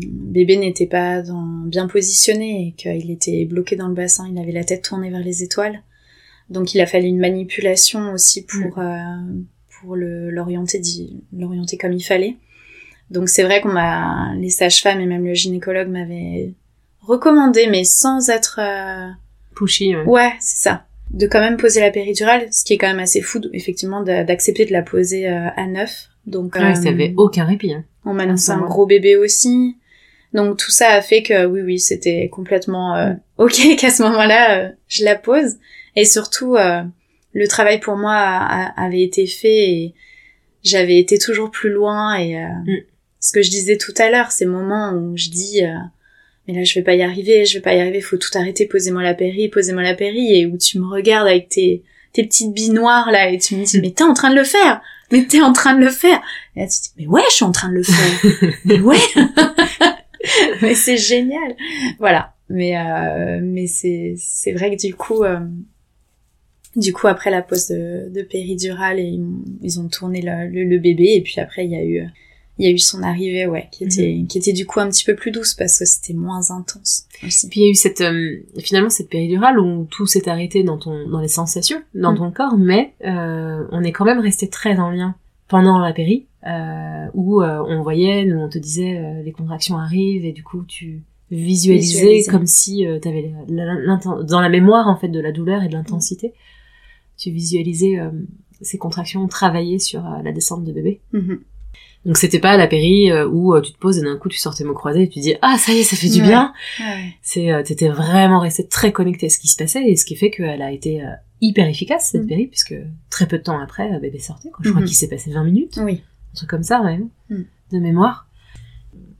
bébé 0.00 0.56
n'était 0.56 0.86
pas 0.86 1.20
dans, 1.22 1.64
bien 1.66 1.88
positionné 1.88 2.68
et 2.68 2.72
qu'il 2.72 3.10
était 3.10 3.44
bloqué 3.44 3.74
dans 3.74 3.88
le 3.88 3.94
bassin, 3.94 4.28
il 4.30 4.38
avait 4.38 4.52
la 4.52 4.64
tête 4.64 4.82
tournée 4.82 5.10
vers 5.10 5.24
les 5.24 5.42
étoiles. 5.42 5.82
Donc 6.50 6.74
il 6.74 6.80
a 6.80 6.86
fallu 6.86 7.06
une 7.06 7.18
manipulation 7.18 8.12
aussi 8.12 8.44
pour 8.44 8.78
euh, 8.78 8.96
pour 9.80 9.96
le 9.96 10.30
l'orienter 10.30 10.80
l'orienter 11.32 11.76
comme 11.76 11.92
il 11.92 12.02
fallait. 12.02 12.36
Donc 13.10 13.28
c'est 13.28 13.42
vrai 13.42 13.60
qu'on 13.60 13.72
m'a 13.72 14.34
les 14.36 14.50
sages-femmes 14.50 15.00
et 15.00 15.06
même 15.06 15.24
le 15.24 15.34
gynécologue 15.34 15.88
m'avaient 15.88 16.52
recommandé 17.00 17.66
mais 17.68 17.84
sans 17.84 18.30
être 18.30 18.60
euh, 18.60 19.10
pushy 19.56 19.96
ouais. 19.96 20.04
Ouais, 20.04 20.32
c'est 20.40 20.62
ça. 20.68 20.86
De 21.12 21.26
quand 21.26 21.40
même 21.40 21.56
poser 21.56 21.80
la 21.80 21.90
péridurale, 21.90 22.48
ce 22.52 22.64
qui 22.64 22.72
est 22.74 22.78
quand 22.78 22.88
même 22.88 22.98
assez 22.98 23.20
fou, 23.20 23.40
effectivement, 23.52 24.02
d'accepter 24.02 24.64
de 24.64 24.72
la 24.72 24.82
poser 24.82 25.28
euh, 25.28 25.48
à 25.56 25.66
neuf. 25.66 26.08
Donc, 26.26 26.54
Ouais, 26.56 26.72
euh, 26.72 26.74
ça 26.74 26.88
avait 26.90 27.12
aucun 27.16 27.44
répit 27.44 27.72
hein. 27.72 27.84
on 28.04 28.14
m'a 28.14 28.24
à 28.24 28.36
ce 28.36 28.52
un 28.52 28.60
gros 28.60 28.86
bébé 28.86 29.16
aussi. 29.16 29.76
Donc 30.32 30.56
tout 30.56 30.70
ça 30.70 30.88
a 30.92 31.02
fait 31.02 31.22
que 31.22 31.44
oui, 31.44 31.60
oui, 31.60 31.78
c'était 31.78 32.28
complètement 32.32 32.96
euh, 32.96 33.12
ok 33.36 33.76
qu'à 33.78 33.90
ce 33.90 34.02
moment-là, 34.04 34.58
euh, 34.58 34.68
je 34.88 35.04
la 35.04 35.14
pose. 35.16 35.56
Et 35.96 36.04
surtout, 36.06 36.56
euh, 36.56 36.82
le 37.34 37.46
travail 37.48 37.80
pour 37.80 37.96
moi 37.96 38.14
a- 38.14 38.68
a- 38.70 38.84
avait 38.86 39.02
été 39.02 39.26
fait 39.26 39.68
et 39.70 39.94
j'avais 40.62 40.98
été 40.98 41.18
toujours 41.18 41.50
plus 41.50 41.70
loin. 41.70 42.14
Et 42.16 42.38
euh, 42.38 42.46
Mm. 42.66 42.76
ce 43.20 43.32
que 43.32 43.42
je 43.42 43.50
disais 43.50 43.76
tout 43.76 43.92
à 43.98 44.08
l'heure, 44.10 44.32
ces 44.32 44.46
moments 44.46 44.92
où 44.94 45.16
je 45.18 45.28
dis 45.28 45.62
euh, 45.64 45.74
mais 46.46 46.54
là 46.54 46.64
je 46.64 46.74
vais 46.74 46.82
pas 46.82 46.94
y 46.94 47.02
arriver, 47.02 47.44
je 47.44 47.54
vais 47.54 47.62
pas 47.62 47.74
y 47.74 47.80
arriver, 47.80 48.00
faut 48.00 48.16
tout 48.16 48.30
arrêter, 48.34 48.66
posez-moi 48.66 49.02
la 49.02 49.14
péri, 49.14 49.48
posez-moi 49.48 49.82
la 49.82 49.94
péri, 49.94 50.34
et 50.34 50.46
où 50.46 50.56
tu 50.56 50.78
me 50.78 50.86
regardes 50.86 51.28
avec 51.28 51.48
tes 51.48 51.82
tes 52.12 52.24
petites 52.24 52.52
billes 52.52 52.70
noires 52.72 53.10
là 53.10 53.30
et 53.30 53.38
tu 53.38 53.56
me 53.56 53.64
dis 53.64 53.80
mais 53.82 53.90
t'es 53.90 54.04
en 54.04 54.14
train 54.14 54.30
de 54.30 54.36
le 54.36 54.44
faire, 54.44 54.80
mais 55.10 55.24
t'es 55.24 55.40
en 55.40 55.52
train 55.52 55.74
de 55.74 55.84
le 55.84 55.90
faire. 55.90 56.20
Et 56.56 56.60
là 56.60 56.66
tu 56.66 56.78
te 56.78 56.82
dis 56.84 56.92
mais 56.98 57.06
ouais 57.06 57.22
je 57.30 57.34
suis 57.36 57.44
en 57.44 57.52
train 57.52 57.68
de 57.68 57.74
le 57.74 57.82
faire, 57.82 58.54
mais 58.64 58.80
ouais, 58.80 58.98
mais 60.62 60.74
c'est 60.74 60.98
génial, 60.98 61.56
voilà. 61.98 62.34
Mais 62.48 62.76
euh, 62.76 63.40
mais 63.42 63.66
c'est 63.66 64.14
c'est 64.18 64.52
vrai 64.52 64.76
que 64.76 64.80
du 64.80 64.94
coup 64.94 65.24
euh, 65.24 65.40
du 66.76 66.92
coup 66.92 67.06
après 67.06 67.30
la 67.30 67.40
pose 67.40 67.68
de, 67.68 68.10
de 68.10 68.22
péridurale 68.22 68.98
et 68.98 69.18
ils, 69.62 69.80
ont 69.80 69.88
tourné 69.88 70.20
le, 70.20 70.48
le, 70.48 70.64
le 70.64 70.78
bébé. 70.78 71.14
Et 71.14 71.22
puis 71.22 71.40
après 71.40 71.64
il 71.64 71.70
y 71.70 71.76
a 71.76 71.82
eu 71.82 72.06
il 72.58 72.66
y 72.66 72.68
a 72.68 72.72
eu 72.72 72.78
son 72.78 73.02
arrivée 73.02 73.46
ouais 73.46 73.68
qui 73.72 73.84
était 73.84 74.24
qui 74.28 74.38
était 74.38 74.52
du 74.52 74.66
coup 74.66 74.78
un 74.80 74.88
petit 74.88 75.04
peu 75.04 75.14
plus 75.16 75.30
douce 75.30 75.54
parce 75.54 75.78
que 75.78 75.84
c'était 75.86 76.12
moins 76.12 76.50
intense 76.50 77.06
aussi. 77.24 77.48
Puis 77.48 77.60
il 77.60 77.64
y 77.64 77.66
a 77.66 77.70
eu 77.70 77.74
cette 77.74 78.00
euh, 78.02 78.40
finalement 78.58 78.90
cette 78.90 79.08
péridurale 79.08 79.58
où 79.58 79.84
tout 79.90 80.06
s'est 80.06 80.28
arrêté 80.28 80.62
dans 80.62 80.76
ton 80.78 81.08
dans 81.08 81.20
les 81.20 81.28
sensations 81.28 81.80
dans 81.94 82.12
Mm. 82.12 82.18
ton 82.18 82.30
corps, 82.30 82.56
mais 82.58 82.92
euh, 83.04 83.64
on 83.72 83.82
est 83.82 83.92
quand 83.92 84.04
même 84.04 84.20
resté 84.20 84.48
très 84.48 84.76
en 84.78 84.90
lien 84.90 85.14
pendant 85.48 85.78
la 85.78 85.92
péri 85.92 86.26
euh, 86.46 87.06
où 87.14 87.40
euh, 87.42 87.62
on 87.66 87.82
voyait, 87.82 88.24
nous 88.26 88.38
on 88.38 88.48
te 88.48 88.58
disait 88.58 88.98
euh, 88.98 89.22
les 89.22 89.32
contractions 89.32 89.76
arrivent 89.78 90.24
et 90.24 90.32
du 90.32 90.42
coup 90.44 90.62
tu 90.64 91.02
visualisais 91.30 91.94
Visualiser. 92.00 92.30
comme 92.30 92.46
si 92.46 92.86
euh, 92.86 92.98
t'avais 92.98 93.32
la- 93.48 93.96
dans 94.24 94.40
la 94.40 94.48
mémoire 94.50 94.88
en 94.88 94.96
fait 94.96 95.08
de 95.08 95.20
la 95.20 95.32
douleur 95.32 95.62
et 95.62 95.68
de 95.68 95.72
l'intensité, 95.72 96.34
tu 97.16 97.30
visualisais 97.30 97.98
euh, 97.98 98.10
ces 98.60 98.76
contractions 98.78 99.26
travailler 99.28 99.78
sur 99.78 100.02
la 100.22 100.32
descente 100.32 100.64
de 100.64 100.72
bébé. 100.72 101.00
Donc 102.04 102.16
c'était 102.16 102.40
pas 102.40 102.56
la 102.56 102.66
péri 102.66 103.10
euh, 103.12 103.28
où 103.28 103.54
euh, 103.54 103.60
tu 103.60 103.72
te 103.72 103.78
poses 103.78 103.98
et 103.98 104.02
d'un 104.02 104.16
coup 104.16 104.28
tu 104.28 104.36
sors 104.38 104.54
tes 104.56 104.64
mots 104.64 104.74
croisés 104.74 105.02
et 105.04 105.08
tu 105.08 105.20
dis 105.20 105.34
ah 105.40 105.56
ça 105.58 105.72
y 105.72 105.78
est 105.78 105.82
ça 105.84 105.96
fait 105.96 106.08
du 106.08 106.20
Ouais. 106.20 106.26
bien 106.26 106.52
Ouais. 106.80 107.14
c'est 107.22 107.52
euh, 107.52 107.62
t'étais 107.62 107.88
vraiment 107.88 108.40
resté 108.40 108.66
très 108.66 108.90
connecté 108.92 109.26
à 109.26 109.30
ce 109.30 109.38
qui 109.38 109.46
se 109.48 109.56
passait 109.56 109.84
et 109.88 109.94
ce 109.94 110.04
qui 110.04 110.16
fait 110.16 110.30
qu'elle 110.32 110.62
a 110.62 110.72
été 110.72 111.00
hyper 111.40 111.68
efficace 111.68 112.08
cette 112.10 112.24
Mm. 112.24 112.26
péri 112.28 112.46
puisque 112.48 112.74
très 113.08 113.26
peu 113.28 113.38
de 113.38 113.44
temps 113.44 113.60
après 113.60 114.00
bébé 114.00 114.18
sortait 114.18 114.50
quoi. 114.50 114.60
je 114.64 114.70
crois 114.70 114.80
Mhm. 114.82 114.86
qu'il 114.88 114.96
s'est 114.96 115.08
passé 115.08 115.30
20 115.30 115.44
minutes 115.44 115.78
Oui. 115.82 116.02
un 116.32 116.36
truc 116.36 116.50
comme 116.50 116.64
ça 116.64 116.82
ouais 116.82 116.98
Mm. 117.30 117.42
de 117.72 117.78
mémoire 117.78 118.26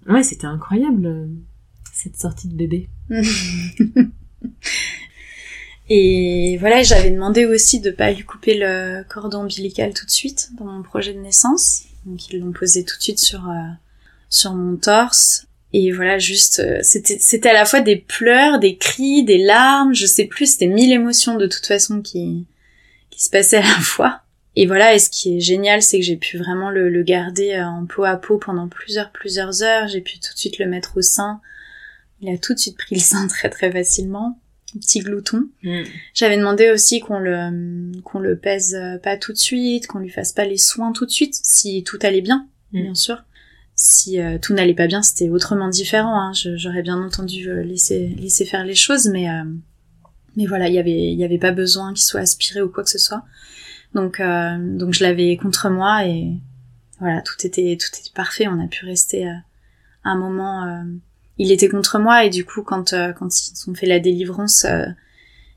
ouais 0.09 0.25
c'était 0.25 0.47
incroyable 0.47 1.29
cette 1.95 2.17
sortie 2.17 2.49
de 2.49 2.55
bébé 2.57 2.89
Et 5.89 6.57
voilà, 6.59 6.83
j'avais 6.83 7.11
demandé 7.11 7.45
aussi 7.45 7.81
de 7.81 7.91
pas 7.91 8.13
lui 8.13 8.23
couper 8.23 8.57
le 8.59 9.03
cordon 9.09 9.41
ombilical 9.43 9.93
tout 9.93 10.07
de 10.07 10.11
suite 10.11 10.51
dans 10.59 10.65
mon 10.65 10.83
projet 10.83 11.13
de 11.13 11.19
naissance. 11.19 11.83
Donc 12.07 12.29
ils 12.29 12.41
l'ont 12.41 12.53
posé 12.53 12.85
tout 12.85 12.97
de 12.97 13.03
suite 13.03 13.19
sur 13.19 13.49
euh, 13.49 13.69
sur 14.29 14.55
mon 14.55 14.77
torse. 14.77 15.47
Et 15.75 15.91
voilà, 15.91 16.19
juste, 16.19 16.61
euh, 16.61 16.81
c'était 16.83 17.19
c'était 17.19 17.49
à 17.49 17.55
la 17.55 17.65
fois 17.65 17.81
des 17.81 17.97
pleurs, 17.97 18.59
des 18.59 18.77
cris, 18.77 19.25
des 19.25 19.39
larmes, 19.39 19.95
je 19.95 20.07
sais 20.07 20.27
plus, 20.27 20.53
c'était 20.53 20.67
mille 20.67 20.93
émotions 20.93 21.37
de 21.37 21.47
toute 21.47 21.67
façon 21.67 22.03
qui 22.03 22.47
qui 23.11 23.23
se 23.23 23.31
passaient 23.31 23.59
à 23.59 23.63
la 23.63 23.67
fois. 23.81 24.21
Et 24.55 24.67
voilà, 24.67 24.95
et 24.95 24.99
ce 24.99 25.09
qui 25.09 25.39
est 25.39 25.41
génial, 25.41 25.81
c'est 25.81 25.99
que 25.99 26.05
j'ai 26.05 26.19
pu 26.19 26.37
vraiment 26.37 26.69
le, 26.69 26.91
le 26.91 27.03
garder 27.03 27.55
euh, 27.55 27.65
en 27.65 27.87
peau 27.87 28.05
à 28.05 28.17
peau 28.17 28.37
pendant 28.37 28.69
plusieurs 28.69 29.11
plusieurs 29.11 29.63
heures. 29.63 29.89
J'ai 29.89 30.03
pu 30.03 30.19
tout 30.19 30.35
de 30.35 30.39
suite 30.39 30.59
le 30.59 30.67
mettre 30.67 30.99
au 30.99 31.03
sein. 31.03 31.41
Il 32.21 32.33
a 32.33 32.39
tout 32.39 32.53
de 32.53 32.59
suite 32.59 32.77
pris 32.77 32.97
le 32.97 33.01
sein 33.01 33.27
très 33.29 33.49
très 33.49 33.73
facilement 33.73 34.39
petit 34.79 35.01
glouton. 35.01 35.49
Mm. 35.63 35.83
J'avais 36.15 36.37
demandé 36.37 36.71
aussi 36.71 37.01
qu'on 37.01 37.19
le 37.19 37.93
qu'on 38.03 38.19
le 38.19 38.37
pèse 38.37 38.75
euh, 38.75 38.99
pas 38.99 39.17
tout 39.17 39.33
de 39.33 39.39
suite, 39.39 39.87
qu'on 39.87 39.99
lui 39.99 40.11
fasse 40.11 40.33
pas 40.33 40.45
les 40.45 40.59
soins 40.59 40.93
tout 40.93 41.07
de 41.07 41.11
suite, 41.11 41.35
si 41.35 41.83
tout 41.85 41.99
allait 42.03 42.21
bien, 42.23 42.49
Mm. 42.73 42.83
bien 42.83 42.95
sûr. 42.95 43.23
Si 43.75 44.21
euh, 44.21 44.39
tout 44.41 44.53
n'allait 44.55 44.75
pas 44.75 44.87
bien, 44.87 45.03
c'était 45.03 45.29
autrement 45.31 45.69
différent. 45.69 46.15
Hein. 46.15 46.33
J'aurais 46.35 46.83
bien 46.83 47.03
entendu 47.03 47.49
euh, 47.49 47.63
laisser 47.63 48.09
laisser 48.19 48.45
faire 48.45 48.65
les 48.65 48.75
choses, 48.75 49.09
mais 49.09 49.31
euh, 49.31 49.45
mais 50.37 50.47
voilà, 50.47 50.69
il 50.69 50.75
y 50.75 50.79
avait 50.79 51.13
il 51.13 51.19
y 51.19 51.25
avait 51.25 51.39
pas 51.39 51.53
besoin 51.53 51.93
qu'il 51.93 52.05
soit 52.05 52.21
aspiré 52.21 52.61
ou 52.63 52.69
quoi 52.69 52.85
que 52.85 52.91
ce 52.91 52.99
soit. 52.99 53.23
Donc 53.95 54.21
euh, 54.21 54.57
donc 54.79 54.95
je 54.95 55.03
l'avais 55.03 55.37
contre 55.37 55.69
moi 55.71 56.07
et 56.07 56.33
voilà, 57.01 57.23
tout 57.23 57.35
était 57.47 57.77
tout 57.81 57.89
était 57.99 58.13
parfait. 58.15 58.47
On 58.47 58.63
a 58.63 58.69
pu 58.69 58.85
rester 58.87 59.27
un 60.05 60.17
moment. 60.17 60.85
Il 61.39 61.51
était 61.53 61.69
contre 61.69 61.99
moi 61.99 62.25
et 62.25 62.31
du 62.31 62.45
coup 62.45 62.63
quand 62.63 62.93
euh, 62.93 63.13
quand 63.13 63.29
ils 63.49 63.71
ont 63.71 63.75
fait 63.75 63.87
la 63.87 64.01
délivrance 64.01 64.65
euh, 64.65 64.85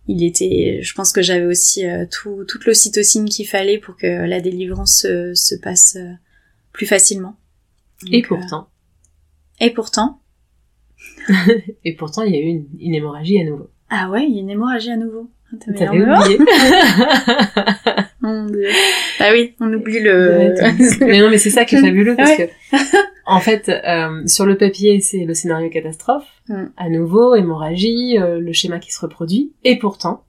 il 0.08 0.24
était 0.24 0.80
je 0.82 0.94
pense 0.94 1.12
que 1.12 1.22
j'avais 1.22 1.46
aussi 1.46 1.86
euh, 1.86 2.06
tout 2.10 2.46
toute 2.48 2.66
l'ocytocine 2.66 3.28
qu'il 3.30 3.48
fallait 3.48 3.78
pour 3.78 3.98
que 3.98 4.08
la 4.08 4.40
délivrance 4.42 5.02
se, 5.02 5.34
se 5.34 5.56
passe 5.56 5.98
plus 6.72 6.86
facilement. 6.86 7.38
Et 8.12 8.22
pourtant, 8.22 8.70
et 9.60 9.72
pourtant. 9.72 10.22
Et 11.84 11.96
pourtant, 11.96 12.24
il 12.24 12.34
y 12.34 12.38
a 12.38 12.42
eu 12.42 12.48
une, 12.48 12.68
une 12.80 12.96
hémorragie 12.96 13.40
à 13.40 13.44
nouveau. 13.44 13.70
ah 13.90 14.10
ouais 14.10 14.26
il 14.28 14.36
y 14.36 14.38
a 14.38 14.42
une 14.42 14.50
hémorragie 14.50 14.92
à 14.92 14.98
nouveau. 14.98 15.30
Ah, 15.52 15.56
T'avais 15.78 16.02
oublié. 16.02 16.38
Ah 19.20 19.30
oui 19.34 19.54
on 19.62 19.72
oublie 19.74 20.00
le 20.02 20.54
mais 21.06 21.20
non, 21.22 21.30
mais 21.30 21.38
c'est 21.38 21.50
ça 21.50 21.64
qui 21.66 21.76
est 21.76 21.82
fabuleux 21.82 22.16
parce 22.16 22.38
Ouais. 22.38 22.52
que, 22.72 22.78
en 23.26 23.40
fait, 23.40 23.70
euh, 23.70 24.22
sur 24.28 24.46
le 24.46 24.58
papier, 24.58 25.00
c'est 25.00 25.24
le 25.26 25.34
scénario 25.34 25.70
catastrophe. 25.70 26.26
Mm. 26.50 26.66
À 26.78 26.90
nouveau, 26.90 27.34
hémorragie, 27.36 28.18
euh, 28.20 28.40
le 28.40 28.54
schéma 28.54 28.80
qui 28.80 28.92
se 28.92 29.00
reproduit. 29.00 29.54
Et 29.64 29.78
pourtant, 29.80 30.24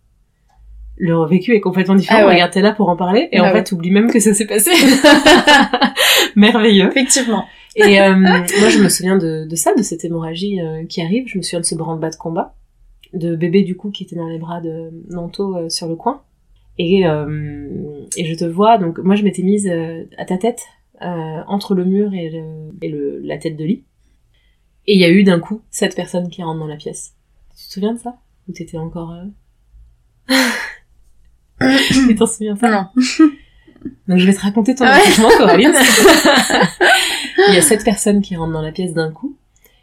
le 0.96 1.26
vécu 1.26 1.54
est 1.54 1.60
complètement 1.60 1.94
différent. 1.94 2.20
Ah 2.22 2.26
ouais. 2.26 2.34
Regarde, 2.34 2.52
t'es 2.52 2.62
là 2.62 2.72
pour 2.72 2.88
en 2.88 2.96
parler. 2.96 3.28
Et 3.32 3.38
Ah 3.38 3.42
en 3.42 3.46
ouais. 3.46 3.52
fait, 3.52 3.64
t'oublies 3.64 3.90
même 3.90 4.10
que 4.10 4.20
ça 4.20 4.32
s'est 4.32 4.46
passé. 4.46 4.70
Merveilleux. 6.36 6.88
effectivement 6.88 7.44
Et 7.76 8.00
euh, 8.00 8.14
moi, 8.14 8.68
je 8.68 8.78
me 8.82 8.88
souviens 8.88 9.18
de, 9.18 9.44
de 9.48 9.56
ça, 9.56 9.74
de 9.74 9.82
cette 9.82 10.04
hémorragie 10.04 10.60
euh, 10.60 10.84
qui 10.86 11.02
arrive. 11.02 11.24
Je 11.28 11.38
me 11.38 11.42
souviens 11.42 11.60
de 11.60 11.64
ce 11.66 11.74
branle-bas 11.74 12.10
de 12.10 12.16
combat, 12.16 12.54
de 13.12 13.36
bébé 13.36 13.62
du 13.62 13.76
coup 13.76 13.90
qui 13.90 14.04
était 14.04 14.16
dans 14.16 14.28
les 14.28 14.38
bras 14.38 14.60
de 14.60 14.90
Nanto 15.10 15.56
euh, 15.56 15.68
sur 15.68 15.86
le 15.88 15.96
coin. 15.96 16.22
Et, 16.78 17.06
euh, 17.06 18.06
et 18.16 18.24
je 18.26 18.34
te 18.34 18.44
vois, 18.44 18.78
donc 18.78 18.98
moi 18.98 19.14
je 19.14 19.22
m'étais 19.22 19.42
mise 19.42 19.66
euh, 19.66 20.04
à 20.18 20.24
ta 20.24 20.36
tête, 20.36 20.62
euh, 21.02 21.42
entre 21.46 21.74
le 21.74 21.84
mur 21.84 22.12
et, 22.12 22.30
le, 22.30 22.70
et 22.82 22.88
le, 22.88 23.20
la 23.20 23.38
tête 23.38 23.56
de 23.56 23.64
lit. 23.64 23.84
Et 24.86 24.94
il 24.94 25.00
y 25.00 25.04
a 25.04 25.10
eu 25.10 25.24
d'un 25.24 25.40
coup 25.40 25.62
cette 25.70 25.96
personne 25.96 26.28
qui 26.28 26.42
rentre 26.42 26.60
dans 26.60 26.66
la 26.66 26.76
pièce. 26.76 27.14
Tu 27.58 27.66
te 27.66 27.72
souviens 27.72 27.94
de 27.94 27.98
ça? 27.98 28.18
Ou 28.48 28.52
t'étais 28.52 28.78
encore... 28.78 29.12
Euh... 29.12 30.34
tu 32.08 32.14
t'en 32.14 32.26
souviens 32.26 32.56
pas? 32.56 32.70
Non 32.70 32.88
donc 34.08 34.18
je 34.18 34.26
vais 34.26 34.34
te 34.34 34.40
raconter 34.40 34.74
ton 34.74 34.84
accouchement, 34.84 35.30
Coraline. 35.36 35.72
Il 37.48 37.54
y 37.54 37.58
a 37.58 37.62
sept 37.62 37.84
personnes 37.84 38.20
qui 38.20 38.36
rentrent 38.36 38.52
dans 38.52 38.62
la 38.62 38.72
pièce 38.72 38.92
d'un 38.92 39.10
coup. 39.10 39.36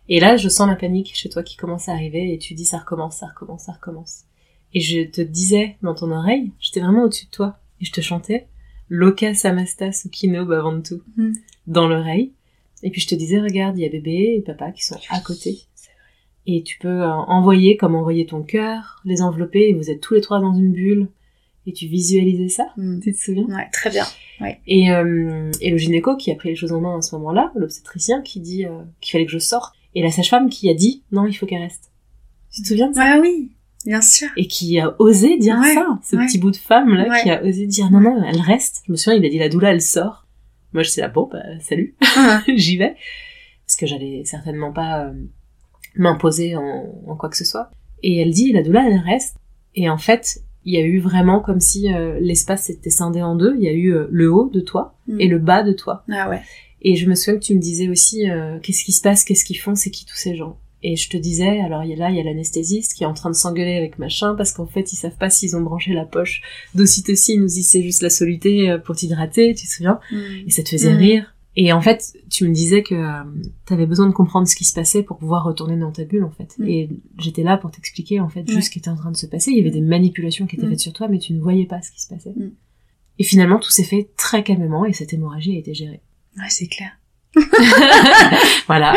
Et 0.09 0.19
là, 0.19 0.37
je 0.37 0.49
sens 0.49 0.67
la 0.67 0.75
panique 0.75 1.11
chez 1.15 1.29
toi 1.29 1.43
qui 1.43 1.55
commence 1.55 1.89
à 1.89 1.93
arriver 1.93 2.33
et 2.33 2.37
tu 2.37 2.53
dis 2.53 2.65
ça 2.65 2.77
recommence, 2.77 3.17
ça 3.17 3.27
recommence, 3.27 3.63
ça 3.63 3.71
recommence. 3.71 4.25
Et 4.73 4.79
je 4.79 5.01
te 5.03 5.21
disais 5.21 5.77
dans 5.81 5.93
ton 5.93 6.11
oreille, 6.11 6.51
j'étais 6.59 6.79
vraiment 6.79 7.03
au-dessus 7.03 7.25
de 7.25 7.31
toi 7.31 7.57
et 7.81 7.85
je 7.85 7.91
te 7.91 8.01
chantais 8.01 8.47
Loka 8.89 9.33
Samasta 9.33 9.91
Sukino 9.91 10.45
Bavantu 10.45 10.95
Mm. 11.17 11.33
dans 11.67 11.87
l'oreille. 11.87 12.31
Et 12.81 12.89
puis 12.89 12.99
je 13.01 13.07
te 13.07 13.15
disais 13.15 13.39
regarde, 13.39 13.77
il 13.77 13.81
y 13.81 13.85
a 13.85 13.89
bébé 13.89 14.35
et 14.37 14.41
papa 14.41 14.71
qui 14.71 14.83
sont 14.83 14.99
à 15.09 15.19
côté. 15.19 15.59
Et 16.45 16.63
tu 16.63 16.77
peux 16.79 16.87
euh, 17.03 17.07
envoyer 17.09 17.77
comme 17.77 17.95
envoyer 17.95 18.25
ton 18.25 18.43
cœur, 18.43 19.01
les 19.05 19.21
envelopper 19.21 19.69
et 19.69 19.73
vous 19.73 19.89
êtes 19.89 20.01
tous 20.01 20.13
les 20.15 20.21
trois 20.21 20.39
dans 20.41 20.53
une 20.53 20.73
bulle 20.73 21.07
et 21.65 21.71
tu 21.71 21.87
visualisais 21.87 22.49
ça. 22.49 22.67
Mm. 22.75 22.99
Tu 22.99 23.13
te 23.13 23.17
souviens? 23.19 23.45
Ouais 23.45 23.69
très 23.71 23.89
bien 23.89 24.05
et, 24.67 24.91
euh, 24.91 25.51
et 25.61 25.69
le 25.69 25.77
gynéco 25.77 26.17
qui 26.17 26.31
a 26.31 26.35
pris 26.35 26.49
les 26.49 26.55
choses 26.55 26.73
en 26.73 26.81
main 26.81 26.97
à 26.97 27.01
ce 27.01 27.15
moment-là, 27.15 27.51
l'obstétricien 27.55 28.21
qui 28.21 28.39
dit 28.41 28.65
euh, 28.65 28.81
qu'il 28.99 29.11
fallait 29.13 29.25
que 29.25 29.31
je 29.31 29.37
sorte, 29.39 29.73
et 29.95 30.01
la 30.01 30.11
sage-femme 30.11 30.49
qui 30.49 30.67
a 30.69 30.73
dit 30.73 31.03
non, 31.11 31.25
il 31.27 31.33
faut 31.33 31.45
qu'elle 31.45 31.61
reste. 31.61 31.91
Tu 32.51 32.63
te 32.63 32.67
souviens 32.67 32.89
de 32.89 32.95
ça? 32.95 33.03
Ouais 33.15 33.21
oui 33.21 33.51
bien 33.85 34.01
sûr 34.01 34.27
Et 34.37 34.47
qui 34.47 34.79
a 34.79 34.95
osé 34.99 35.37
dire 35.37 35.57
Ouais, 35.59 35.73
ça, 35.73 35.87
ce 36.03 36.15
ouais. 36.15 36.25
petit 36.25 36.37
bout 36.37 36.51
de 36.51 36.55
femme 36.57 36.93
là 36.93 37.07
Ouais. 37.09 37.21
qui 37.23 37.29
a 37.29 37.43
osé 37.43 37.65
dire 37.67 37.89
non 37.91 37.99
non, 38.01 38.23
elle 38.23 38.39
reste. 38.41 38.83
Je 38.87 38.91
me 38.91 38.97
souviens, 38.97 39.19
il 39.19 39.25
a 39.25 39.29
dit 39.29 39.39
la 39.39 39.49
doula 39.49 39.71
elle 39.71 39.81
sort. 39.81 40.25
Moi 40.73 40.83
je 40.83 40.89
sais 40.89 41.01
là 41.01 41.07
bon 41.09 41.29
bah 41.31 41.39
salut, 41.61 41.95
j'y 42.55 42.77
vais 42.77 42.95
parce 43.65 43.75
que 43.77 43.85
j'allais 43.85 44.23
certainement 44.25 44.71
pas 44.73 45.05
euh, 45.05 45.13
m'imposer 45.95 46.55
en, 46.55 46.85
en 47.07 47.15
quoi 47.15 47.29
que 47.29 47.37
ce 47.37 47.45
soit. 47.45 47.69
Et 48.01 48.17
elle 48.19 48.31
dit 48.31 48.51
la 48.51 48.63
doula 48.63 48.85
elle 48.87 48.97
reste. 48.99 49.37
Et 49.75 49.89
en 49.89 49.97
fait 49.97 50.41
il 50.65 50.73
y 50.73 50.77
a 50.77 50.81
eu 50.81 50.99
vraiment 50.99 51.41
comme 51.41 51.59
si 51.59 51.93
euh, 51.93 52.17
l'espace 52.21 52.63
s'était 52.65 52.89
scindé 52.89 53.21
en 53.21 53.35
deux. 53.35 53.53
Il 53.57 53.63
y 53.63 53.67
a 53.67 53.73
eu 53.73 53.93
euh, 53.93 54.07
le 54.11 54.31
haut 54.31 54.49
de 54.49 54.61
toi 54.61 54.95
Mm. 55.05 55.19
et 55.19 55.27
le 55.27 55.37
bas 55.37 55.63
de 55.63 55.73
toi. 55.73 56.05
ah 56.09 56.29
ouais 56.29 56.39
Et 56.81 56.95
je 56.95 57.09
me 57.09 57.15
souviens 57.15 57.37
que 57.37 57.43
tu 57.43 57.53
me 57.55 57.59
disais 57.59 57.89
aussi, 57.89 58.23
qu'est-ce 58.61 58.85
qui 58.85 58.93
se 58.93 59.01
passe, 59.01 59.25
qu'est-ce 59.25 59.43
qu'ils 59.43 59.59
font, 59.59 59.75
c'est 59.75 59.91
qui 59.91 60.05
tous 60.05 60.15
ces 60.15 60.33
gens? 60.37 60.57
Et 60.85 60.97
je 60.97 61.09
te 61.09 61.15
disais, 61.17 61.61
alors 61.61 61.83
là, 61.85 62.09
il 62.09 62.15
y 62.17 62.19
a 62.19 62.23
l'anesthésiste 62.23 62.93
qui 62.93 63.03
est 63.03 63.07
en 63.07 63.13
train 63.13 63.29
de 63.29 63.35
s'engueuler 63.35 63.75
avec 63.77 63.99
machin, 63.99 64.35
parce 64.35 64.51
qu'en 64.51 64.65
fait, 64.65 64.91
ils 64.91 64.97
savent 64.97 65.15
pas 65.17 65.29
s'ils 65.29 65.55
ont 65.55 65.61
branché 65.61 65.93
la 65.93 66.03
poche 66.05 66.41
d'ocytocine 66.75 67.43
ou 67.43 67.47
si 67.47 67.63
c'est 67.63 67.81
juste 67.81 68.01
la 68.01 68.09
soluté 68.09 68.69
euh, 68.69 68.77
pour 68.77 68.95
t'hydrater, 68.95 69.53
tu 69.55 69.65
te 69.65 69.71
souviens? 69.71 69.99
Mm. 70.11 70.17
Et 70.47 70.49
ça 70.49 70.61
te 70.63 70.69
faisait 70.69 70.91
Mhm. 70.91 70.97
rire. 70.99 71.35
Et 71.55 71.71
en 71.71 71.81
fait, 71.81 72.13
tu 72.31 72.47
me 72.47 72.53
disais 72.53 72.81
que 72.83 72.95
euh, 72.95 73.23
t'avais 73.65 73.85
besoin 73.85 74.07
de 74.07 74.11
comprendre 74.11 74.47
ce 74.47 74.55
qui 74.55 74.65
se 74.65 74.73
passait 74.73 75.03
pour 75.03 75.17
pouvoir 75.19 75.43
retourner 75.45 75.77
dans 75.77 75.91
ta 75.91 76.03
bulle, 76.03 76.23
en 76.23 76.31
fait. 76.31 76.55
Mhm. 76.57 76.67
Et 76.67 76.89
j'étais 77.19 77.43
là 77.43 77.57
pour 77.57 77.71
t'expliquer, 77.71 78.19
en 78.19 78.27
fait, 78.27 78.45
juste 78.49 78.63
ce 78.67 78.69
qui 78.71 78.79
était 78.79 78.89
en 78.89 78.95
train 78.97 79.11
de 79.11 79.17
se 79.17 79.27
passer. 79.27 79.51
Il 79.51 79.57
y 79.57 79.61
avait 79.61 79.69
des 79.71 79.79
manipulations 79.81 80.47
qui 80.47 80.55
étaient 80.57 80.67
faites 80.67 80.79
sur 80.79 80.93
toi, 80.93 81.07
mais 81.07 81.19
tu 81.19 81.31
ne 81.33 81.39
voyais 81.39 81.65
pas 81.65 81.81
ce 81.81 81.91
qui 81.91 82.01
se 82.01 82.09
passait. 82.09 82.33
Et 83.19 83.23
finalement, 83.23 83.59
tout 83.59 83.69
s'est 83.71 83.83
fait 83.83 84.09
très 84.17 84.43
calmement 84.43 84.83
et 84.85 84.93
cette 84.93 85.13
hémorragie 85.13 85.55
a 85.55 85.59
été 85.59 85.73
gérée. 85.75 86.01
ouais 86.37 86.49
c'est 86.49 86.67
clair 86.67 86.89
Voilà. 88.67 88.93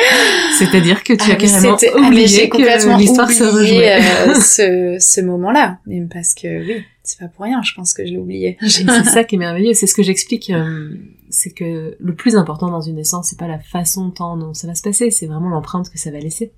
C'est-à-dire 0.58 1.02
que 1.02 1.12
tu 1.12 1.30
Ah, 1.30 1.32
as 1.32 1.36
carrément 1.36 1.76
oublié 2.06 2.48
que 2.48 2.98
l'histoire 2.98 3.30
se 3.30 3.44
rejouait. 3.44 4.00
euh, 4.28 4.34
ce, 4.40 4.96
ce 5.00 5.20
moment-là. 5.22 5.78
Même 5.86 6.08
parce 6.08 6.34
que 6.34 6.66
oui, 6.66 6.84
c'est 7.02 7.18
pas 7.18 7.28
pour 7.28 7.44
rien, 7.44 7.60
je 7.62 7.72
pense 7.74 7.92
que 7.94 8.04
je 8.06 8.10
l'ai 8.12 8.18
oublié. 8.18 8.58
C'est 8.66 8.84
ça 9.04 9.24
qui 9.24 9.36
est 9.36 9.38
merveilleux. 9.38 9.74
C'est 9.74 9.86
ce 9.86 9.94
que 9.94 10.02
j'explique. 10.02 10.50
euh, 10.50 10.90
c'est 11.28 11.50
que 11.50 11.96
le 11.98 12.14
plus 12.14 12.36
important 12.36 12.70
dans 12.70 12.80
une 12.80 12.94
naissance, 12.94 13.28
c'est 13.30 13.38
pas 13.38 13.48
la 13.48 13.58
façon 13.58 14.10
tant 14.10 14.36
dont 14.36 14.54
ça 14.54 14.68
va 14.68 14.76
se 14.76 14.82
passer, 14.82 15.10
c'est 15.10 15.26
vraiment 15.26 15.48
l'empreinte 15.48 15.90
que 15.90 15.98
ça 15.98 16.12
va 16.12 16.18
laisser. 16.20 16.52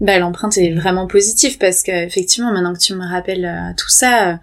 Bah, 0.00 0.18
l'empreinte 0.18 0.56
est 0.56 0.72
vraiment 0.72 1.06
positive 1.06 1.58
parce 1.58 1.82
que 1.82 1.92
effectivement, 1.92 2.50
maintenant 2.50 2.72
que 2.72 2.78
tu 2.78 2.94
me 2.94 3.06
rappelles 3.06 3.44
euh, 3.44 3.72
tout 3.76 3.90
ça, 3.90 4.30
euh, 4.30 4.36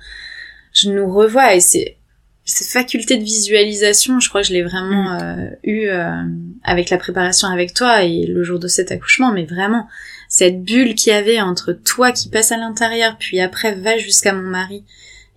je 0.71 0.91
nous 0.91 1.11
revois 1.11 1.55
et 1.55 1.59
c'est 1.59 1.97
cette 2.43 2.67
faculté 2.67 3.17
de 3.17 3.23
visualisation, 3.23 4.19
je 4.19 4.29
crois 4.29 4.41
que 4.41 4.47
je 4.47 4.53
l'ai 4.53 4.63
vraiment 4.63 5.13
euh, 5.13 5.49
eu 5.63 5.87
euh, 5.87 6.23
avec 6.63 6.89
la 6.89 6.97
préparation 6.97 7.47
avec 7.47 7.73
toi 7.73 8.03
et 8.03 8.25
le 8.25 8.43
jour 8.43 8.59
de 8.59 8.67
cet 8.67 8.91
accouchement, 8.91 9.31
mais 9.31 9.45
vraiment 9.45 9.87
cette 10.27 10.63
bulle 10.63 10.95
qu'il 10.95 11.13
y 11.13 11.15
avait 11.15 11.39
entre 11.39 11.73
toi 11.73 12.11
qui 12.11 12.29
passe 12.29 12.51
à 12.51 12.57
l'intérieur, 12.57 13.17
puis 13.17 13.39
après 13.39 13.75
va 13.75 13.97
jusqu'à 13.97 14.33
mon 14.33 14.49
mari 14.49 14.83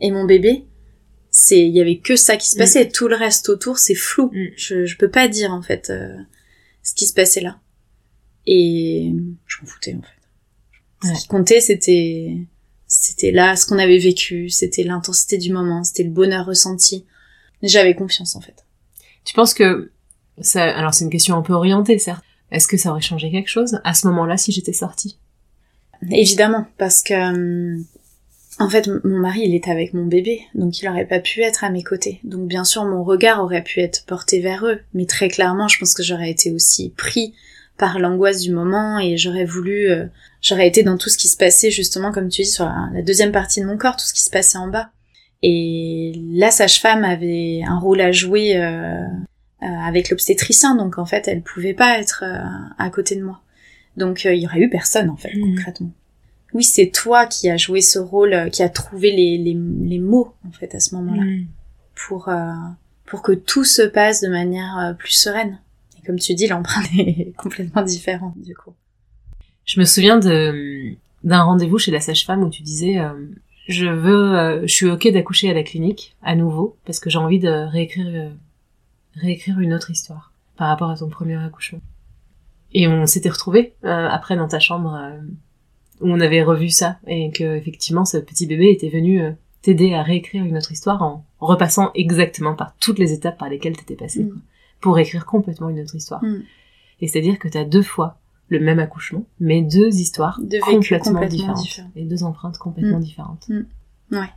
et 0.00 0.11
mon 0.11 0.24
bébé, 0.24 0.64
c'est 1.30 1.61
il 1.61 1.74
y 1.74 1.80
avait 1.80 1.98
que 1.98 2.16
ça 2.16 2.36
qui 2.36 2.48
se 2.48 2.57
passait, 2.57 2.88
tout 2.88 3.09
le 3.09 3.16
reste 3.16 3.48
autour 3.48 3.78
c'est 3.78 3.94
flou. 3.94 4.30
Mm. 4.32 4.46
Je 4.57 4.86
je 4.86 4.96
peux 4.96 5.11
pas 5.11 5.28
dire 5.28 5.52
en 5.52 5.62
fait 5.62 5.90
euh, 5.90 6.16
ce 6.82 6.94
qui 6.94 7.07
se 7.07 7.12
passait 7.12 7.40
là. 7.40 7.59
Et 8.46 9.12
je 9.46 9.57
m'en 9.61 9.66
foutais 9.66 9.94
en 9.94 10.02
fait. 10.02 11.09
Ouais. 11.09 11.14
Ce 11.14 11.22
qui 11.22 11.28
comptait, 11.28 11.61
c'était, 11.61 12.36
c'était 12.87 13.30
là, 13.30 13.57
ce 13.57 13.66
qu'on 13.66 13.78
avait 13.78 13.99
vécu, 13.99 14.51
c'était 14.51 14.85
l'intensité 14.85 15.39
du 15.39 15.53
moment, 15.53 15.85
c'était 15.85 16.03
le 16.03 16.11
bonheur 16.11 16.47
ressenti. 16.47 17.07
J'avais 17.62 17.95
confiance, 17.95 18.37
en 18.37 18.41
fait. 18.41 18.64
Tu 19.24 19.35
penses 19.35 19.55
que 19.55 19.91
ça, 20.41 20.64
alors 20.64 20.95
c'est 20.95 21.05
une 21.05 21.11
question 21.11 21.37
un 21.37 21.43
peu 21.43 21.53
orientée, 21.53 21.99
certes. 21.99 22.24
Est-ce 22.51 22.68
que 22.68 22.76
ça 22.76 22.91
aurait 22.91 23.01
changé 23.01 23.30
quelque 23.30 23.49
chose 23.49 23.80
à 23.85 23.95
ce 23.95 24.07
moment-là 24.09 24.37
si 24.37 24.53
j'étais 24.53 24.72
sortie? 24.72 25.18
Évidemment, 26.11 26.66
parce 26.76 27.03
que, 27.03 27.14
hum, 27.14 27.85
en 28.59 28.68
fait, 28.68 28.89
mon 29.05 29.18
mari, 29.18 29.41
il 29.45 29.55
était 29.55 29.70
avec 29.70 29.95
mon 29.95 30.05
bébé, 30.05 30.43
donc 30.55 30.80
il 30.80 30.89
aurait 30.89 31.07
pas 31.07 31.18
pu 31.18 31.41
être 31.41 31.64
à 31.64 31.70
mes 31.70 31.82
côtés. 31.82 32.20
Donc, 32.22 32.47
bien 32.47 32.64
sûr, 32.64 32.85
mon 32.85 33.03
regard 33.03 33.43
aurait 33.43 33.64
pu 33.64 33.80
être 33.80 34.05
porté 34.07 34.41
vers 34.41 34.66
eux, 34.66 34.80
mais 34.93 35.07
très 35.07 35.28
clairement, 35.28 35.66
je 35.66 35.78
pense 35.78 35.95
que 35.95 36.03
j'aurais 36.03 36.30
été 36.30 36.53
aussi 36.53 36.91
pris 36.91 37.35
par 37.77 37.99
l'angoisse 37.99 38.41
du 38.41 38.53
moment 38.53 38.99
et 38.99 39.16
j'aurais 39.16 39.45
voulu, 39.45 39.91
euh, 39.91 40.07
j'aurais 40.41 40.68
été 40.68 40.83
dans 40.83 40.97
tout 40.97 41.09
ce 41.09 41.18
qui 41.18 41.29
se 41.29 41.37
passait 41.37 41.70
justement, 41.70 42.12
comme 42.12 42.29
tu 42.29 42.43
dis, 42.43 42.49
sur 42.49 42.66
la, 42.66 43.03
deuxième 43.03 43.33
partie 43.33 43.61
de 43.61 43.66
mon 43.66 43.77
corps, 43.77 43.97
tout 43.97 44.05
ce 44.05 44.14
qui 44.14 44.22
se 44.22 44.31
passait 44.31 44.59
en 44.59 44.68
bas. 44.68 44.91
Et 45.43 46.12
la 46.33 46.51
sage-femme 46.51 47.05
avait 47.05 47.62
un 47.66 47.79
rôle 47.79 48.01
à 48.01 48.12
jouer 48.12 48.57
euh, 48.57 49.03
euh, 49.62 49.66
avec 49.66 50.09
l'obstétricien, 50.11 50.77
donc 50.77 50.99
en 50.99 51.05
fait, 51.05 51.29
elle 51.29 51.43
pouvait 51.43 51.75
pas 51.75 51.99
être 51.99 52.25
à 52.79 52.91
côté 52.91 53.16
de 53.16 53.22
moi. 53.22 53.41
Donc 53.97 54.25
il 54.25 54.41
y 54.41 54.47
aurait 54.47 54.61
eu 54.61 54.70
personne 54.70 55.11
en 55.11 55.16
fait 55.16 55.35
mmh. 55.35 55.41
concrètement. 55.41 55.91
Oui, 56.55 56.64
c'est 56.64 56.91
toi 56.91 57.27
qui 57.27 57.51
as 57.51 57.57
joué 57.57 57.81
ce 57.81 57.99
rôle, 57.99 58.49
qui 58.51 58.62
a 58.62 58.68
trouvé 58.68 59.11
les, 59.11 59.39
les, 59.39 59.57
les 59.83 59.99
mots 59.99 60.33
en 60.49 60.53
fait 60.53 60.75
à 60.75 60.81
ce 60.81 60.95
moment-là 60.95 61.22
mmh. 61.22 61.47
pour 61.95 62.31
pour 63.05 63.22
que 63.22 63.33
tout 63.33 63.64
se 63.64 63.83
passe 63.83 64.20
de 64.20 64.29
manière 64.29 64.97
plus 64.99 65.12
sereine 65.12 65.59
comme 66.05 66.18
tu 66.18 66.34
dis, 66.34 66.46
l'empreinte 66.46 66.86
est 66.98 67.32
complètement 67.36 67.82
différente 67.82 68.38
du 68.38 68.55
coup. 68.55 68.74
Je 69.64 69.80
me 69.80 69.84
souviens 69.84 70.18
de 70.18 70.96
d'un 71.22 71.42
rendez-vous 71.42 71.78
chez 71.78 71.90
la 71.90 72.00
sage-femme 72.00 72.42
où 72.42 72.50
tu 72.50 72.62
disais 72.62 72.98
euh, 72.98 73.12
je 73.66 73.86
veux 73.86 74.36
euh, 74.36 74.61
je 74.66 74.74
suis 74.74 74.90
OK 74.90 75.09
d'accoucher 75.09 75.50
à 75.50 75.55
la 75.55 75.62
clinique 75.62 76.14
à 76.22 76.36
nouveau 76.36 76.76
parce 76.84 77.00
que 77.00 77.09
j'ai 77.09 77.18
envie 77.18 77.38
de 77.38 77.48
réécrire 77.48 78.07
euh, 78.07 78.28
réécrire 79.14 79.59
une 79.59 79.72
autre 79.72 79.90
histoire 79.90 80.32
par 80.57 80.68
rapport 80.68 80.90
à 80.90 80.96
ton 80.96 81.09
premier 81.09 81.42
accouchement. 81.42 81.80
Et 82.72 82.88
on 82.88 83.07
s'était 83.07 83.30
retrouvés 83.30 83.74
après 83.84 84.36
dans 84.36 84.48
ta 84.48 84.59
chambre 84.59 85.00
où 86.00 86.11
on 86.11 86.18
avait 86.18 86.42
revu 86.42 86.70
ça 86.70 86.98
et 87.07 87.30
que 87.30 87.57
effectivement 87.57 88.05
ce 88.05 88.16
petit 88.16 88.46
bébé 88.46 88.70
était 88.70 88.88
venu 88.88 89.22
t'aider 89.62 89.94
à 89.94 90.02
réécrire 90.02 90.44
une 90.44 90.57
autre 90.57 90.72
histoire 90.72 91.00
en 91.02 91.24
repassant 91.38 91.92
exactement 91.94 92.57
par 92.57 92.74
toutes 92.80 92.98
les 92.98 93.12
étapes 93.12 93.38
par 93.38 93.48
lesquelles 93.48 93.76
t'étais 93.76 93.94
passé. 93.94 94.24
Mm 94.24 94.40
pour 94.85 94.99
écrire 94.99 95.24
complètement 95.24 95.70
une 95.70 95.80
autre 95.80 95.95
histoire. 95.95 96.22
Hmm. 96.22 96.43
Et 97.01 97.09
c'est-à-dire 97.09 97.39
que 97.39 97.49
tu 97.49 97.57
as 97.57 97.64
deux 97.64 97.82
fois 97.82 98.18
le 98.51 98.61
même 98.61 98.78
accouchement, 98.78 99.24
mais 99.41 99.62
deux 99.62 99.89
histoires 99.89 100.39
complètement, 100.39 101.55
différentes. 101.55 101.80
Et 101.97 102.05
deux 102.05 102.22
empreintes 102.22 102.59
complètement 102.59 102.99
hmm. 102.99 103.03
différentes. 103.03 103.49
Hmm. 103.49 103.62
Ouais. 104.12 104.28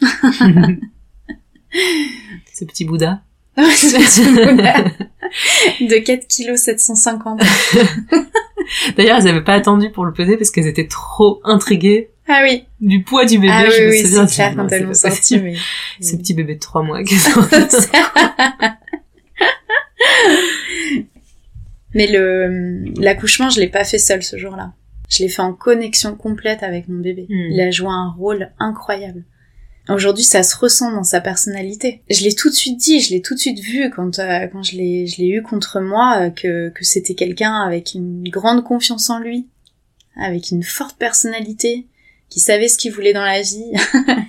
Ce 2.54 2.64
petit 2.64 2.84
Bouddha. 2.84 3.22
Ce 3.56 3.96
petit 3.96 4.22
Bouddha. 4.32 4.84
De 5.80 5.98
4 5.98 6.28
kg 6.28 6.54
750. 6.54 7.40
D'ailleurs, 8.96 9.18
elles 9.18 9.24
n'avaient 9.24 9.42
pas 9.42 9.54
attendu 9.54 9.90
pour 9.90 10.04
le 10.04 10.12
peser 10.12 10.36
parce 10.36 10.52
qu'elles 10.52 10.68
étaient 10.68 10.86
trop 10.86 11.40
intriguées 11.42 12.10
ah 12.28 12.42
oui. 12.42 12.66
Du 12.78 13.02
poids 13.02 13.24
du 13.24 13.38
bébé, 13.38 13.52
ah, 13.52 13.64
oui, 13.66 13.86
oui, 13.88 14.04
c'est 14.04 14.34
clair 14.34 14.52
quand 14.54 14.70
elles 14.70 14.84
l'ont 14.84 14.92
sorti, 14.92 15.38
oui. 15.38 15.58
Ce 16.00 16.14
petit 16.14 16.34
bébé 16.34 16.56
de 16.56 16.60
3 16.60 16.82
mois. 16.82 17.00
Mais 21.94 22.06
le 22.06 22.84
l'accouchement, 23.00 23.50
je 23.50 23.60
l'ai 23.60 23.68
pas 23.68 23.84
fait 23.84 23.98
seul 23.98 24.22
ce 24.22 24.36
jour-là. 24.36 24.72
Je 25.08 25.22
l'ai 25.22 25.28
fait 25.28 25.42
en 25.42 25.54
connexion 25.54 26.14
complète 26.14 26.62
avec 26.62 26.88
mon 26.88 27.00
bébé. 27.00 27.26
Hmm. 27.28 27.50
Il 27.52 27.60
a 27.60 27.70
joué 27.70 27.88
un 27.88 28.10
rôle 28.10 28.50
incroyable. 28.58 29.24
Aujourd'hui, 29.88 30.24
ça 30.24 30.42
se 30.42 30.54
ressent 30.54 30.92
dans 30.92 31.02
sa 31.02 31.22
personnalité. 31.22 32.02
Je 32.10 32.22
l'ai 32.22 32.34
tout 32.34 32.50
de 32.50 32.54
suite 32.54 32.76
dit, 32.76 33.00
je 33.00 33.10
l'ai 33.10 33.22
tout 33.22 33.34
de 33.34 33.38
suite 33.38 33.60
vu 33.60 33.88
quand 33.88 34.18
euh, 34.18 34.46
quand 34.48 34.62
je 34.62 34.76
l'ai 34.76 35.06
je 35.06 35.16
l'ai 35.16 35.28
eu 35.28 35.42
contre 35.42 35.80
moi 35.80 36.18
euh, 36.20 36.30
que 36.30 36.68
que 36.68 36.84
c'était 36.84 37.14
quelqu'un 37.14 37.54
avec 37.54 37.94
une 37.94 38.28
grande 38.28 38.64
confiance 38.64 39.08
en 39.08 39.18
lui, 39.18 39.46
avec 40.14 40.50
une 40.50 40.62
forte 40.62 40.98
personnalité, 40.98 41.86
qui 42.28 42.40
savait 42.40 42.68
ce 42.68 42.76
qu'il 42.76 42.92
voulait 42.92 43.12
dans 43.12 43.24
la 43.24 43.40
vie. 43.40 43.72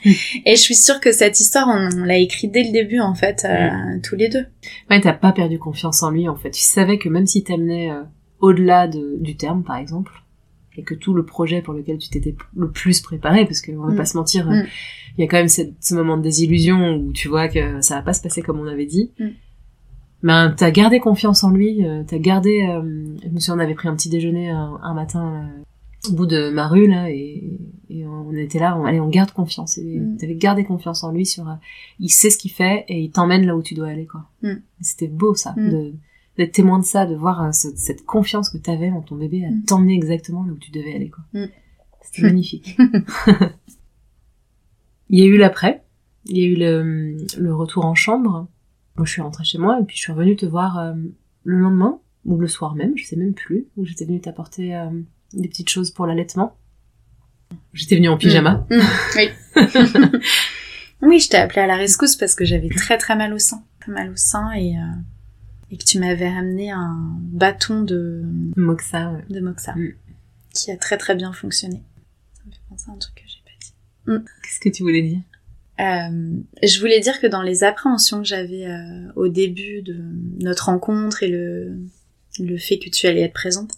et 0.45 0.55
je 0.55 0.61
suis 0.61 0.75
sûre 0.75 0.99
que 0.99 1.11
cette 1.11 1.39
histoire, 1.39 1.67
on, 1.67 2.03
l'a 2.03 2.17
écrit 2.17 2.47
dès 2.47 2.63
le 2.63 2.71
début, 2.71 2.99
en 2.99 3.13
fait, 3.13 3.45
euh, 3.45 3.99
tous 4.03 4.15
les 4.15 4.29
deux. 4.29 4.45
Ouais, 4.89 5.01
t'as 5.01 5.13
pas 5.13 5.31
perdu 5.31 5.59
confiance 5.59 6.01
en 6.01 6.11
lui, 6.11 6.27
en 6.29 6.35
fait. 6.35 6.51
Tu 6.51 6.61
savais 6.61 6.97
que 6.97 7.09
même 7.09 7.27
si 7.27 7.43
t'amenais 7.43 7.91
euh, 7.91 8.01
au-delà 8.39 8.87
de, 8.87 9.17
du 9.19 9.35
terme, 9.35 9.63
par 9.63 9.77
exemple, 9.77 10.13
et 10.77 10.83
que 10.83 10.93
tout 10.93 11.13
le 11.13 11.25
projet 11.25 11.61
pour 11.61 11.73
lequel 11.73 11.97
tu 11.97 12.09
t'étais 12.09 12.35
le 12.55 12.71
plus 12.71 13.01
préparé, 13.01 13.45
parce 13.45 13.61
qu'on 13.61 13.85
va 13.85 13.91
mm. 13.91 13.97
pas 13.97 14.05
se 14.05 14.15
mentir, 14.15 14.49
euh, 14.49 14.63
mm. 14.63 14.67
il 15.17 15.21
y 15.21 15.23
a 15.25 15.27
quand 15.27 15.37
même 15.37 15.49
ce 15.49 15.93
moment 15.93 16.17
de 16.17 16.23
désillusion 16.23 16.95
où 16.95 17.11
tu 17.11 17.27
vois 17.27 17.49
que 17.49 17.81
ça 17.81 17.95
va 17.95 18.01
pas 18.01 18.13
se 18.13 18.21
passer 18.21 18.41
comme 18.41 18.59
on 18.59 18.67
avait 18.67 18.85
dit. 18.85 19.11
Mm. 19.19 19.27
Ben, 20.21 20.53
t'as 20.55 20.71
gardé 20.71 20.99
confiance 20.99 21.45
en 21.45 21.49
lui, 21.49 21.85
t'as 22.07 22.17
gardé... 22.17 22.59
je 23.23 23.29
me 23.29 23.39
souviens, 23.39 23.55
on 23.55 23.63
avait 23.63 23.73
pris 23.73 23.87
un 23.87 23.95
petit 23.95 24.09
déjeuner 24.09 24.49
un 24.49 24.93
matin 24.93 25.49
au 26.09 26.11
bout 26.11 26.25
de 26.25 26.49
ma 26.49 26.67
rue 26.67 26.87
là 26.87 27.09
et, 27.09 27.57
et 27.89 28.05
on 28.05 28.31
était 28.33 28.59
là 28.59 28.77
on, 28.77 28.85
allez 28.85 28.99
on 28.99 29.09
garde 29.09 29.31
confiance 29.31 29.77
et 29.77 29.99
mm. 29.99 30.17
t'avais 30.17 30.35
gardé 30.35 30.63
confiance 30.63 31.03
en 31.03 31.11
lui 31.11 31.25
sur 31.25 31.49
euh, 31.49 31.55
il 31.99 32.09
sait 32.09 32.29
ce 32.29 32.37
qu'il 32.37 32.51
fait 32.51 32.85
et 32.87 32.99
il 32.99 33.11
t'emmène 33.11 33.45
là 33.45 33.55
où 33.55 33.61
tu 33.61 33.73
dois 33.73 33.87
aller 33.87 34.05
quoi 34.05 34.25
mm. 34.43 34.55
c'était 34.81 35.07
beau 35.07 35.35
ça 35.35 35.53
mm. 35.57 35.69
de 35.69 35.93
d'être 36.37 36.53
témoin 36.53 36.79
de 36.79 36.85
ça 36.85 37.05
de 37.05 37.15
voir 37.15 37.43
euh, 37.43 37.49
cette 37.51 38.05
confiance 38.05 38.49
que 38.49 38.57
t'avais 38.57 38.89
dans 38.89 39.01
ton 39.01 39.15
bébé 39.15 39.45
à 39.45 39.49
t'emmener 39.67 39.95
exactement 39.95 40.43
là 40.43 40.53
où 40.53 40.57
tu 40.57 40.71
devais 40.71 40.93
aller 40.93 41.09
quoi 41.09 41.23
c'était 42.01 42.23
magnifique 42.23 42.77
il 45.09 45.19
y 45.19 45.23
a 45.23 45.25
eu 45.25 45.37
l'après 45.37 45.83
il 46.25 46.37
y 46.37 46.41
a 46.41 46.45
eu 46.45 46.55
le, 46.55 47.17
le 47.37 47.55
retour 47.55 47.85
en 47.85 47.95
chambre 47.95 48.47
moi 48.95 49.05
je 49.05 49.11
suis 49.11 49.21
rentrée 49.21 49.43
chez 49.43 49.57
moi 49.57 49.79
et 49.81 49.83
puis 49.83 49.97
je 49.97 50.01
suis 50.01 50.11
revenue 50.11 50.35
te 50.35 50.45
voir 50.45 50.79
euh, 50.79 50.93
le 51.43 51.59
lendemain 51.59 51.99
ou 52.25 52.37
le 52.37 52.47
soir 52.47 52.75
même 52.75 52.97
je 52.97 53.05
sais 53.05 53.15
même 53.15 53.33
plus 53.33 53.67
où 53.77 53.85
j'étais 53.85 54.05
venue 54.05 54.21
t'apporter 54.21 54.75
des 55.33 55.47
petites 55.47 55.69
choses 55.69 55.91
pour 55.91 56.05
l'allaitement. 56.05 56.55
J'étais 57.73 57.95
venue 57.95 58.09
en 58.09 58.17
pyjama. 58.17 58.65
Mm. 58.69 58.75
Mm. 58.75 58.81
Oui. 59.15 59.29
oui, 61.01 61.19
je 61.19 61.29
t'ai 61.29 61.37
appelé 61.37 61.61
à 61.61 61.67
la 61.67 61.75
rescousse 61.75 62.15
parce 62.15 62.35
que 62.35 62.45
j'avais 62.45 62.69
très 62.69 62.97
très 62.97 63.15
mal 63.15 63.33
au 63.33 63.39
sein. 63.39 63.63
Très 63.79 63.91
mal 63.91 64.09
au 64.11 64.15
sein 64.15 64.51
et, 64.51 64.77
euh, 64.77 64.81
et 65.71 65.77
que 65.77 65.83
tu 65.83 65.99
m'avais 65.99 66.27
amené 66.27 66.71
un 66.71 67.17
bâton 67.19 67.81
de... 67.81 68.23
Moxa, 68.55 69.13
De 69.29 69.39
Moxa. 69.39 69.73
Mm. 69.75 69.93
Qui 70.53 70.71
a 70.71 70.77
très 70.77 70.97
très 70.97 71.15
bien 71.15 71.31
fonctionné. 71.31 71.83
Ça 72.33 72.43
me 72.45 72.51
fait 72.51 72.59
penser 72.69 72.85
à 72.89 72.93
un 72.93 72.97
truc 72.97 73.15
que 73.15 73.21
j'ai 73.27 73.41
pas 73.45 73.51
dit. 73.61 74.23
Qu'est-ce 74.43 74.59
que 74.59 74.69
tu 74.69 74.83
voulais 74.83 75.01
dire? 75.03 75.21
Euh, 75.79 76.41
je 76.61 76.79
voulais 76.79 76.99
dire 76.99 77.21
que 77.21 77.27
dans 77.27 77.41
les 77.41 77.63
appréhensions 77.63 78.17
que 78.21 78.27
j'avais 78.27 78.65
euh, 78.65 79.11
au 79.15 79.29
début 79.29 79.81
de 79.81 79.95
notre 80.41 80.65
rencontre 80.65 81.23
et 81.23 81.29
le, 81.29 81.77
le 82.37 82.57
fait 82.57 82.79
que 82.79 82.89
tu 82.89 83.07
allais 83.07 83.21
être 83.21 83.33
présente, 83.33 83.71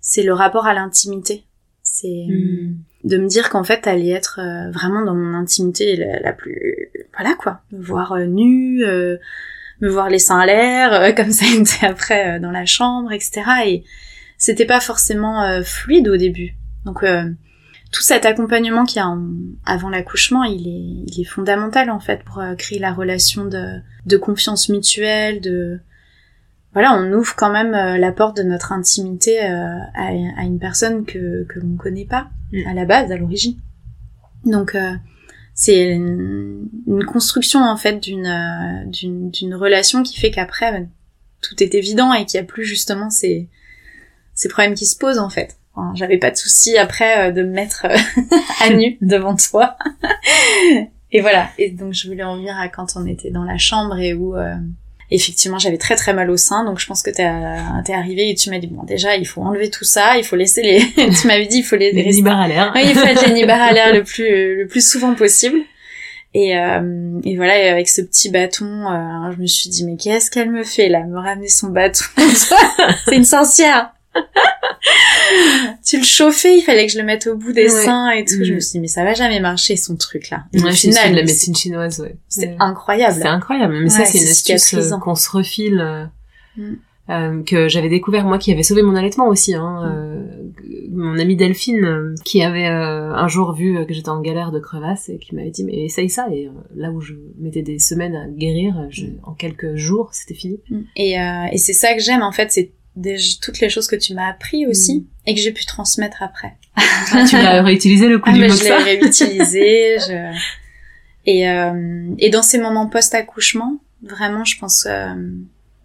c'est 0.00 0.22
le 0.22 0.32
rapport 0.32 0.66
à 0.66 0.72
l'intimité. 0.72 1.44
C'est. 1.82 2.26
De 3.04 3.18
me 3.18 3.28
dire 3.28 3.50
qu'en 3.50 3.64
fait, 3.64 3.86
allait 3.86 4.10
être 4.10 4.40
euh, 4.40 4.70
vraiment 4.70 5.02
dans 5.02 5.14
mon 5.14 5.34
intimité 5.34 5.96
la, 5.96 6.32
plus... 6.32 6.90
Voilà 7.16 7.34
quoi, 7.34 7.60
me 7.70 7.82
voir 7.82 8.12
euh, 8.12 8.24
nue, 8.24 8.82
euh, 8.82 9.18
me 9.80 9.88
voir 9.88 10.08
les 10.08 10.18
seins 10.18 10.40
à 10.40 10.46
l'air, 10.46 11.14
comme 11.16 11.30
ça 11.30 11.44
était 11.54 11.86
après 11.86 12.40
dans 12.40 12.50
la 12.50 12.64
chambre, 12.64 13.12
etc. 13.12 13.42
Et 13.66 13.84
c'était 14.38 14.64
pas 14.64 14.80
forcément 14.80 15.62
fluide 15.62 16.08
au 16.08 16.16
début. 16.16 16.54
Donc 16.84 17.04
tout 17.92 18.02
cet 18.02 18.26
accompagnement 18.26 18.84
qu'il 18.84 18.96
y 18.96 19.00
a 19.00 19.16
avant 19.64 19.88
l'accouchement, 19.88 20.44
il 20.44 20.66
est, 20.66 21.12
il 21.12 21.20
est 21.20 21.24
fondamental 21.24 21.90
en 21.90 22.00
fait 22.00 22.22
pour 22.24 22.42
créer 22.58 22.78
la 22.78 22.92
relation 22.92 23.44
de, 23.44 23.80
de 24.06 24.16
confiance 24.16 24.68
mutuelle, 24.68 25.40
de 25.40 25.80
voilà, 26.74 26.92
on 26.94 27.12
ouvre 27.12 27.34
quand 27.36 27.50
même 27.50 27.72
euh, 27.72 27.96
la 27.96 28.10
porte 28.10 28.36
de 28.36 28.42
notre 28.42 28.72
intimité 28.72 29.42
euh, 29.44 29.78
à, 29.94 30.10
une 30.42 30.58
personne 30.58 31.06
que, 31.06 31.44
que 31.44 31.60
l'on 31.60 31.68
ne 31.68 31.78
connaît 31.78 32.04
pas 32.04 32.28
mm. 32.52 32.68
à 32.68 32.74
la 32.74 32.84
base, 32.84 33.12
à 33.12 33.16
l'origine. 33.16 33.56
Donc 34.44 34.74
euh, 34.74 34.92
c'est 35.54 35.88
une, 35.88 36.68
construction 37.06 37.60
en 37.60 37.76
fait 37.76 38.00
d'une 38.00 38.90
d'une 38.90 39.54
relation 39.54 40.02
qui 40.02 40.18
fait 40.18 40.30
qu'après 40.30 40.88
tout 41.40 41.62
est 41.62 41.74
évident 41.74 42.12
et 42.12 42.26
qu'il 42.26 42.40
n'y 42.40 42.44
a 42.44 42.46
plus 42.46 42.64
justement 42.64 43.08
ces 43.08 43.48
ces 44.34 44.48
problèmes 44.48 44.74
qui 44.74 44.86
se 44.86 44.98
posent 44.98 45.18
en 45.18 45.30
fait. 45.30 45.56
J'avais 45.94 46.18
pas 46.18 46.30
de 46.30 46.36
souci 46.36 46.76
après 46.76 47.32
de 47.32 47.42
me 47.42 47.50
mettre 47.50 47.86
à 48.60 48.70
nu 48.70 48.98
devant 49.00 49.36
toi. 49.36 49.76
et 51.12 51.20
voilà. 51.20 51.50
Et 51.58 51.70
donc 51.70 51.92
je 51.92 52.08
voulais 52.08 52.24
en 52.24 52.36
venir 52.36 52.58
à 52.58 52.68
quand 52.68 52.96
on 52.96 53.06
était 53.06 53.30
dans 53.30 53.44
la 53.44 53.58
chambre 53.58 53.98
et 53.98 54.12
où 54.12 54.34
effectivement 55.10 55.58
j'avais 55.58 55.78
très 55.78 55.96
très 55.96 56.12
mal 56.12 56.30
au 56.30 56.36
sein 56.36 56.64
donc 56.64 56.78
je 56.78 56.86
pense 56.86 57.02
que 57.02 57.10
t'es 57.10 57.22
es 57.22 57.94
arrivé 57.94 58.30
et 58.30 58.34
tu 58.34 58.50
m'as 58.50 58.58
dit 58.58 58.66
bon 58.66 58.82
déjà 58.84 59.16
il 59.16 59.26
faut 59.26 59.42
enlever 59.42 59.70
tout 59.70 59.84
ça 59.84 60.16
il 60.16 60.24
faut 60.24 60.36
laisser 60.36 60.62
les 60.62 60.80
tu 61.20 61.26
m'avais 61.26 61.46
dit 61.46 61.58
il 61.58 61.62
faut 61.62 61.76
les, 61.76 61.92
les 61.92 62.26
à 62.26 62.48
l'air. 62.48 62.72
Oui, 62.74 62.82
il 62.84 62.94
faut 62.94 63.06
être 63.06 63.26
les 63.28 63.42
à 63.44 63.72
l'air 63.72 63.94
le 63.94 64.02
plus 64.04 64.56
le 64.56 64.66
plus 64.66 64.86
souvent 64.86 65.14
possible. 65.14 65.58
Et, 66.36 66.58
euh, 66.58 67.20
et 67.24 67.36
voilà 67.36 67.62
et 67.62 67.68
avec 67.68 67.88
ce 67.88 68.02
petit 68.02 68.28
bâton 68.28 68.66
euh, 68.66 69.32
je 69.36 69.40
me 69.40 69.46
suis 69.46 69.70
dit 69.70 69.84
mais 69.84 69.96
qu'est-ce 69.96 70.32
qu'elle 70.32 70.50
me 70.50 70.64
fait 70.64 70.88
là 70.88 71.04
me 71.04 71.18
ramener 71.18 71.48
son 71.48 71.68
bâton? 71.68 72.04
C'est 73.04 73.14
une 73.14 73.24
sorcière 73.24 73.92
tu 75.84 75.98
le 75.98 76.04
chauffais, 76.04 76.56
il 76.58 76.62
fallait 76.62 76.86
que 76.86 76.92
je 76.92 76.98
le 76.98 77.04
mette 77.04 77.26
au 77.26 77.36
bout 77.36 77.52
des 77.52 77.68
seins 77.68 78.10
et 78.10 78.24
tout. 78.24 78.42
Je 78.42 78.52
me 78.52 78.56
mm. 78.56 78.60
suis 78.60 78.72
dit, 78.72 78.80
mais 78.80 78.88
ça 78.88 79.04
va 79.04 79.14
jamais 79.14 79.40
marcher, 79.40 79.76
son 79.76 79.96
truc 79.96 80.30
là. 80.30 80.44
Et 80.52 80.58
final, 80.72 81.14
la 81.14 81.22
médecine 81.22 81.54
chinoise, 81.54 82.00
ouais. 82.00 82.16
C'est 82.28 82.56
incroyable. 82.58 83.18
C'est 83.20 83.28
incroyable. 83.28 83.78
Mais 83.80 83.88
ça, 83.88 84.04
c'est 84.04 84.18
une 84.18 84.28
astuce 84.28 84.74
euh, 84.74 84.98
qu'on 84.98 85.14
se 85.14 85.30
refile, 85.30 85.80
euh, 85.80 86.06
mm. 86.56 86.76
euh, 87.10 87.42
que 87.42 87.68
j'avais 87.68 87.88
découvert, 87.88 88.24
moi, 88.24 88.38
qui 88.38 88.52
avait 88.52 88.62
sauvé 88.62 88.82
mon 88.82 88.94
allaitement 88.94 89.28
aussi. 89.28 89.54
Hein, 89.54 89.82
mm. 89.82 89.92
euh, 89.92 90.90
mon 90.92 91.18
amie 91.18 91.36
Delphine, 91.36 92.14
qui 92.24 92.42
avait 92.42 92.66
un 92.66 93.26
jour 93.26 93.52
vu 93.52 93.84
que 93.86 93.92
j'étais 93.92 94.10
en 94.10 94.20
galère 94.20 94.52
de 94.52 94.60
crevasse 94.60 95.08
et 95.08 95.18
qui 95.18 95.34
m'avait 95.34 95.50
dit, 95.50 95.64
mais 95.64 95.84
essaye 95.84 96.08
ça. 96.08 96.28
Et 96.30 96.48
là 96.76 96.92
où 96.92 97.00
je 97.00 97.14
mettais 97.38 97.62
des 97.62 97.80
semaines 97.80 98.14
à 98.14 98.28
guérir, 98.28 98.86
je, 98.90 99.06
en 99.24 99.34
quelques 99.34 99.74
jours, 99.74 100.10
c'était 100.12 100.34
fini. 100.34 100.60
Et, 100.94 101.14
et 101.14 101.58
c'est 101.58 101.72
ça 101.72 101.94
que 101.94 102.00
j'aime, 102.00 102.22
en 102.22 102.30
fait, 102.30 102.52
c'est 102.52 102.70
des, 102.96 103.16
toutes 103.42 103.60
les 103.60 103.68
choses 103.68 103.86
que 103.86 103.96
tu 103.96 104.14
m'as 104.14 104.28
appris 104.30 104.66
aussi 104.66 105.06
Mm. 105.24 105.30
et 105.30 105.34
que 105.34 105.40
j'ai 105.40 105.52
pu 105.52 105.64
transmettre 105.64 106.22
après. 106.22 106.56
Ah, 106.76 107.24
tu 107.28 107.36
l'as 107.36 107.62
réutilisé 107.64 108.08
le 108.08 108.18
coup 108.18 108.30
Ah, 108.30 108.34
du 108.34 108.40
mais 108.40 108.48
je 108.48 108.64
l'ai 108.64 108.74
réutilisé. 108.74 109.96
je... 110.00 110.34
Et, 111.26 111.48
euh, 111.48 112.10
et 112.18 112.28
dans 112.28 112.42
ces 112.42 112.58
moments 112.58 112.86
post-accouchement, 112.86 113.78
vraiment, 114.02 114.44
je 114.44 114.58
pense, 114.58 114.84
euh, 114.86 115.14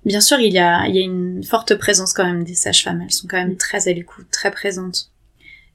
bien 0.03 0.19
sûr, 0.19 0.37
il 0.41 0.51
y 0.51 0.59
a, 0.59 0.85
il 0.85 0.93
y 0.93 0.99
a 0.99 1.01
une 1.01 1.45
forte 1.45 1.75
présence 1.75 2.11
quand 2.11 2.25
même 2.25 2.43
des 2.43 2.55
sages-femmes. 2.55 3.01
Elles 3.01 3.13
sont 3.13 3.25
quand 3.25 3.37
même 3.37 3.55
très 3.55 3.87
à 3.87 3.93
l'écoute, 3.93 4.27
très 4.31 4.51
présentes. 4.51 5.13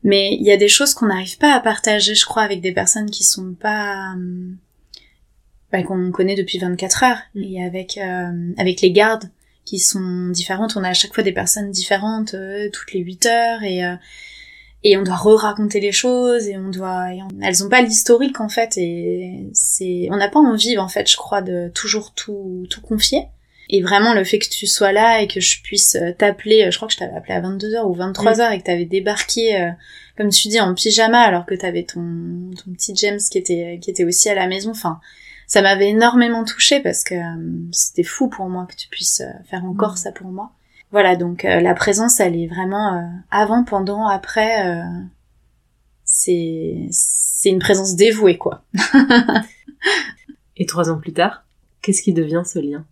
Mais 0.03 0.35
il 0.35 0.43
y 0.43 0.53
a 0.53 0.59
des 0.59 0.69
choses 0.69 0.93
qu'on 0.93 1.07
n'arrive 1.07 1.39
pas 1.39 1.55
à 1.55 1.61
partager, 1.61 2.15
je 2.15 2.27
crois, 2.27 2.43
avec 2.43 2.61
des 2.61 2.73
personnes 2.73 3.09
qui 3.09 3.25
sont 3.25 3.55
pas, 3.59 4.13
euh, 4.19 4.51
bah, 5.73 5.83
qu'on 5.83 6.11
connaît 6.11 6.37
depuis 6.37 6.59
24 6.59 7.05
heures. 7.05 7.23
Mm. 7.35 7.43
Et 7.43 7.65
avec, 7.65 7.97
euh, 7.97 8.53
avec 8.59 8.83
les 8.83 8.93
gardes 8.93 9.31
qui 9.65 9.79
sont 9.79 10.29
différentes, 10.31 10.77
on 10.77 10.85
a 10.85 10.91
à 10.91 10.95
chaque 10.95 11.15
fois 11.15 11.25
des 11.25 11.33
personnes 11.33 11.71
différentes, 11.71 12.35
euh, 12.35 12.69
toutes 12.73 12.93
les 12.93 13.01
8 13.01 13.27
heures 13.27 13.63
et, 13.63 13.85
euh, 13.85 13.95
et 14.83 14.97
on 14.99 15.03
doit 15.03 15.17
re-raconter 15.17 15.81
les 15.81 15.93
choses 15.93 16.47
et 16.49 16.59
on 16.59 16.69
doit 16.69 17.15
et 17.15 17.23
on- 17.23 17.29
elles 17.43 17.65
ont 17.65 17.71
pas 17.71 17.81
l'historique 17.81 18.41
en 18.41 18.51
fait 18.51 18.77
et 18.77 19.49
c'est 19.55 20.09
on 20.11 20.17
n'a 20.17 20.29
pas 20.29 20.41
envie 20.41 20.77
en 20.77 20.89
fait 20.89 21.11
je 21.11 21.17
crois 21.17 21.41
de 21.43 21.71
toujours 21.75 22.13
tout 22.15 22.67
tout 22.69 22.81
confier. 22.83 23.23
Et 23.71 23.81
vraiment 23.81 24.13
le 24.13 24.25
fait 24.25 24.39
que 24.39 24.49
tu 24.51 24.67
sois 24.67 24.93
là 24.93 25.23
et 25.23 25.27
que 25.27 25.41
je 25.41 25.63
puisse 25.63 25.95
euh, 25.97 26.13
t'appeler 26.13 26.65
euh, 26.67 26.71
je 26.71 26.77
crois 26.77 26.87
que 26.87 26.93
je 26.93 26.99
t'avais 26.99 27.15
appelé 27.17 27.33
à 27.33 27.41
22h 27.41 27.85
ou 27.87 27.97
23h 27.97 28.53
et 28.53 28.59
que 28.59 28.65
t'avais 28.65 28.85
débarqué 28.85 29.59
euh, 29.59 29.71
comme 30.19 30.29
tu 30.29 30.49
dis 30.49 30.61
en 30.61 30.75
pyjama 30.75 31.19
alors 31.21 31.47
que 31.47 31.55
t'avais 31.55 31.85
ton 31.85 32.51
ton 32.63 32.73
petit 32.75 32.95
James 32.97 33.19
qui 33.31 33.39
était 33.39 33.79
qui 33.81 33.91
était 33.91 34.05
aussi 34.05 34.29
à 34.29 34.35
la 34.35 34.47
maison. 34.49 34.73
Enfin 34.73 35.01
ça 35.47 35.63
m'avait 35.63 35.89
énormément 35.91 36.45
touchée 36.45 36.81
parce 36.81 37.05
que 37.05 37.15
euh, 37.15 37.69
c'était 37.73 38.03
fou 38.03 38.29
pour 38.29 38.49
moi 38.49 38.67
que 38.67 38.75
tu 38.77 38.89
puisses 38.89 39.21
euh, 39.21 39.43
faire 39.51 39.65
encore 39.65 39.93
Mhm. 39.93 39.97
ça 39.97 40.13
pour 40.13 40.29
moi 40.29 40.53
voilà, 40.93 41.17
donc 41.17 41.45
euh, 41.45 41.61
la 41.61 41.75
présence, 41.75 42.21
elle 42.21 42.37
est 42.37 42.47
vraiment 42.47 43.11
avant, 43.33 43.65
pendant, 43.65 44.07
après. 44.07 44.81
c'est 46.05 46.87
c'est 46.91 47.51
une 47.51 47.59
présence 47.59 47.97
dévouée, 47.97 48.39
quoi. 48.39 48.63
Et 50.57 50.67
trois 50.67 50.91
ans 50.91 50.99
plus 50.99 51.13
tard, 51.13 51.45
qu'est-ce 51.83 52.01
qui 52.01 52.13
devient 52.13 52.43
ce 52.45 52.61
lien? 52.61 52.87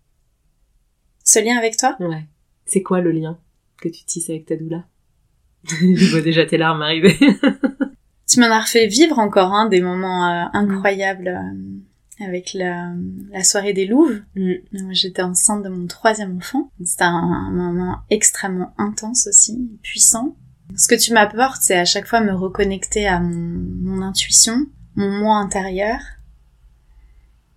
Ce 1.24 1.38
lien 1.38 1.56
avec 1.56 1.76
toi? 1.76 1.96
Ouais. 2.00 2.24
C'est 2.66 2.82
quoi 2.82 3.00
le 3.00 3.12
lien 3.12 3.38
que 3.80 3.88
tu 3.88 4.04
tisses 4.04 4.30
avec 4.30 4.46
ta 4.46 4.56
doula 4.56 4.84
Je 5.64 6.10
vois 6.10 6.22
déjà 6.22 6.44
tes 6.44 6.58
larmes 6.58 6.82
arriver. 6.82 7.16
Tu 8.28 8.40
m'en 8.40 8.46
as 8.50 8.60
refait 8.62 8.86
vivre 8.86 9.18
encore 9.18 9.52
hein, 9.52 9.68
des 9.68 9.82
moments 9.82 10.26
euh, 10.26 10.46
incroyables 10.54 11.28
euh, 11.28 11.80
avec 12.24 12.54
la, 12.54 12.92
la 13.30 13.44
soirée 13.44 13.72
des 13.72 13.86
Louves. 13.86 14.22
Mm. 14.36 14.52
Moi, 14.72 14.92
J'étais 14.92 15.22
enceinte 15.22 15.62
de 15.62 15.68
mon 15.68 15.86
troisième 15.86 16.36
enfant. 16.36 16.70
C'était 16.84 17.04
un, 17.04 17.08
un 17.08 17.50
moment 17.50 17.98
extrêmement 18.10 18.74
intense 18.78 19.26
aussi, 19.26 19.70
puissant. 19.82 20.36
Ce 20.76 20.88
que 20.88 20.94
tu 20.94 21.12
m'apportes, 21.12 21.60
c'est 21.62 21.78
à 21.78 21.84
chaque 21.84 22.06
fois 22.06 22.20
me 22.20 22.32
reconnecter 22.32 23.06
à 23.06 23.20
mon, 23.20 23.62
mon 23.82 24.02
intuition, 24.02 24.66
mon 24.94 25.10
moi 25.10 25.36
intérieur, 25.36 25.98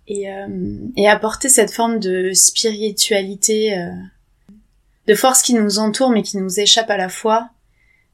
et, 0.06 0.30
euh, 0.30 0.88
et 0.96 1.08
apporter 1.08 1.48
cette 1.48 1.70
forme 1.70 1.98
de 1.98 2.32
spiritualité, 2.32 3.78
euh, 3.78 3.90
de 5.06 5.14
force 5.14 5.42
qui 5.42 5.54
nous 5.54 5.78
entoure 5.78 6.10
mais 6.10 6.22
qui 6.22 6.36
nous 6.36 6.60
échappe 6.60 6.90
à 6.90 6.96
la 6.96 7.08
fois, 7.08 7.50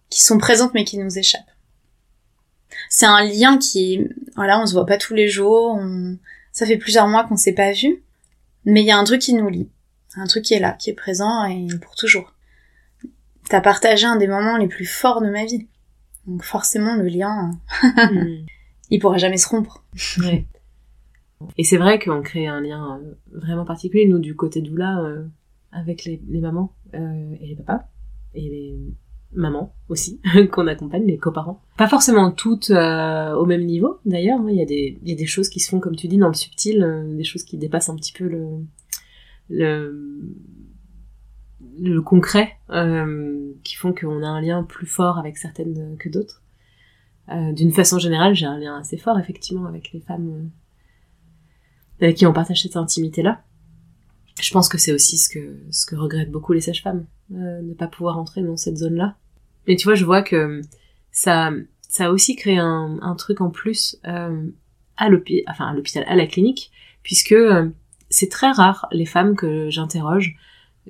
qui 0.08 0.22
sont 0.22 0.38
présentes 0.38 0.74
mais 0.74 0.84
qui 0.84 0.98
nous 0.98 1.18
échappent. 1.18 1.42
C'est 2.88 3.06
un 3.06 3.22
lien 3.22 3.58
qui, 3.58 4.00
voilà, 4.36 4.60
on 4.60 4.66
se 4.66 4.72
voit 4.72 4.86
pas 4.86 4.98
tous 4.98 5.14
les 5.14 5.28
jours, 5.28 5.76
on, 5.78 6.16
ça 6.52 6.66
fait 6.66 6.76
plusieurs 6.76 7.08
mois 7.08 7.24
qu'on 7.24 7.36
s'est 7.36 7.54
pas 7.54 7.72
vu, 7.72 8.04
mais 8.64 8.82
il 8.82 8.86
y 8.86 8.90
a 8.90 8.98
un 8.98 9.04
truc 9.04 9.20
qui 9.20 9.34
nous 9.34 9.48
lie, 9.48 9.70
un 10.16 10.26
truc 10.26 10.44
qui 10.44 10.54
est 10.54 10.60
là, 10.60 10.72
qui 10.72 10.90
est 10.90 10.94
présent 10.94 11.44
et 11.46 11.66
pour 11.80 11.94
toujours. 11.94 12.34
T'as 13.48 13.60
partagé 13.60 14.06
un 14.06 14.16
des 14.16 14.28
moments 14.28 14.56
les 14.56 14.68
plus 14.68 14.86
forts 14.86 15.20
de 15.20 15.30
ma 15.30 15.44
vie, 15.44 15.68
donc 16.26 16.44
forcément 16.44 16.94
le 16.96 17.08
lien, 17.08 17.50
il 18.90 18.98
pourra 19.00 19.18
jamais 19.18 19.38
se 19.38 19.48
rompre. 19.48 19.84
Ouais. 20.18 20.46
Et 21.58 21.64
c'est 21.64 21.76
vrai 21.76 21.98
qu'on 21.98 22.22
crée 22.22 22.46
un 22.46 22.60
lien 22.60 23.00
euh, 23.02 23.14
vraiment 23.32 23.64
particulier, 23.64 24.06
nous, 24.06 24.20
du 24.20 24.36
côté 24.36 24.60
doula, 24.60 25.00
euh, 25.00 25.24
avec 25.72 26.04
les, 26.04 26.22
les 26.28 26.40
mamans 26.40 26.72
euh, 26.94 27.34
et 27.40 27.46
les 27.46 27.56
papas, 27.56 27.88
et 28.34 28.48
les 28.48 28.78
mamans 29.34 29.74
aussi, 29.88 30.20
qu'on 30.52 30.66
accompagne, 30.66 31.04
les 31.06 31.18
coparents. 31.18 31.62
Pas 31.78 31.88
forcément 31.88 32.30
toutes 32.30 32.70
euh, 32.70 33.34
au 33.34 33.46
même 33.46 33.64
niveau, 33.64 33.98
d'ailleurs. 34.04 34.40
hein. 34.40 34.46
Il 34.50 34.56
y, 34.56 34.62
a 34.62 34.66
des- 34.66 34.98
il 35.02 35.08
y 35.08 35.12
a 35.12 35.16
des 35.16 35.26
choses 35.26 35.48
qui 35.48 35.60
se 35.60 35.70
font, 35.70 35.80
comme 35.80 35.96
tu 35.96 36.08
dis, 36.08 36.16
dans 36.18 36.28
le 36.28 36.34
subtil, 36.34 36.82
euh, 36.82 37.16
des 37.16 37.24
choses 37.24 37.42
qui 37.44 37.56
dépassent 37.58 37.88
un 37.88 37.96
petit 37.96 38.12
peu 38.12 38.26
le, 38.28 38.46
le, 39.48 40.34
le 41.80 42.00
concret, 42.02 42.52
euh, 42.70 43.52
qui 43.64 43.76
font 43.76 43.92
qu'on 43.92 44.22
a 44.22 44.26
un 44.28 44.40
lien 44.40 44.62
plus 44.62 44.86
fort 44.86 45.18
avec 45.18 45.36
certaines 45.38 45.96
que 45.98 46.08
d'autres. 46.08 46.42
Euh, 47.30 47.52
D'une 47.52 47.72
façon 47.72 47.98
générale, 47.98 48.34
j'ai 48.34 48.46
un 48.46 48.58
lien 48.58 48.76
assez 48.78 48.96
fort, 48.98 49.18
effectivement, 49.18 49.66
avec 49.66 49.92
les 49.92 50.00
femmes 50.00 50.28
euh, 50.30 52.04
avec 52.04 52.16
qui 52.16 52.26
on 52.26 52.32
partage 52.32 52.62
cette 52.62 52.76
intimité-là. 52.76 53.42
Je 54.40 54.52
pense 54.52 54.68
que 54.68 54.76
c'est 54.78 54.92
aussi 54.92 55.18
ce 55.18 55.28
que, 55.28 55.56
ce 55.70 55.86
que 55.86 55.94
regrettent 55.94 56.30
beaucoup 56.32 56.52
les 56.52 56.60
sages-femmes, 56.62 57.04
euh, 57.34 57.62
ne 57.62 57.74
pas 57.74 57.86
pouvoir 57.86 58.18
entrer 58.18 58.42
dans 58.42 58.56
cette 58.56 58.76
zone-là. 58.76 59.16
Mais 59.66 59.76
tu 59.76 59.84
vois, 59.84 59.94
je 59.94 60.04
vois 60.04 60.22
que 60.22 60.60
ça, 61.10 61.50
ça 61.88 62.06
a 62.06 62.10
aussi 62.10 62.36
créé 62.36 62.58
un, 62.58 63.14
truc 63.18 63.40
en 63.40 63.50
plus 63.50 63.98
euh, 64.06 64.48
à 64.96 65.08
l'hôpital, 65.08 65.44
enfin 65.48 65.66
à 65.68 65.74
l'hôpital, 65.74 66.04
à 66.08 66.16
la 66.16 66.26
clinique, 66.26 66.70
puisque 67.02 67.32
euh, 67.32 67.68
c'est 68.08 68.30
très 68.30 68.50
rare 68.50 68.88
les 68.92 69.06
femmes 69.06 69.36
que 69.36 69.70
j'interroge 69.70 70.36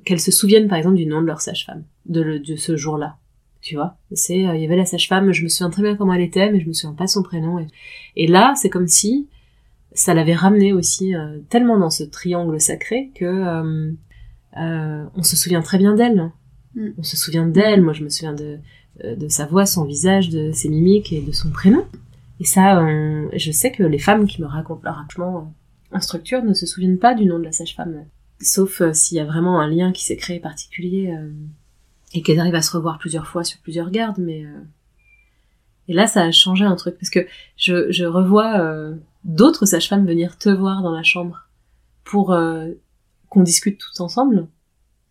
qu'elles 0.05 0.19
se 0.19 0.31
souviennent 0.31 0.67
par 0.67 0.77
exemple 0.77 0.95
du 0.95 1.05
nom 1.05 1.21
de 1.21 1.27
leur 1.27 1.41
sage-femme, 1.41 1.83
de, 2.05 2.41
ce 2.55 2.77
jour-là. 2.77 3.17
Tu 3.61 3.75
vois, 3.75 3.95
c'est 4.11 4.47
euh, 4.47 4.55
il 4.55 4.61
y 4.61 4.65
avait 4.65 4.75
la 4.75 4.85
sage-femme, 4.85 5.31
je 5.31 5.43
me 5.43 5.49
souviens 5.49 5.69
très 5.69 5.83
bien 5.83 5.95
comment 5.95 6.13
elle 6.13 6.21
était, 6.21 6.51
mais 6.51 6.59
je 6.59 6.67
me 6.67 6.73
souviens 6.73 6.95
pas 6.95 7.07
son 7.07 7.23
prénom. 7.23 7.65
Et, 8.15 8.27
là, 8.27 8.53
c'est 8.55 8.69
comme 8.69 8.87
si 8.87 9.29
ça 9.93 10.13
l'avait 10.13 10.33
ramené 10.33 10.73
aussi 10.73 11.15
euh, 11.15 11.39
tellement 11.49 11.77
dans 11.77 11.91
ce 11.91 12.03
triangle 12.03 12.59
sacré 12.59 13.11
que 13.15 13.93
on 14.55 15.23
se 15.23 15.35
souvient 15.35 15.61
très 15.61 15.77
bien 15.77 15.95
d'elle. 15.95 16.31
On 16.75 17.03
se 17.03 17.17
souvient 17.17 17.45
d'elle. 17.45 17.81
Moi, 17.81 17.93
je 17.93 18.03
me 18.03 18.09
souviens 18.09 18.33
de 18.33 18.57
euh, 19.03 19.15
de 19.15 19.27
sa 19.27 19.45
voix, 19.45 19.65
son 19.65 19.85
visage, 19.85 20.29
de 20.29 20.51
ses 20.51 20.69
mimiques 20.69 21.11
et 21.13 21.21
de 21.21 21.31
son 21.31 21.49
prénom. 21.49 21.85
Et 22.39 22.45
ça, 22.45 22.79
euh, 22.79 23.27
je 23.35 23.51
sais 23.51 23.71
que 23.71 23.83
les 23.83 23.99
femmes 23.99 24.27
qui 24.27 24.41
me 24.41 24.47
racontent 24.47 24.81
leur 24.83 24.99
accouchement 24.99 25.53
en 25.91 25.99
structure 25.99 26.43
ne 26.43 26.53
se 26.53 26.65
souviennent 26.65 26.99
pas 26.99 27.13
du 27.13 27.25
nom 27.25 27.39
de 27.39 27.43
la 27.43 27.51
sage-femme, 27.51 28.05
sauf 28.41 28.81
euh, 28.81 28.93
s'il 28.93 29.17
y 29.17 29.19
a 29.19 29.25
vraiment 29.25 29.59
un 29.59 29.67
lien 29.67 29.91
qui 29.91 30.03
s'est 30.03 30.17
créé 30.17 30.39
particulier 30.39 31.11
euh, 31.11 31.31
et 32.13 32.21
qu'elles 32.21 32.39
arrivent 32.39 32.55
à 32.55 32.61
se 32.61 32.75
revoir 32.75 32.99
plusieurs 32.99 33.27
fois 33.27 33.43
sur 33.43 33.59
plusieurs 33.59 33.91
gardes. 33.91 34.19
Mais 34.19 34.45
euh, 34.45 34.59
et 35.87 35.93
là, 35.93 36.07
ça 36.07 36.23
a 36.23 36.31
changé 36.31 36.63
un 36.65 36.75
truc 36.75 36.95
parce 36.97 37.09
que 37.09 37.27
je, 37.57 37.91
je 37.91 38.05
revois 38.05 38.59
euh, 38.59 38.95
d'autres 39.23 39.65
sages-femmes 39.65 40.05
venir 40.05 40.37
te 40.37 40.49
voir 40.49 40.81
dans 40.81 40.91
la 40.91 41.03
chambre 41.03 41.47
pour 42.03 42.31
euh, 42.31 42.69
qu'on 43.29 43.43
discute 43.43 43.79
tous 43.79 43.99
ensemble 43.99 44.47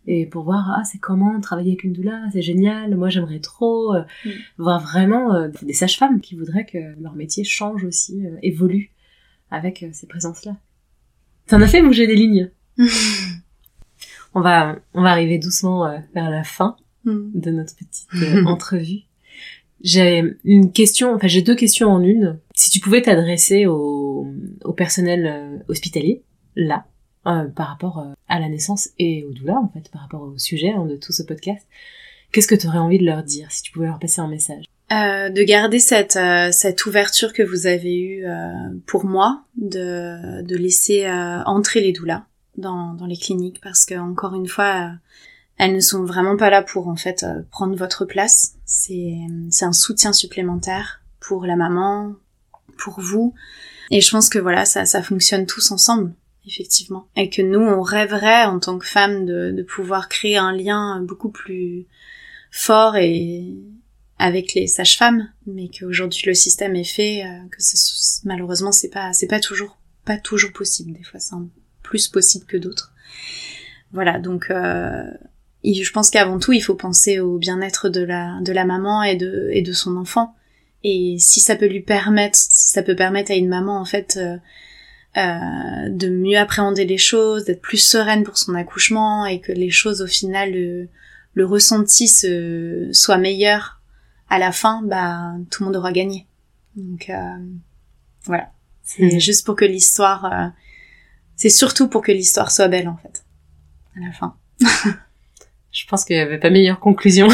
et 0.06 0.26
pour 0.26 0.44
voir 0.44 0.74
ah 0.76 0.84
c'est 0.84 0.98
comment 0.98 1.40
travailler 1.40 1.70
avec 1.72 1.84
une 1.84 1.92
doula 1.92 2.22
c'est 2.32 2.42
génial 2.42 2.96
moi 2.96 3.08
j'aimerais 3.08 3.38
trop 3.40 3.94
euh, 3.94 4.02
Mm. 4.24 4.30
voir 4.58 4.80
vraiment 4.80 5.34
euh, 5.34 5.48
des 5.62 5.72
sages-femmes 5.74 6.20
qui 6.20 6.34
voudraient 6.34 6.66
que 6.66 6.78
leur 7.00 7.14
métier 7.14 7.44
change 7.44 7.84
aussi 7.84 8.26
euh, 8.26 8.36
évolue 8.42 8.90
avec 9.50 9.84
ces 9.92 10.06
présences 10.06 10.44
là 10.44 10.56
t'en 11.46 11.60
as 11.60 11.68
fait 11.68 11.82
bouger 11.82 12.06
des 12.06 12.16
lignes 12.16 12.50
on 14.34 14.40
va 14.40 14.78
on 14.94 15.02
va 15.02 15.10
arriver 15.10 15.38
doucement 15.38 15.88
vers 16.14 16.30
la 16.30 16.44
fin 16.44 16.76
Mm. 17.04 17.32
de 17.34 17.50
notre 17.50 17.74
petite 17.74 18.06
entrevue. 18.46 19.00
J'ai 19.82 20.22
une 20.44 20.70
question, 20.70 21.12
enfin 21.16 21.26
j'ai 21.26 21.42
deux 21.42 21.56
questions 21.56 21.88
en 21.88 22.00
une. 22.00 22.38
Si 22.54 22.70
tu 22.70 22.78
pouvais 22.78 23.02
t'adresser 23.02 23.66
au, 23.66 24.28
au 24.64 24.72
personnel 24.72 25.64
hospitalier, 25.66 26.22
là, 26.54 26.86
euh, 27.26 27.44
par 27.46 27.68
rapport 27.68 27.98
euh, 27.98 28.12
à 28.28 28.40
la 28.40 28.48
naissance 28.48 28.90
et 28.98 29.24
au 29.24 29.32
doula, 29.32 29.56
en 29.56 29.68
fait, 29.68 29.90
par 29.90 30.02
rapport 30.02 30.22
au 30.22 30.38
sujet 30.38 30.70
hein, 30.70 30.86
de 30.86 30.96
tout 30.96 31.12
ce 31.12 31.22
podcast, 31.22 31.66
qu'est-ce 32.32 32.48
que 32.48 32.54
tu 32.54 32.66
aurais 32.66 32.78
envie 32.78 32.98
de 32.98 33.04
leur 33.04 33.22
dire 33.22 33.50
si 33.50 33.62
tu 33.62 33.72
pouvais 33.72 33.86
leur 33.86 33.98
passer 33.98 34.20
un 34.20 34.28
message? 34.28 34.64
Euh, 34.92 35.30
de 35.30 35.42
garder 35.42 35.78
cette 35.78 36.16
euh, 36.16 36.50
cette 36.52 36.84
ouverture 36.84 37.32
que 37.32 37.42
vous 37.42 37.66
avez 37.66 37.98
eue 37.98 38.26
euh, 38.26 38.52
pour 38.86 39.06
moi, 39.06 39.44
de 39.56 40.42
de 40.42 40.56
laisser 40.56 41.06
euh, 41.06 41.42
entrer 41.44 41.80
les 41.80 41.92
doulas 41.92 42.26
dans 42.58 42.92
dans 42.92 43.06
les 43.06 43.16
cliniques 43.16 43.60
parce 43.62 43.86
que 43.86 43.94
encore 43.94 44.34
une 44.34 44.48
fois, 44.48 44.90
elles 45.56 45.72
ne 45.72 45.80
sont 45.80 46.04
vraiment 46.04 46.36
pas 46.36 46.50
là 46.50 46.60
pour 46.62 46.88
en 46.88 46.96
fait 46.96 47.24
prendre 47.50 47.74
votre 47.74 48.04
place. 48.04 48.56
C'est 48.66 49.16
un 49.62 49.72
soutien 49.72 50.12
supplémentaire 50.12 51.00
pour 51.20 51.46
la 51.46 51.56
maman, 51.56 52.12
pour 52.76 53.00
vous. 53.00 53.32
Et 53.90 54.02
je 54.02 54.10
pense 54.10 54.28
que 54.28 54.38
voilà, 54.38 54.66
ça 54.66 54.84
ça 54.84 55.02
fonctionne 55.02 55.46
tous 55.46 55.70
ensemble 55.70 56.12
effectivement. 56.46 57.06
Et 57.16 57.30
que 57.30 57.42
nous, 57.42 57.60
on 57.60 57.82
rêverait 57.82 58.44
en 58.44 58.58
tant 58.58 58.78
que 58.78 58.86
femmes 58.86 59.24
de, 59.26 59.50
de 59.52 59.62
pouvoir 59.62 60.08
créer 60.08 60.36
un 60.36 60.52
lien 60.52 61.00
beaucoup 61.02 61.30
plus 61.30 61.86
fort 62.50 62.96
et 62.96 63.44
avec 64.18 64.54
les 64.54 64.66
sages-femmes, 64.66 65.28
mais 65.46 65.68
qu'aujourd'hui 65.68 66.22
le 66.26 66.34
système 66.34 66.76
est 66.76 66.84
fait, 66.84 67.24
euh, 67.24 67.48
que 67.50 67.60
ce- 67.62 68.20
malheureusement 68.24 68.70
c'est 68.70 68.90
pas 68.90 69.12
c'est 69.12 69.26
pas 69.26 69.40
toujours 69.40 69.78
pas 70.04 70.16
toujours 70.18 70.52
possible. 70.52 70.92
Des 70.92 71.02
fois 71.02 71.18
c'est 71.18 71.34
plus 71.82 72.06
possible 72.08 72.44
que 72.46 72.56
d'autres. 72.56 72.92
Voilà, 73.92 74.18
donc 74.18 74.50
euh, 74.50 75.02
je 75.64 75.90
pense 75.92 76.10
qu'avant 76.10 76.38
tout, 76.38 76.52
il 76.52 76.60
faut 76.60 76.74
penser 76.74 77.20
au 77.20 77.38
bien-être 77.38 77.88
de 77.88 78.02
la, 78.02 78.38
de 78.42 78.52
la 78.52 78.64
maman 78.64 79.02
et 79.02 79.16
de, 79.16 79.48
et 79.52 79.62
de 79.62 79.72
son 79.72 79.96
enfant. 79.96 80.34
Et 80.84 81.16
si 81.18 81.40
ça 81.40 81.56
peut 81.56 81.66
lui 81.66 81.80
permettre, 81.82 82.36
si 82.38 82.68
ça 82.70 82.82
peut 82.82 82.96
permettre 82.96 83.30
à 83.30 83.34
une 83.34 83.48
maman, 83.48 83.78
en 83.78 83.84
fait, 83.84 84.18
euh, 84.20 84.36
euh, 85.16 85.88
de 85.90 86.08
mieux 86.08 86.38
appréhender 86.38 86.84
les 86.84 86.98
choses, 86.98 87.44
d'être 87.44 87.60
plus 87.60 87.78
sereine 87.78 88.24
pour 88.24 88.38
son 88.38 88.54
accouchement 88.54 89.26
et 89.26 89.40
que 89.40 89.52
les 89.52 89.70
choses, 89.70 90.00
au 90.00 90.06
final, 90.06 90.52
le, 90.52 90.88
le 91.34 91.46
ressenti 91.46 92.08
se, 92.08 92.88
soit 92.92 93.18
meilleur 93.18 93.80
à 94.28 94.38
la 94.38 94.52
fin, 94.52 94.82
bah, 94.82 95.34
tout 95.50 95.62
le 95.62 95.66
monde 95.66 95.76
aura 95.76 95.92
gagné. 95.92 96.26
Donc, 96.76 97.10
euh, 97.10 97.36
voilà. 98.24 98.50
C'est 98.82 99.02
mhm. 99.02 99.20
juste 99.20 99.44
pour 99.44 99.56
que 99.56 99.64
l'histoire, 99.64 100.24
euh, 100.24 100.48
c'est 101.36 101.50
surtout 101.50 101.88
pour 101.88 102.02
que 102.02 102.12
l'histoire 102.12 102.50
soit 102.50 102.68
belle, 102.68 102.88
en 102.88 102.96
fait. 102.96 103.24
À 103.96 104.06
la 104.06 104.12
fin. 104.12 104.34
Je 105.72 105.86
pense 105.86 106.04
qu'il 106.04 106.16
n'y 106.16 106.22
avait 106.22 106.38
pas 106.38 106.50
meilleure 106.50 106.80
conclusion. 106.80 107.28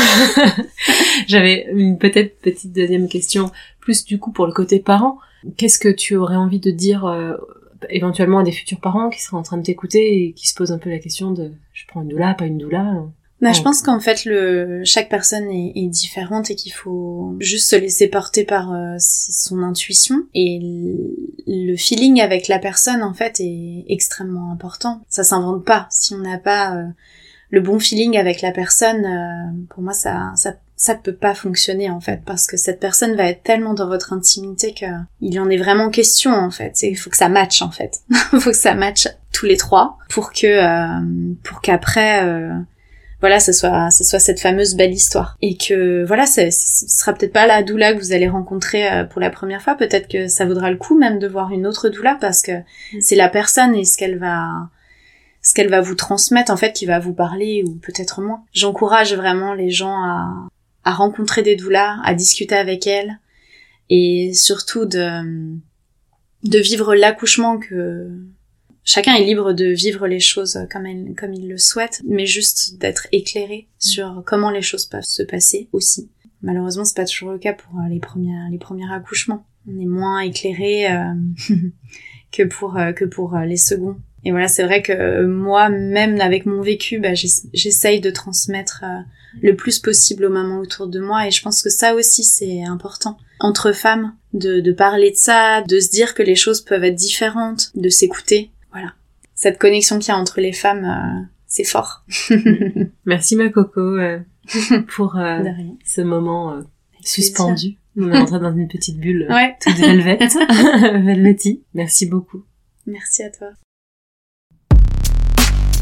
J'avais 1.27 1.69
une 1.73 1.99
peut-être 1.99 2.41
petite 2.41 2.73
deuxième 2.73 3.09
question, 3.09 3.51
plus 3.81 4.05
du 4.05 4.19
coup 4.19 4.31
pour 4.31 4.47
le 4.47 4.53
côté 4.53 4.79
parent. 4.79 5.19
Qu'est-ce 5.57 5.79
que 5.79 5.89
tu 5.89 6.15
aurais 6.17 6.37
envie 6.37 6.61
de 6.61 6.71
dire 6.71 7.05
euh, 7.05 7.35
éventuellement 7.91 8.41
à 8.41 8.43
des 8.43 8.53
futurs 8.53 8.81
parents 8.81 9.11
qui 9.11 9.21
seraient 9.21 9.37
en 9.37 9.43
train 9.43 9.59
de 9.59 9.63
t'écouter 9.63 10.25
et 10.25 10.33
qui 10.33 10.49
se 10.49 10.55
posent 10.55 10.73
un 10.73 10.79
peu 10.79 10.91
la 10.91 10.99
question 10.99 11.31
de 11.31 11.53
je 11.73 11.85
prends 11.87 12.03
une 12.03 12.09
doula, 12.09 12.35
pas 12.35 12.47
une 12.47 12.59
doula 12.59 13.05
bah, 13.41 13.53
je 13.53 13.63
pense 13.63 13.83
qu'en 13.83 14.01
fait, 14.01 14.25
le, 14.25 14.83
chaque 14.85 15.09
personne 15.09 15.49
est, 15.49 15.73
est 15.77 15.87
différente 15.87 16.51
et 16.51 16.57
qu'il 16.57 16.73
faut 16.73 17.37
juste 17.39 17.71
se 17.71 17.77
laisser 17.77 18.09
porter 18.09 18.45
par 18.45 18.73
euh, 18.73 18.97
son 18.99 19.63
intuition. 19.63 20.25
Et 20.35 20.59
le 21.47 21.77
feeling 21.77 22.21
avec 22.21 22.49
la 22.49 22.59
personne, 22.59 23.03
en 23.03 23.15
fait, 23.15 23.39
est 23.39 23.85
extrêmement 23.89 24.51
important. 24.51 25.03
Ça 25.09 25.23
s'invente 25.23 25.65
pas. 25.65 25.87
Si 25.91 26.15
on 26.15 26.19
n'a 26.19 26.39
pas 26.39 26.75
euh, 26.75 26.87
le 27.51 27.61
bon 27.61 27.79
feeling 27.79 28.19
avec 28.19 28.43
la 28.43 28.51
personne, 28.51 29.05
euh, 29.05 29.67
pour 29.71 29.85
moi, 29.85 29.93
ça, 29.93 30.33
ça, 30.35 30.57
ça 30.79 30.95
peut 30.95 31.15
pas 31.15 31.35
fonctionner 31.35 31.91
en 31.91 32.01
fait, 32.01 32.21
parce 32.25 32.47
que 32.47 32.57
cette 32.57 32.79
personne 32.79 33.17
va 33.17 33.25
être 33.25 33.43
tellement 33.43 33.75
dans 33.75 33.89
votre 33.89 34.13
intimité 34.13 34.73
que 34.73 34.87
il 35.21 35.39
en 35.41 35.51
est 35.51 35.57
vraiment 35.57 35.91
question 35.91 36.31
en 36.31 36.53
fait. 36.53 36.81
Il 36.83 36.95
faut 36.95 37.11
que 37.11 37.17
ça 37.17 37.29
matche 37.29 37.63
en 37.63 37.73
fait. 37.73 37.99
Il 38.33 38.41
faut 38.41 38.51
que 38.51 38.57
ça 38.57 38.75
matche 38.75 39.09
tous 39.33 39.47
les 39.47 39.57
trois 39.57 39.99
pour 40.09 40.33
que, 40.33 40.47
euh, 40.47 41.35
pour 41.43 41.61
qu'après, 41.63 42.25
euh, 42.25 42.55
voilà, 43.21 43.41
ce 43.41 43.53
soit, 43.53 43.91
ce 43.91 44.05
soit 44.05 44.21
cette 44.21 44.39
fameuse 44.39 44.77
belle 44.77 44.93
histoire. 44.93 45.37
Et 45.43 45.57
que 45.57 46.05
voilà, 46.07 46.27
ce 46.27 46.49
sera 46.51 47.13
peut-être 47.13 47.33
pas 47.33 47.49
la 47.49 47.65
doula 47.65 47.93
que 47.93 47.99
vous 47.99 48.13
allez 48.13 48.29
rencontrer 48.29 49.05
pour 49.11 49.21
la 49.21 49.31
première 49.31 49.63
fois. 49.63 49.75
Peut-être 49.75 50.07
que 50.07 50.29
ça 50.29 50.47
vaudra 50.47 50.71
le 50.71 50.77
coup 50.77 50.97
même 50.97 51.19
de 51.19 51.27
voir 51.27 51.51
une 51.51 51.67
autre 51.67 51.89
doula 51.89 52.17
parce 52.21 52.41
que 52.41 52.53
c'est 53.01 53.17
la 53.17 53.29
personne 53.29 53.75
et 53.75 53.85
ce 53.85 53.97
qu'elle 53.97 54.19
va 54.19 54.47
ce 55.43 55.55
qu'elle 55.55 55.71
va 55.71 55.81
vous 55.81 55.95
transmettre 55.95 56.53
en 56.53 56.57
fait 56.57 56.73
qui 56.73 56.87
va 56.87 57.01
vous 57.01 57.15
parler 57.15 57.65
ou 57.67 57.75
peut-être 57.77 58.21
moins. 58.21 58.43
J'encourage 58.53 59.15
vraiment 59.15 59.55
les 59.55 59.71
gens 59.71 59.97
à, 60.05 60.49
à 60.85 60.93
rencontrer 60.93 61.43
des 61.43 61.57
doulas, 61.57 61.99
à 62.05 62.15
discuter 62.15 62.55
avec 62.55 62.87
elles 62.87 63.19
et 63.91 64.33
surtout 64.35 64.85
de 64.85 65.59
de 66.45 66.59
vivre 66.59 66.95
l'accouchement 66.95 67.59
que 67.59 68.11
chacun 68.85 69.15
est 69.15 69.25
libre 69.25 69.53
de 69.53 69.67
vivre 69.67 70.07
les 70.07 70.21
choses 70.21 70.67
comme, 70.71 70.87
comme 71.17 71.35
il 71.35 71.49
le 71.49 71.59
souhaite, 71.59 72.01
mais 72.07 72.27
juste 72.27 72.79
d'être 72.79 73.09
éclairé 73.11 73.67
sur 73.79 74.23
comment 74.25 74.51
les 74.51 74.63
choses 74.63 74.87
peuvent 74.87 75.03
se 75.03 75.25
passer 75.25 75.69
aussi. 75.73 76.11
Malheureusement, 76.43 76.85
c'est 76.85 76.97
pas 76.97 77.07
toujours 77.07 77.33
le 77.33 77.39
cas 77.39 77.55
pour 77.55 77.81
les 77.91 77.99
premiers 77.99 78.51
les 78.51 78.59
premiers 78.59 78.91
accouchements. 78.93 79.45
On 79.67 79.79
est 79.81 79.87
moins 79.87 80.21
éclairé 80.21 80.91
euh, 80.91 81.15
que 82.33 82.45
pour 82.45 82.77
euh, 82.77 82.93
que 82.93 83.05
pour 83.05 83.37
les 83.37 83.57
seconds. 83.57 83.97
Et 84.25 84.31
voilà, 84.31 84.49
c'est 84.49 84.65
vrai 84.65 84.83
que 84.83 85.25
moi, 85.25 85.69
même 85.69 86.21
avec 86.21 86.47
mon 86.47 86.61
vécu, 86.61 86.99
bah, 86.99 87.15
j'essaye 87.15 88.01
de 88.01 88.11
transmettre 88.11 88.85
euh, 88.85 89.01
le 89.43 89.55
plus 89.57 89.79
possible 89.79 90.25
aux 90.25 90.31
mamans 90.31 90.59
autour 90.59 90.87
de 90.87 91.01
moi. 91.01 91.27
Et 91.27 91.31
je 91.31 91.43
pense 91.43 91.63
que 91.63 91.71
ça 91.71 91.95
aussi, 91.95 92.25
c'est 92.25 92.63
important. 92.65 93.19
Entre 93.41 93.73
femmes, 93.73 94.15
de, 94.33 94.61
de 94.61 94.73
parler 94.73 95.11
de 95.11 95.17
ça, 95.17 95.63
de 95.63 95.81
se 95.81 95.91
dire 95.91 96.15
que 96.15 96.23
les 96.23 96.37
choses 96.37 96.61
peuvent 96.61 96.85
être 96.85 96.95
différentes, 96.95 97.71
de 97.75 97.89
s'écouter. 97.89 98.51
Voilà. 98.73 98.95
Cette 99.35 99.59
connexion 99.59 99.99
qu'il 99.99 100.09
y 100.09 100.13
a 100.13 100.19
entre 100.19 100.41
les 100.41 100.53
femmes, 100.53 100.85
euh, 100.85 101.25
c'est 101.47 101.65
fort. 101.65 102.05
Merci 103.05 103.37
ma 103.37 103.49
coco 103.49 103.81
euh, 103.81 104.19
pour 104.97 105.17
ce 105.85 106.01
moment 106.01 106.63
suspendu. 107.05 107.79
On 107.97 108.13
est 108.13 108.19
rentré 108.19 108.39
dans 108.39 108.55
une 108.55 108.69
petite 108.69 108.99
bulle 108.99 109.27
ouais. 109.29 109.57
toute 109.61 109.77
velvet, 109.77 110.19
velvety. 111.03 111.65
Merci 111.75 112.07
beaucoup. 112.07 112.45
Merci 112.87 113.23
à 113.25 113.31
toi. 113.31 113.49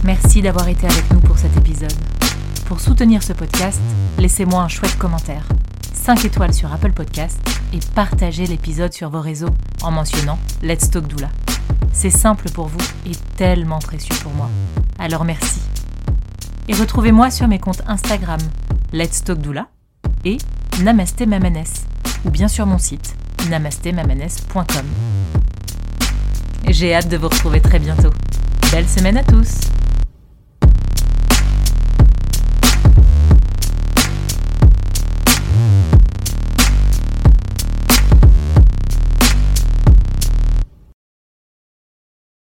Merci 0.05 0.40
d'avoir 0.40 0.68
été 0.68 0.86
avec 0.86 1.11
nous 1.12 1.20
pour 1.20 1.36
cet 1.36 1.57
épisode. 1.57 1.92
Pour 2.66 2.80
soutenir 2.80 3.22
ce 3.22 3.32
podcast, 3.32 3.80
laissez-moi 4.18 4.60
un 4.60 4.68
chouette 4.68 4.98
commentaire, 4.98 5.46
5 5.94 6.24
étoiles 6.24 6.52
sur 6.52 6.72
Apple 6.72 6.90
Podcast 6.90 7.38
et 7.72 7.78
partagez 7.94 8.44
l'épisode 8.44 8.92
sur 8.92 9.08
vos 9.08 9.20
réseaux 9.20 9.54
en 9.82 9.92
mentionnant 9.92 10.36
Let's 10.62 10.90
Talk 10.90 11.06
Doula. 11.06 11.28
C'est 11.92 12.10
simple 12.10 12.50
pour 12.50 12.66
vous 12.66 12.84
et 13.06 13.14
tellement 13.36 13.78
précieux 13.78 14.16
pour 14.20 14.32
moi. 14.32 14.50
Alors 14.98 15.24
merci. 15.24 15.60
Et 16.66 16.74
retrouvez-moi 16.74 17.30
sur 17.30 17.46
mes 17.46 17.60
comptes 17.60 17.82
Instagram 17.86 18.40
Let's 18.92 19.22
Talk 19.22 19.38
Doula 19.38 19.68
et 20.24 20.38
Namaste 20.82 21.24
Mamanes 21.24 21.62
ou 22.24 22.30
bien 22.30 22.48
sur 22.48 22.66
mon 22.66 22.78
site 22.78 23.14
namastemamanes.com. 23.48 24.86
J'ai 26.68 26.94
hâte 26.94 27.08
de 27.08 27.16
vous 27.16 27.28
retrouver 27.28 27.60
très 27.60 27.78
bientôt. 27.78 28.10
Belle 28.72 28.88
semaine 28.88 29.18
à 29.18 29.22
tous 29.22 29.60